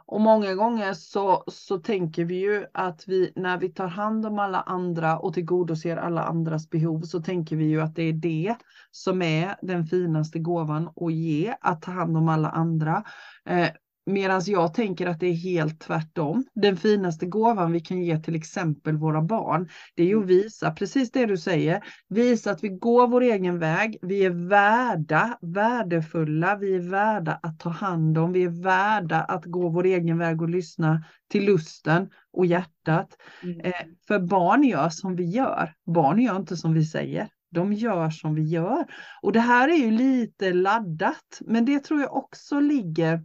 Och 0.07 0.22
många 0.22 0.53
gånger 0.53 0.93
så, 0.93 1.43
så 1.47 1.78
tänker 1.78 2.26
vi 2.26 2.36
ju 2.36 2.66
att 2.74 3.03
vi 3.07 3.32
när 3.36 3.57
vi 3.57 3.70
tar 3.70 3.88
hand 3.88 4.26
om 4.26 4.39
alla 4.39 4.61
andra 4.61 5.20
och 5.20 5.34
tillgodoser 5.34 5.97
alla 5.97 6.24
andras 6.24 6.70
behov 6.70 7.01
så 7.01 7.22
tänker 7.22 7.55
vi 7.55 7.66
ju 7.66 7.82
att 7.82 7.95
det 7.95 8.03
är 8.03 8.13
det 8.13 8.55
som 8.91 9.22
är 9.22 9.55
den 9.61 9.86
finaste 9.86 10.39
gåvan 10.39 10.89
att 10.95 11.13
ge, 11.13 11.55
att 11.61 11.82
ta 11.82 11.91
hand 11.91 12.18
om 12.18 12.30
alla 12.30 12.49
andra. 12.49 13.03
Eh, 13.49 13.70
Medan 14.06 14.41
jag 14.45 14.74
tänker 14.74 15.08
att 15.08 15.20
det 15.20 15.28
är 15.28 15.34
helt 15.34 15.80
tvärtom. 15.80 16.45
Den 16.56 16.78
finaste 16.78 17.26
gåvan 17.26 17.72
vi 17.72 17.80
kan 17.80 18.01
ge 18.01 18.20
till 18.20 18.36
exempel 18.36 18.97
våra 18.97 19.22
barn, 19.22 19.70
det 19.95 20.03
är 20.03 20.08
ju 20.08 20.20
att 20.20 20.26
visa 20.26 20.72
precis 20.72 21.12
det 21.12 21.26
du 21.26 21.38
säger. 21.38 21.84
Visa 22.10 22.51
att 22.51 22.64
vi 22.64 22.70
går 22.70 23.08
vår 23.08 23.22
egen 23.22 23.60
väg. 23.60 23.97
Vi 24.01 24.26
är 24.26 24.47
värda, 24.49 25.38
värdefulla. 25.41 26.56
Vi 26.56 26.76
är 26.76 26.89
värda 26.89 27.39
att 27.43 27.60
ta 27.60 27.70
hand 27.70 28.18
om. 28.18 28.32
Vi 28.32 28.43
är 28.43 28.64
värda 28.64 29.22
att 29.22 29.45
gå 29.45 29.70
vår 29.70 29.86
egen 29.86 30.18
väg 30.18 30.41
och 30.41 30.49
lyssna 30.49 31.03
till 31.30 31.45
lusten 31.45 32.10
och 32.34 32.45
hjärtat. 32.45 33.10
Mm. 33.43 33.60
Eh, 33.60 33.74
för 34.08 34.20
barn 34.20 34.64
gör 34.64 34.89
som 34.89 35.16
vi 35.16 35.24
gör. 35.24 35.74
Barn 35.86 36.20
gör 36.20 36.36
inte 36.36 36.58
som 36.58 36.74
vi 36.74 36.86
säger. 36.86 37.28
De 37.51 37.74
gör 37.74 38.10
som 38.10 38.36
vi 38.36 38.43
gör. 38.43 38.86
Och 39.22 39.32
det 39.32 39.39
här 39.39 39.68
är 39.68 39.78
ju 39.78 39.91
lite 39.91 40.53
laddat, 40.53 41.41
men 41.41 41.66
det 41.66 41.80
tror 41.80 42.01
jag 42.01 42.16
också 42.16 42.60
ligger 42.60 43.22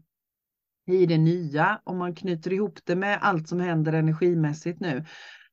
i 0.93 1.07
det 1.07 1.19
nya, 1.19 1.81
om 1.85 1.99
man 1.99 2.15
knyter 2.15 2.53
ihop 2.53 2.79
det 2.85 2.97
med 2.97 3.19
allt 3.23 3.49
som 3.49 3.61
händer 3.61 3.93
energimässigt 3.93 4.81
nu, 4.81 5.05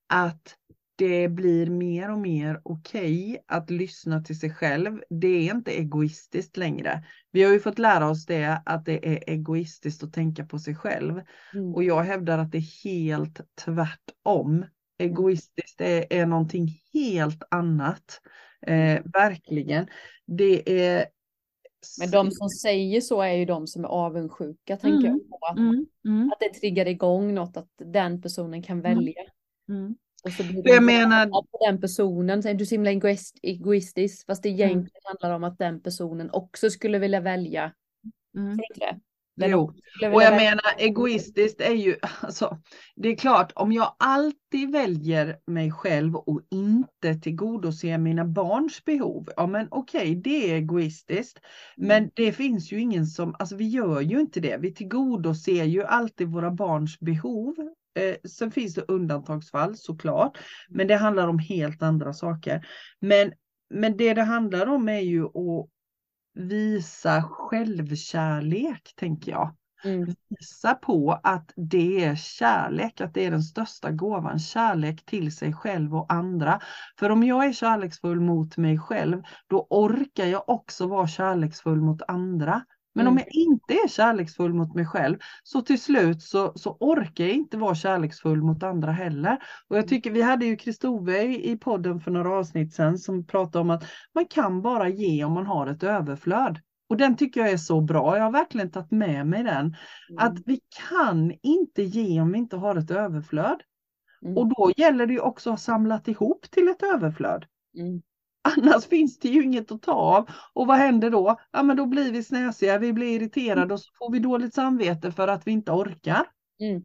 att 0.07 0.55
det 0.97 1.27
blir 1.27 1.67
mer 1.67 2.11
och 2.11 2.19
mer 2.19 2.61
okej 2.63 3.43
att 3.47 3.69
lyssna 3.69 4.23
till 4.23 4.39
sig 4.39 4.53
själv. 4.53 5.01
Det 5.09 5.27
är 5.27 5.55
inte 5.55 5.71
egoistiskt 5.71 6.57
längre. 6.57 7.03
Vi 7.31 7.43
har 7.43 7.53
ju 7.53 7.59
fått 7.59 7.79
lära 7.79 8.09
oss 8.09 8.25
det, 8.25 8.61
att 8.65 8.85
det 8.85 9.07
är 9.07 9.23
egoistiskt 9.27 10.03
att 10.03 10.13
tänka 10.13 10.45
på 10.45 10.59
sig 10.59 10.75
själv. 10.75 11.21
Mm. 11.53 11.75
Och 11.75 11.83
jag 11.83 12.03
hävdar 12.03 12.37
att 12.37 12.51
det 12.51 12.57
är 12.57 12.83
helt 12.83 13.41
tvärtom. 13.65 14.65
Egoistiskt 14.99 15.81
är, 15.81 16.05
är 16.09 16.25
någonting 16.25 16.81
helt 16.93 17.43
annat. 17.51 18.21
Eh, 18.67 19.01
verkligen. 19.13 19.87
Det 20.25 20.87
är... 20.87 21.05
Men 21.99 22.11
de 22.11 22.31
som 22.31 22.49
säger 22.49 23.01
så 23.01 23.21
är 23.21 23.33
ju 23.33 23.45
de 23.45 23.67
som 23.67 23.83
är 23.83 23.87
avundsjuka 23.89 24.77
tänker 24.77 25.07
Mm. 25.07 25.19
jag 25.29 25.39
på. 25.39 25.45
Att, 25.45 25.57
Mm, 25.57 25.85
mm, 26.05 26.31
att 26.31 26.39
det 26.39 26.59
triggar 26.59 26.85
igång 26.87 27.33
något, 27.35 27.57
att 27.57 27.69
den 27.77 28.21
personen 28.21 28.63
kan 28.63 28.79
Mm. 28.79 28.95
välja. 28.97 29.13
mm. 29.69 29.95
Och 30.23 30.31
så 30.31 30.43
blir 30.43 30.67
jag 30.69 30.83
menar- 30.83 31.27
på 31.51 31.65
den 31.69 31.81
personen. 31.81 32.43
Säger 32.43 32.55
du 32.55 32.63
är 32.63 32.65
så 32.65 32.75
himla 32.75 32.91
egoist, 32.91 33.39
egoistisk. 33.41 34.25
Fast 34.25 34.43
det 34.43 34.49
egentligen 34.49 35.01
handlar 35.03 35.35
om 35.35 35.43
att 35.43 35.57
den 35.59 35.81
personen 35.81 36.29
också 36.31 36.69
skulle 36.69 36.99
vilja 36.99 37.19
välja. 37.19 37.73
Mm. 38.37 38.57
Jo, 39.39 39.73
och 40.13 40.23
jag 40.23 40.35
menar 40.35 40.73
egoistiskt 40.77 41.61
är 41.61 41.73
ju, 41.73 41.95
alltså, 42.21 42.57
det 42.95 43.09
är 43.09 43.15
klart 43.15 43.51
om 43.55 43.71
jag 43.71 43.95
alltid 43.99 44.71
väljer 44.71 45.37
mig 45.47 45.71
själv 45.71 46.15
och 46.15 46.41
inte 46.51 47.15
tillgodoser 47.15 47.97
mina 47.97 48.25
barns 48.25 48.85
behov, 48.85 49.29
ja 49.35 49.47
men 49.47 49.67
okej, 49.71 50.15
det 50.15 50.51
är 50.51 50.55
egoistiskt. 50.55 51.39
Men 51.75 52.09
det 52.13 52.31
finns 52.31 52.71
ju 52.71 52.79
ingen 52.79 53.05
som, 53.05 53.35
alltså 53.39 53.55
vi 53.55 53.67
gör 53.67 54.01
ju 54.01 54.19
inte 54.19 54.39
det, 54.39 54.57
vi 54.57 54.73
tillgodoser 54.73 55.63
ju 55.63 55.83
alltid 55.83 56.27
våra 56.27 56.51
barns 56.51 56.99
behov. 56.99 57.55
Eh, 57.99 58.15
sen 58.29 58.51
finns 58.51 58.73
det 58.75 58.85
undantagsfall 58.87 59.77
såklart, 59.77 60.37
men 60.69 60.87
det 60.87 60.95
handlar 60.95 61.27
om 61.27 61.39
helt 61.39 61.83
andra 61.83 62.13
saker. 62.13 62.67
Men, 62.99 63.33
men 63.69 63.97
det 63.97 64.13
det 64.13 64.23
handlar 64.23 64.67
om 64.67 64.89
är 64.89 64.99
ju 64.99 65.25
att 65.25 65.69
visa 66.37 67.23
självkärlek, 67.23 68.93
tänker 68.95 69.31
jag. 69.31 69.55
Mm. 69.83 70.15
Visa 70.29 70.75
på 70.75 71.19
att 71.23 71.51
det 71.55 72.03
är 72.03 72.15
kärlek, 72.15 73.01
att 73.01 73.13
det 73.13 73.25
är 73.25 73.31
den 73.31 73.43
största 73.43 73.91
gåvan, 73.91 74.39
kärlek 74.39 75.05
till 75.05 75.35
sig 75.35 75.53
själv 75.53 75.95
och 75.95 76.13
andra. 76.13 76.59
För 76.99 77.09
om 77.09 77.23
jag 77.23 77.45
är 77.45 77.53
kärleksfull 77.53 78.19
mot 78.19 78.57
mig 78.57 78.77
själv, 78.79 79.21
då 79.47 79.67
orkar 79.69 80.25
jag 80.25 80.49
också 80.49 80.87
vara 80.87 81.07
kärleksfull 81.07 81.81
mot 81.81 82.01
andra. 82.07 82.65
Men 82.97 83.07
om 83.07 83.13
Mm. 83.13 83.23
jag 83.25 83.41
inte 83.41 83.73
är 83.73 83.87
kärleksfull 83.87 84.53
mot 84.53 84.75
mig 84.75 84.85
själv, 84.85 85.17
så 85.43 85.61
till 85.61 85.81
slut 85.81 86.21
så, 86.21 86.53
så 86.55 86.77
orkar 86.79 87.23
jag 87.23 87.33
inte 87.33 87.57
vara 87.57 87.75
kärleksfull 87.75 88.41
mot 88.43 88.63
andra 88.63 88.91
heller. 88.91 89.37
Och 89.67 89.77
jag 89.77 89.87
tycker 89.87 90.11
vi 90.11 90.21
hade 90.21 90.45
ju 90.45 90.55
Kristove 90.55 91.23
i 91.23 91.57
podden 91.57 91.99
för 91.99 92.11
några 92.11 92.29
avsnitt 92.31 92.73
sedan 92.73 92.97
som 92.97 93.25
pratade 93.25 93.59
om 93.61 93.69
att 93.69 93.83
man 94.15 94.25
kan 94.25 94.61
bara 94.61 94.89
ge 94.89 95.23
om 95.23 95.31
man 95.33 95.45
har 95.45 95.67
ett 95.67 95.83
överflöd. 95.83 96.59
Och 96.89 96.97
den 96.97 97.15
tycker 97.17 97.41
jag 97.41 97.49
är 97.49 97.57
så 97.57 97.81
bra. 97.81 98.17
Jag 98.17 98.23
har 98.23 98.31
verkligen 98.31 98.71
tagit 98.71 98.91
med 98.91 99.27
mig 99.27 99.43
den. 99.43 99.75
Att 100.17 100.37
vi 100.45 100.59
kan 100.89 101.31
inte 101.43 101.83
ge 101.83 102.21
om 102.21 102.31
vi 102.31 102.37
inte 102.37 102.57
har 102.57 102.75
ett 102.75 102.91
överflöd. 102.91 103.61
Mm. 104.25 104.37
Och 104.37 104.47
då 104.47 104.71
gäller 104.77 105.05
det 105.07 105.13
ju 105.13 105.19
också 105.19 105.49
att 105.49 105.53
ha 105.53 105.57
samlat 105.57 106.07
ihop 106.07 106.51
till 106.51 106.67
ett 106.67 106.83
överflöd. 106.83 107.45
Mm. 107.79 108.01
Annars 108.57 108.85
finns 108.85 109.19
det 109.19 109.27
ju 109.29 109.43
inget 109.43 109.71
att 109.71 109.81
ta 109.81 109.91
av. 109.91 110.29
Och 110.53 110.67
vad 110.67 110.77
händer 110.77 111.09
då? 111.09 111.35
Ja 111.51 111.63
men 111.63 111.77
då 111.77 111.85
blir 111.85 112.11
vi 112.11 112.23
snäsiga, 112.23 112.77
vi 112.77 112.93
blir 112.93 113.15
irriterade 113.21 113.73
och 113.73 113.79
så 113.79 113.91
får 113.97 114.11
vi 114.11 114.19
dåligt 114.19 114.53
samvete 114.53 115.11
för 115.11 115.27
att 115.27 115.47
vi 115.47 115.51
inte 115.51 115.71
orkar. 115.71 116.25
Mm. 116.59 116.83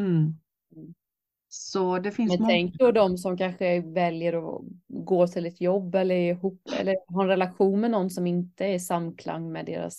Mm. 0.00 0.16
Mm. 0.76 0.94
Så 1.48 1.98
det 1.98 2.10
finns 2.12 2.30
Men 2.32 2.40
många. 2.40 2.50
tänk 2.50 2.74
då 2.74 2.92
de 2.92 3.18
som 3.18 3.38
kanske 3.38 3.80
väljer 3.80 4.56
att 4.56 4.62
gå 4.88 5.26
till 5.26 5.46
ett 5.46 5.60
jobb 5.60 5.94
eller, 5.94 6.14
ihop, 6.14 6.60
eller 6.80 6.96
har 7.14 7.22
en 7.22 7.28
relation 7.28 7.80
med 7.80 7.90
någon 7.90 8.10
som 8.10 8.26
inte 8.26 8.64
är 8.64 8.74
i 8.74 8.80
samklang 8.80 9.52
med 9.52 9.66
deras... 9.66 9.98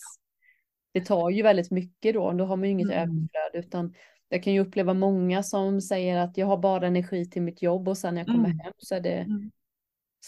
Det 0.93 1.05
tar 1.05 1.29
ju 1.29 1.43
väldigt 1.43 1.71
mycket 1.71 2.13
då, 2.13 2.31
då 2.31 2.45
har 2.45 2.55
man 2.57 2.65
ju 2.67 2.71
inget 2.71 2.85
Mm. 2.91 2.97
överflöd 2.97 3.65
utan 3.65 3.93
jag 4.29 4.43
kan 4.43 4.53
ju 4.53 4.59
uppleva 4.59 4.93
många 4.93 5.43
som 5.43 5.81
säger 5.81 6.17
att 6.17 6.37
jag 6.37 6.47
har 6.47 6.57
bara 6.57 6.87
energi 6.87 7.29
till 7.29 7.41
mitt 7.41 7.61
jobb 7.61 7.87
och 7.87 7.97
sen 7.97 8.13
när 8.15 8.21
jag 8.21 8.27
kommer 8.27 8.49
Mm. 8.49 8.59
hem 8.59 8.73
så 8.77 8.95
är 8.95 9.01
det 9.01 9.13
Mm. 9.17 9.51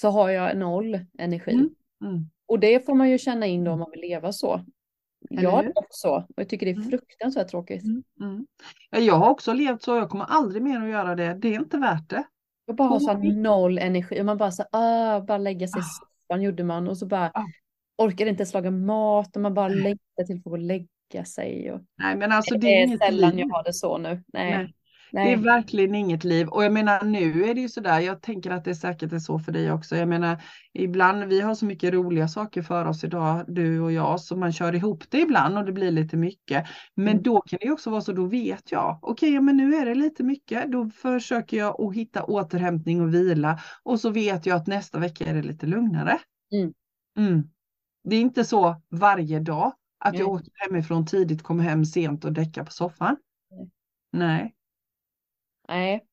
Så 0.01 0.09
har 0.09 0.29
jag 0.29 0.57
noll 0.57 0.99
energi. 1.19 1.51
Mm. 1.51 1.69
Mm. 2.03 2.29
Och 2.47 2.59
det 2.59 2.85
får 2.85 2.95
man 2.95 3.09
ju 3.09 3.17
känna 3.17 3.45
in 3.45 3.63
då 3.63 3.71
om 3.71 3.79
man 3.79 3.91
vill 3.91 4.01
leva 4.01 4.31
så. 4.31 4.65
Eller 5.31 5.41
Jag 5.43 5.49
har 5.51 5.63
levt 5.63 5.73
så 5.89 6.15
och 6.15 6.25
jag 6.35 6.49
tycker 6.49 6.65
det 6.65 6.71
är 6.71 6.75
Mm. 6.75 6.89
fruktansvärt 6.89 7.47
tråkigt. 7.47 7.83
Mm. 7.83 8.03
Mm. 8.21 8.47
Ja, 8.91 8.99
jag 8.99 9.13
har 9.15 9.29
också 9.29 9.53
levt 9.53 9.81
så, 9.81 9.95
jag 9.95 10.09
kommer 10.09 10.25
aldrig 10.25 10.61
mer 10.63 10.81
att 10.81 10.89
göra 10.89 11.15
det. 11.15 11.33
Det 11.33 11.47
är 11.47 11.59
inte 11.59 11.77
värt 11.77 12.09
det. 12.09 12.23
Jag 12.65 12.75
bara 12.75 12.87
har 12.87 12.99
så 12.99 13.13
noll 13.13 13.77
energi 13.77 14.21
och 14.21 14.25
man 14.25 14.37
bara 14.37 14.51
så 14.51 14.63
ah, 14.71 15.19
bara 15.21 15.37
lägga 15.37 15.67
sig 15.67 15.79
i 15.79 15.83
Ah. 15.83 15.85
soffan 16.29 16.41
gjorde 16.43 16.63
man 16.63 16.87
och 16.87 16.97
så 16.97 17.05
bara 17.05 17.31
Ah. 17.33 17.43
orkade 17.97 18.29
inte 18.29 18.41
ens 18.41 18.53
laga 18.53 18.71
mat 18.71 19.35
och 19.35 19.41
man 19.41 19.53
bara 19.53 19.67
längtar 19.67 20.23
till 20.25 20.35
att 20.37 20.43
få 20.43 20.49
och 20.51 20.59
lägga 20.59 21.25
sig. 21.35 21.71
Och... 21.71 21.81
Nej 21.97 22.15
men 22.17 22.31
alltså 22.31 22.53
det 22.53 22.59
det 22.59 22.81
är 22.83 22.93
är 22.93 22.97
sällan 22.97 23.29
liv. 23.35 23.39
jag 23.39 23.55
har 23.55 23.63
det 23.63 23.73
så 23.73 23.97
nu. 23.97 24.23
Nej. 24.33 24.51
Nej. 24.57 24.73
Nej. 25.12 25.26
Det 25.28 25.34
är 25.34 25.38
verkligen 25.38 25.95
inget 25.95 26.24
liv. 26.24 26.47
Och 26.47 26.64
jag 26.64 26.74
menar 26.74 27.03
nu 27.05 27.43
är 27.49 27.53
det 27.55 27.62
ju 27.62 27.70
sådär, 27.70 27.99
jag 27.99 28.22
tänker 28.22 28.51
att 28.51 28.66
det 28.66 28.76
säkert 28.76 29.14
är 29.14 29.20
så 29.20 29.39
för 29.39 29.51
dig 29.51 29.72
också. 29.72 29.95
Jag 29.95 30.08
menar 30.08 30.41
ibland, 30.74 31.24
vi 31.24 31.41
har 31.41 31.55
så 31.55 31.66
mycket 31.66 31.93
roliga 31.93 32.28
saker 32.28 32.62
för 32.62 32.86
oss 32.86 33.03
idag, 33.03 33.45
du 33.47 33.80
och 33.80 33.91
jag, 33.91 34.20
så 34.20 34.36
man 34.36 34.53
kör 34.53 34.76
ihop 34.76 35.03
det 35.10 35.20
ibland 35.22 35.58
och 35.58 35.66
det 35.66 35.72
blir 35.72 35.91
lite 35.91 36.18
mycket. 36.18 36.66
Men 36.95 37.08
Mm. 37.08 37.24
då 37.24 37.41
kan 37.41 37.58
det 37.62 37.66
ju 37.66 37.72
också 37.72 37.89
vara 37.89 38.01
så, 38.01 38.12
då 38.14 38.26
vet 38.26 38.72
jag, 38.72 38.99
okej, 39.01 39.34
ja, 39.34 39.41
men 39.41 39.58
nu 39.58 39.76
är 39.76 39.86
det 39.86 39.95
lite 39.95 40.24
mycket, 40.24 40.72
då 40.72 40.89
försöker 40.89 41.58
jag 41.58 41.82
att 41.82 41.95
hitta 41.95 42.24
återhämtning 42.24 43.01
och 43.01 43.14
vila 43.14 43.60
och 43.84 43.99
så 43.99 44.10
vet 44.10 44.45
jag 44.45 44.55
att 44.58 44.68
nästa 44.68 44.99
vecka 44.99 45.26
är 45.26 45.34
det 45.34 45.41
lite 45.41 45.66
lugnare. 45.66 46.20
Mm. 46.53 46.74
Mm. 47.18 47.43
Det 48.03 48.16
är 48.16 48.22
inte 48.22 48.43
så 48.43 48.82
varje 48.89 49.39
dag 49.39 49.72
att 49.99 50.20
jag 50.20 50.30
åker 50.30 50.51
hemifrån 50.55 51.05
tidigt, 51.05 51.43
kommer 51.43 51.64
hem 51.64 51.86
sent 51.86 52.26
och 52.26 52.34
däckar 52.34 52.64
på 52.64 52.72
soffan. 52.72 53.18
Nej. 54.12 54.53
Nej. 55.68 56.05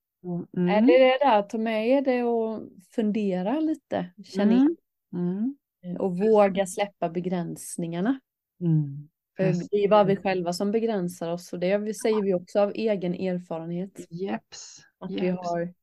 Mm. 0.57 0.69
Är 0.69 0.81
det 0.81 0.99
det 0.99 1.19
där, 1.25 1.43
ta 1.43 1.59
med 1.59 1.89
er 1.89 2.03
det 2.03 2.23
och 2.23 2.63
fundera 2.95 3.61
lite. 3.61 4.11
Känn 4.25 4.53
in. 4.53 4.77
Mm. 5.13 5.57
Mm. 5.85 5.97
Och 5.97 6.19
våga 6.19 6.67
släppa 6.67 7.09
begränsningarna. 7.09 8.21
Mm. 8.61 9.09
För 9.37 9.45
det 9.71 9.77
är 9.77 9.89
bara 9.89 10.05
vi 10.05 10.17
själva 10.17 10.53
som 10.53 10.71
begränsar 10.71 11.31
oss 11.31 11.53
och 11.53 11.59
det 11.59 11.97
säger 11.97 12.23
vi 12.23 12.35
också 12.35 12.61
av 12.61 12.73
egen 12.75 13.15
erfarenhet. 13.15 14.07
Jeps. 14.11 14.79
Att 14.99 15.11
Jeps. 15.11 15.23
vi 15.23 15.29
har, 15.29 15.75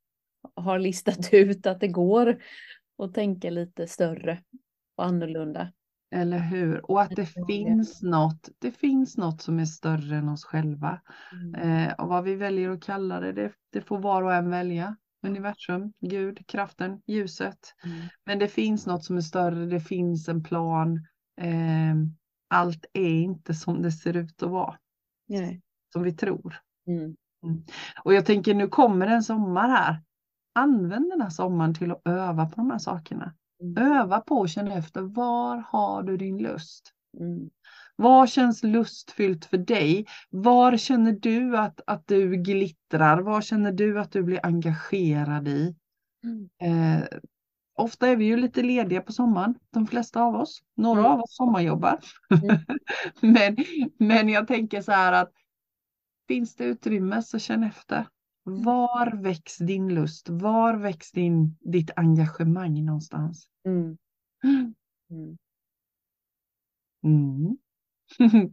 har 0.55 0.79
listat 0.79 1.29
ut 1.33 1.65
att 1.65 1.79
det 1.79 1.87
går 1.87 2.41
att 2.97 3.13
tänka 3.13 3.49
lite 3.49 3.87
större 3.87 4.43
och 4.95 5.05
annorlunda. 5.05 5.71
Eller 6.15 6.39
hur? 6.39 6.91
Och 6.91 7.01
att 7.01 7.15
det 7.15 7.25
finns 7.47 8.01
något, 8.01 8.49
det 8.59 8.71
finns 8.71 9.17
något 9.17 9.41
som 9.41 9.59
är 9.59 9.65
större 9.65 10.17
än 10.17 10.29
oss 10.29 10.45
själva. 10.45 11.01
Mm. 11.33 11.55
Eh, 11.55 11.93
och 11.93 12.07
vad 12.07 12.23
vi 12.23 12.35
väljer 12.35 12.69
att 12.69 12.83
kalla 12.83 13.19
det, 13.19 13.31
det, 13.31 13.51
det 13.71 13.81
får 13.81 13.99
var 13.99 14.23
och 14.23 14.33
en 14.33 14.49
välja. 14.49 14.95
Universum, 15.27 15.93
Gud, 15.99 16.47
kraften, 16.47 17.01
ljuset. 17.07 17.75
Mm. 17.83 17.97
Men 18.25 18.39
det 18.39 18.47
finns 18.47 18.87
något 18.87 19.05
som 19.05 19.17
är 19.17 19.21
större, 19.21 19.65
det 19.65 19.79
finns 19.79 20.29
en 20.29 20.43
plan. 20.43 21.05
Eh, 21.41 21.95
allt 22.49 22.85
är 22.93 23.09
inte 23.09 23.53
som 23.53 23.81
det 23.81 23.91
ser 23.91 24.17
ut 24.17 24.43
att 24.43 24.49
vara, 24.49 24.77
Nej. 25.27 25.61
som 25.93 26.03
vi 26.03 26.11
tror. 26.11 26.55
Mm. 26.87 27.15
Och 28.03 28.13
jag 28.13 28.25
tänker 28.25 28.53
nu 28.53 28.67
kommer 28.67 29.07
en 29.07 29.23
sommar 29.23 29.69
här. 29.69 30.01
Använd 30.55 31.09
den 31.09 31.21
här 31.21 31.29
sommaren 31.29 31.73
till 31.73 31.91
att 31.91 32.01
öva 32.05 32.45
på 32.45 32.55
de 32.55 32.71
här 32.71 32.77
sakerna. 32.77 33.33
Mm. 33.61 33.91
Öva 33.91 34.19
på 34.19 34.35
och 34.35 34.49
känna 34.49 34.73
efter, 34.73 35.01
var 35.01 35.57
har 35.67 36.03
du 36.03 36.17
din 36.17 36.37
lust? 36.37 36.93
Mm. 37.19 37.49
Vad 37.95 38.29
känns 38.29 38.63
lustfyllt 38.63 39.45
för 39.45 39.57
dig? 39.57 40.05
Var 40.29 40.77
känner 40.77 41.11
du 41.11 41.57
att, 41.57 41.81
att 41.87 42.07
du 42.07 42.35
glittrar? 42.37 43.21
Var 43.21 43.41
känner 43.41 43.71
du 43.71 43.99
att 43.99 44.11
du 44.11 44.23
blir 44.23 44.39
engagerad 44.45 45.47
i? 45.47 45.75
Mm. 46.23 46.49
Eh, 46.99 47.03
ofta 47.75 48.07
är 48.07 48.15
vi 48.15 48.25
ju 48.25 48.37
lite 48.37 48.63
lediga 48.63 49.01
på 49.01 49.11
sommaren, 49.11 49.55
de 49.73 49.87
flesta 49.87 50.21
av 50.21 50.35
oss. 50.35 50.61
Några 50.75 50.99
Mm. 50.99 51.11
av 51.11 51.19
oss 51.21 51.35
sommarjobbar. 51.35 51.99
Mm. 52.43 52.57
men, 53.21 53.57
men 53.99 54.29
jag 54.29 54.47
tänker 54.47 54.81
så 54.81 54.91
här 54.91 55.13
att 55.13 55.31
finns 56.27 56.55
det 56.55 56.63
utrymme 56.63 57.21
så 57.21 57.39
känn 57.39 57.63
efter. 57.63 58.07
Var 58.43 59.21
väcks 59.23 59.57
din 59.57 59.93
lust? 59.93 60.29
Var 60.29 60.73
väcks 60.77 61.11
din, 61.11 61.57
ditt 61.59 61.91
engagemang 61.95 62.85
någonstans? 62.85 63.47
Mm. 63.65 63.97
Mm. 64.43 64.75
Mm. 65.11 65.37
Mm. 67.03 67.57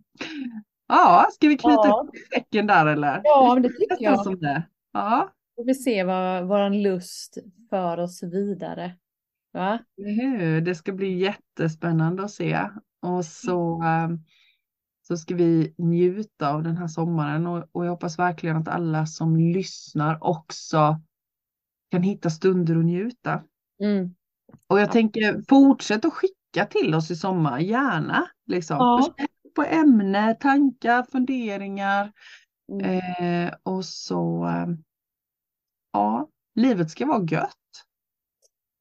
ja, 0.88 1.26
ska 1.32 1.48
vi 1.48 1.58
knyta 1.58 1.80
Ja. 1.88 2.04
upp 2.04 2.10
säcken 2.34 2.66
där 2.66 2.86
eller? 2.86 3.20
ja, 3.24 3.50
men 3.54 3.62
det 3.62 3.68
tycker 3.68 3.96
jag. 4.04 4.24
som 4.24 4.38
det. 4.40 4.62
Ja, 4.92 5.32
Får 5.56 5.64
vi 5.64 5.74
se 5.74 6.04
vad 6.04 6.48
våran 6.48 6.82
lust 6.82 7.38
för 7.70 7.98
oss 7.98 8.22
vidare. 8.22 8.96
Va? 9.52 9.78
Det 10.64 10.74
ska 10.74 10.92
bli 10.92 11.18
jättespännande 11.18 12.24
att 12.24 12.30
se. 12.30 12.68
Och 13.02 13.24
så, 13.24 13.82
ehm, 13.82 14.18
så 15.08 15.16
ska 15.16 15.34
vi 15.34 15.74
njuta 15.78 16.50
av 16.50 16.62
den 16.62 16.76
här 16.76 16.88
sommaren 16.88 17.46
och, 17.46 17.68
och 17.72 17.86
jag 17.86 17.90
hoppas 17.90 18.18
verkligen 18.18 18.56
att 18.56 18.68
alla 18.68 19.06
som 19.06 19.36
lyssnar 19.36 20.24
också 20.24 21.00
kan 21.90 22.02
hitta 22.02 22.30
stunder 22.30 22.76
att 22.76 22.84
njuta. 22.84 23.42
Mm. 23.82 24.14
Och 24.66 24.80
jag 24.80 24.92
tänker 24.92 25.42
fortsätt 25.48 26.04
att 26.04 26.12
skicka 26.12 26.64
till 26.70 26.94
oss 26.94 27.10
i 27.10 27.16
sommar, 27.16 27.58
gärna. 27.58 28.28
Liksom. 28.46 28.76
Ja. 28.76 29.14
På 29.54 29.62
ämne, 29.62 30.34
tankar, 30.34 31.02
funderingar. 31.12 32.12
Mm. 32.72 33.46
Eh, 33.46 33.54
och 33.62 33.84
så, 33.84 34.46
eh, 34.46 34.66
ja, 35.92 36.28
livet 36.54 36.90
ska 36.90 37.06
vara 37.06 37.24
gött. 37.24 37.54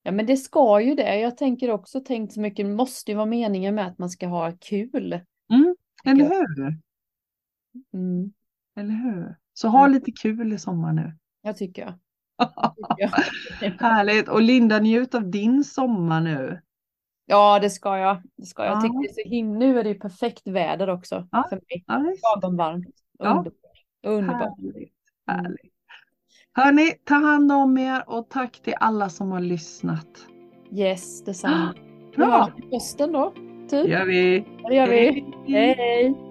Ja, 0.03 0.11
men 0.11 0.25
det 0.25 0.37
ska 0.37 0.81
ju 0.81 0.95
det. 0.95 1.19
Jag 1.19 1.37
tänker 1.37 1.71
också 1.71 1.99
tänkt 1.99 2.33
så 2.33 2.41
mycket, 2.41 2.65
det 2.65 2.73
måste 2.73 3.11
ju 3.11 3.15
vara 3.15 3.25
meningen 3.25 3.75
med 3.75 3.87
att 3.87 3.97
man 3.97 4.09
ska 4.09 4.27
ha 4.27 4.51
kul. 4.59 5.21
Eller 6.05 6.23
hur? 6.23 6.77
Mm. 7.93 8.31
Eller 8.75 8.93
hur? 8.93 9.35
Så 9.53 9.67
ha 9.67 9.87
lite 9.87 10.11
kul 10.11 10.53
i 10.53 10.57
sommar 10.57 10.93
nu. 10.93 11.17
Jag 11.41 11.57
tycker 11.57 11.81
jag. 11.81 11.93
Härligt. 13.79 14.29
Och 14.29 14.41
Linda, 14.41 14.79
njut 14.79 15.15
av 15.15 15.29
din 15.31 15.63
sommar 15.63 16.21
nu. 16.21 16.61
Ja, 17.25 17.59
det 17.59 17.69
ska 17.69 17.97
jag. 17.97 18.21
Det 18.37 18.45
ska 18.45 18.65
jag. 18.65 18.77
Ja. 18.77 18.81
tycker 18.81 19.07
det 19.07 19.13
så 19.13 19.29
him- 19.29 19.57
Nu 19.57 19.79
är 19.79 19.83
det 19.83 19.89
ju 19.89 19.99
perfekt 19.99 20.47
väder 20.47 20.89
också 20.89 21.27
Ja. 21.31 21.45
för 21.49 21.55
mig. 21.55 21.83
Ja. 21.87 22.13
Lagom 22.35 22.57
varmt. 22.57 22.87
Ja. 23.19 23.29
Underbart. 23.29 23.53
Underbart. 24.07 24.57
Härligt. 24.59 24.93
Mm. 25.31 25.45
Härligt. 25.45 25.73
Hörni, 26.53 26.91
ta 27.03 27.15
hand 27.15 27.51
om 27.51 27.77
er 27.77 28.09
och 28.09 28.29
tack 28.29 28.59
till 28.61 28.73
alla 28.79 29.09
som 29.09 29.31
har 29.31 29.39
lyssnat. 29.39 30.27
Yes, 30.71 31.23
detsamma. 31.23 31.73
Bra, 32.15 32.41
hörs 32.43 32.63
i 32.71 32.75
hösten 32.75 33.11
då. 33.11 33.33
Typ. 33.69 33.85
det 33.85 33.91
gör 33.91 34.05
vi. 34.05 34.43
Ja, 34.63 34.69
det 34.69 34.75
gör 34.75 34.87
vi. 34.87 35.25
Hej. 35.47 35.75
Hej. 35.77 36.26